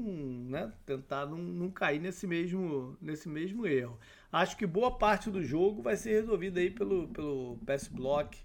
né, 0.50 0.74
tentar 0.84 1.28
não, 1.28 1.38
não 1.38 1.70
cair 1.70 2.00
nesse 2.00 2.26
mesmo, 2.26 2.98
nesse 3.00 3.30
mesmo 3.30 3.68
erro. 3.68 4.00
Acho 4.32 4.58
que 4.58 4.66
boa 4.66 4.98
parte 4.98 5.30
do 5.30 5.44
jogo 5.44 5.84
vai 5.84 5.96
ser 5.96 6.22
resolvida 6.22 6.60
aí 6.60 6.72
pelo, 6.72 7.08
pelo 7.10 7.60
pass 7.64 7.88
block 7.88 8.36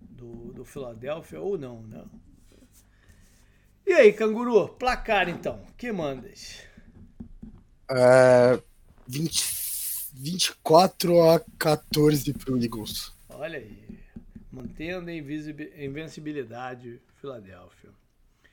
do, 0.00 0.52
do 0.52 0.64
Philadelphia 0.64 1.40
ou 1.40 1.58
não, 1.58 1.82
né? 1.82 2.04
E 3.86 3.92
aí, 3.92 4.12
canguru, 4.12 4.68
placar 4.68 5.28
então, 5.28 5.60
que 5.76 5.92
mandas? 5.92 6.56
É, 7.90 8.58
20, 9.06 9.44
24 10.14 11.22
a 11.22 11.40
14 11.58 12.32
pro 12.32 12.62
Eagles. 12.62 13.12
Olha 13.28 13.58
aí, 13.58 14.00
mantendo 14.50 15.10
a 15.10 15.12
invencibilidade 15.12 17.00
Filadélfia. 17.20 17.90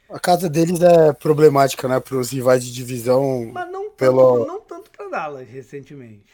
A 0.10 0.20
casa 0.20 0.50
deles 0.50 0.82
é 0.82 1.14
problemática, 1.14 1.88
né? 1.88 2.00
Para 2.00 2.18
os 2.18 2.32
rivais 2.32 2.66
de 2.66 2.74
divisão. 2.74 3.50
Mas 3.54 3.72
não 3.72 3.84
tanto, 3.84 3.96
pelo... 3.96 4.46
não 4.46 4.60
tanto 4.60 4.92
para 4.92 5.08
Dallas 5.08 5.48
recentemente. 5.48 6.34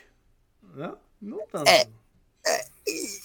Não, 0.76 0.98
não 1.22 1.46
tanto. 1.52 1.70
É, 1.70 1.88
é, 2.46 2.66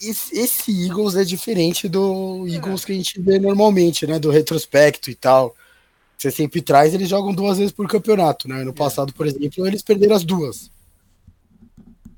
esse 0.02 0.86
Eagles 0.86 1.14
é 1.14 1.24
diferente 1.24 1.88
do 1.88 2.46
Eagles 2.46 2.82
é. 2.82 2.86
que 2.86 2.92
a 2.92 2.94
gente 2.94 3.20
vê 3.20 3.38
normalmente, 3.38 4.06
né? 4.06 4.18
Do 4.18 4.30
retrospecto 4.30 5.10
e 5.10 5.14
tal. 5.14 5.56
Você 6.22 6.30
sempre 6.30 6.62
traz, 6.62 6.94
eles 6.94 7.08
jogam 7.08 7.34
duas 7.34 7.58
vezes 7.58 7.72
por 7.72 7.88
campeonato, 7.88 8.48
né? 8.48 8.62
No 8.62 8.70
é. 8.70 8.74
passado, 8.74 9.12
por 9.12 9.26
exemplo, 9.26 9.66
eles 9.66 9.82
perderam 9.82 10.14
as 10.14 10.22
duas. 10.22 10.70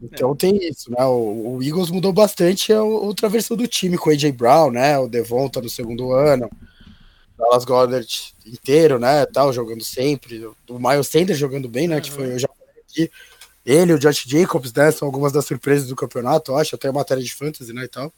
Então 0.03 0.33
é. 0.33 0.35
tem 0.35 0.69
isso, 0.69 0.91
né? 0.91 1.03
O, 1.07 1.57
o, 1.57 1.63
Eagles 1.63 1.91
mudou 1.91 2.13
bastante, 2.13 2.71
é 2.71 2.79
outra 2.79 3.31
versão 3.31 3.57
do 3.57 3.67
time 3.67 3.97
com 3.97 4.11
o 4.11 4.13
AJ 4.13 4.33
Brown, 4.33 4.71
né? 4.71 4.99
O 4.99 5.09
Devonta 5.09 5.63
no 5.63 5.71
segundo 5.71 6.13
ano. 6.13 6.51
Dallas 7.39 7.65
Goddard 7.65 8.35
inteiro, 8.45 8.99
né, 8.99 9.27
tal, 9.27 9.53
jogando 9.53 9.83
sempre, 9.83 10.47
o 10.69 10.79
Miles 10.79 11.09
Sanders 11.09 11.37
jogando 11.37 11.69
bem, 11.69 11.89
né, 11.89 11.97
uhum. 11.97 12.01
que 12.01 12.13
foi, 12.13 12.33
eu 12.33 12.39
já 12.39 12.47
falei 12.47 12.83
aqui, 12.89 13.11
ele, 13.67 13.93
o 13.93 13.99
Josh 13.99 14.25
Jacobs, 14.25 14.73
né, 14.73 14.93
são 14.93 15.09
algumas 15.09 15.33
das 15.33 15.45
surpresas 15.45 15.89
do 15.89 15.97
campeonato, 15.97 16.53
eu 16.53 16.59
acho, 16.59 16.77
até 16.77 16.93
matéria 16.93 17.25
de 17.25 17.35
fantasy, 17.35 17.73
né, 17.73 17.85
e 17.85 17.89
tal. 17.89 18.13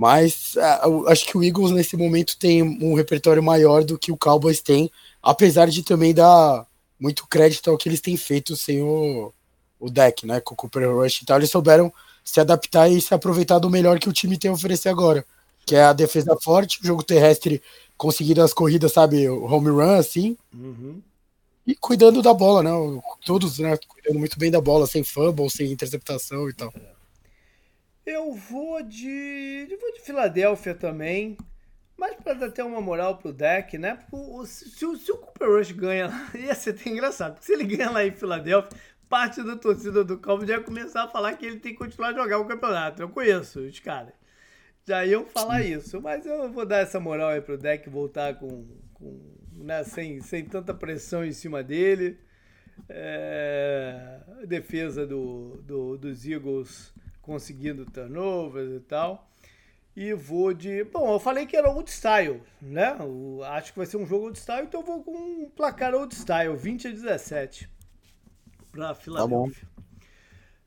Mas 0.00 0.54
uh, 0.56 1.08
acho 1.08 1.26
que 1.26 1.36
o 1.36 1.44
Eagles 1.44 1.72
nesse 1.72 1.94
momento 1.94 2.38
tem 2.38 2.62
um 2.62 2.94
repertório 2.94 3.42
maior 3.42 3.84
do 3.84 3.98
que 3.98 4.10
o 4.10 4.16
Cowboys 4.16 4.62
tem, 4.62 4.90
apesar 5.22 5.68
de 5.68 5.82
também 5.82 6.14
dar 6.14 6.66
muito 6.98 7.26
crédito 7.26 7.70
ao 7.70 7.76
que 7.76 7.88
eles 7.88 8.00
têm 8.00 8.16
feito 8.16 8.56
sem 8.56 8.80
o, 8.80 9.30
o 9.78 9.90
deck, 9.90 10.26
né, 10.26 10.40
com 10.40 10.54
o 10.54 10.56
Cooper 10.56 10.90
Rush 10.90 11.20
e 11.20 11.26
tal, 11.26 11.36
eles 11.36 11.50
souberam 11.50 11.92
se 12.24 12.40
adaptar 12.40 12.88
e 12.88 13.00
se 13.00 13.12
aproveitar 13.12 13.58
do 13.58 13.68
melhor 13.68 13.98
que 13.98 14.08
o 14.08 14.12
time 14.12 14.38
tem 14.38 14.50
a 14.50 14.54
oferecer 14.54 14.88
agora 14.88 15.24
que 15.70 15.76
é 15.76 15.84
a 15.84 15.92
defesa 15.92 16.36
forte, 16.42 16.80
o 16.82 16.86
jogo 16.86 17.02
terrestre 17.02 17.62
conseguindo 17.96 18.42
as 18.42 18.52
corridas, 18.52 18.92
sabe, 18.92 19.28
o 19.28 19.44
home 19.44 19.68
run, 19.68 19.98
assim. 19.98 20.36
Uhum. 20.52 21.00
E 21.66 21.76
cuidando 21.76 22.22
da 22.22 22.34
bola, 22.34 22.62
né? 22.62 22.70
Todos, 23.24 23.58
né? 23.58 23.78
Cuidando 23.86 24.18
muito 24.18 24.38
bem 24.38 24.50
da 24.50 24.60
bola, 24.60 24.86
sem 24.86 25.04
fumble, 25.04 25.50
sem 25.50 25.70
interceptação 25.70 26.48
e 26.48 26.54
tal. 26.54 26.72
Eu 28.04 28.32
vou 28.32 28.82
de. 28.82 29.66
Eu 29.70 29.78
vou 29.78 29.92
de 29.92 30.00
Filadélfia 30.00 30.74
também. 30.74 31.36
Mas 31.96 32.16
para 32.16 32.32
dar 32.32 32.46
até 32.46 32.64
uma 32.64 32.80
moral 32.80 33.18
pro 33.18 33.32
deck, 33.32 33.76
né? 33.76 33.98
Se, 34.46 34.86
o, 34.86 34.96
se 34.96 35.12
o 35.12 35.18
Cooper 35.18 35.48
Rush 35.48 35.72
ganha 35.72 36.08
lá, 36.08 36.30
ia 36.34 36.54
ser 36.54 36.70
até 36.70 36.88
engraçado. 36.88 37.34
Porque 37.34 37.46
se 37.46 37.52
ele 37.52 37.64
ganha 37.64 37.90
lá 37.90 38.04
em 38.04 38.10
Filadélfia, 38.10 38.70
parte 39.08 39.42
da 39.42 39.54
torcida 39.54 40.02
do 40.02 40.18
Cowboys 40.18 40.48
já 40.48 40.56
ia 40.56 40.62
começar 40.62 41.04
a 41.04 41.08
falar 41.08 41.34
que 41.34 41.44
ele 41.44 41.60
tem 41.60 41.72
que 41.72 41.78
continuar 41.78 42.08
a 42.08 42.14
jogar 42.14 42.38
o 42.38 42.46
campeonato. 42.46 43.02
Eu 43.02 43.10
conheço 43.10 43.60
os 43.60 43.78
caras 43.80 44.14
já 44.86 45.06
iam 45.06 45.24
falar 45.26 45.62
isso. 45.62 46.00
Mas 46.00 46.26
eu 46.26 46.50
vou 46.52 46.66
dar 46.66 46.78
essa 46.78 46.98
moral 46.98 47.30
aí 47.30 47.40
pro 47.40 47.58
deck 47.58 47.88
voltar 47.88 48.34
com, 48.34 48.66
com 48.94 49.20
né, 49.52 49.84
sem, 49.84 50.20
sem 50.20 50.44
tanta 50.44 50.74
pressão 50.74 51.24
em 51.24 51.32
cima 51.32 51.62
dele. 51.62 52.18
É, 52.88 54.20
defesa 54.46 55.06
do, 55.06 55.62
do, 55.62 55.98
dos 55.98 56.26
Eagles 56.26 56.94
conseguindo 57.30 57.86
turnovers 57.86 58.72
e 58.72 58.80
tal. 58.80 59.30
E 59.94 60.12
vou 60.12 60.52
de. 60.52 60.82
Bom, 60.84 61.12
eu 61.12 61.20
falei 61.20 61.46
que 61.46 61.56
era 61.56 61.70
old 61.70 61.88
style, 61.88 62.42
né? 62.60 62.96
Eu 62.98 63.40
acho 63.44 63.72
que 63.72 63.78
vai 63.78 63.86
ser 63.86 63.98
um 63.98 64.06
jogo 64.06 64.26
old 64.26 64.38
style, 64.38 64.66
então 64.66 64.80
eu 64.80 64.86
vou 64.86 65.02
com 65.02 65.12
um 65.12 65.48
placar 65.48 65.94
old 65.94 66.12
style, 66.12 66.56
20 66.56 66.88
a 66.88 66.90
17 66.90 67.70
para 68.72 68.94
Filadélfia. 68.94 69.68
Tá 69.76 69.82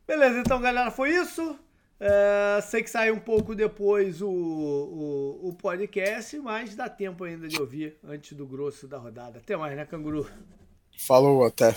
Beleza, 0.08 0.40
então 0.40 0.62
galera, 0.62 0.90
foi 0.90 1.12
isso. 1.12 1.60
É, 2.00 2.62
sei 2.62 2.84
que 2.84 2.90
sai 2.90 3.12
um 3.12 3.20
pouco 3.20 3.56
depois 3.56 4.22
o, 4.22 4.30
o, 4.30 5.50
o, 5.50 5.54
podcast, 5.54 6.38
mas 6.40 6.76
dá 6.76 6.90
tempo 6.90 7.24
ainda 7.24 7.48
de 7.48 7.60
ouvir 7.60 7.98
antes 8.04 8.36
do 8.38 8.46
grosso 8.46 8.88
da 8.88 8.98
rodada. 8.98 9.40
Até 9.40 9.56
mais, 9.56 9.76
né, 9.76 9.86
canguru? 9.86 10.30
Falou, 10.98 11.46
até. 11.46 11.74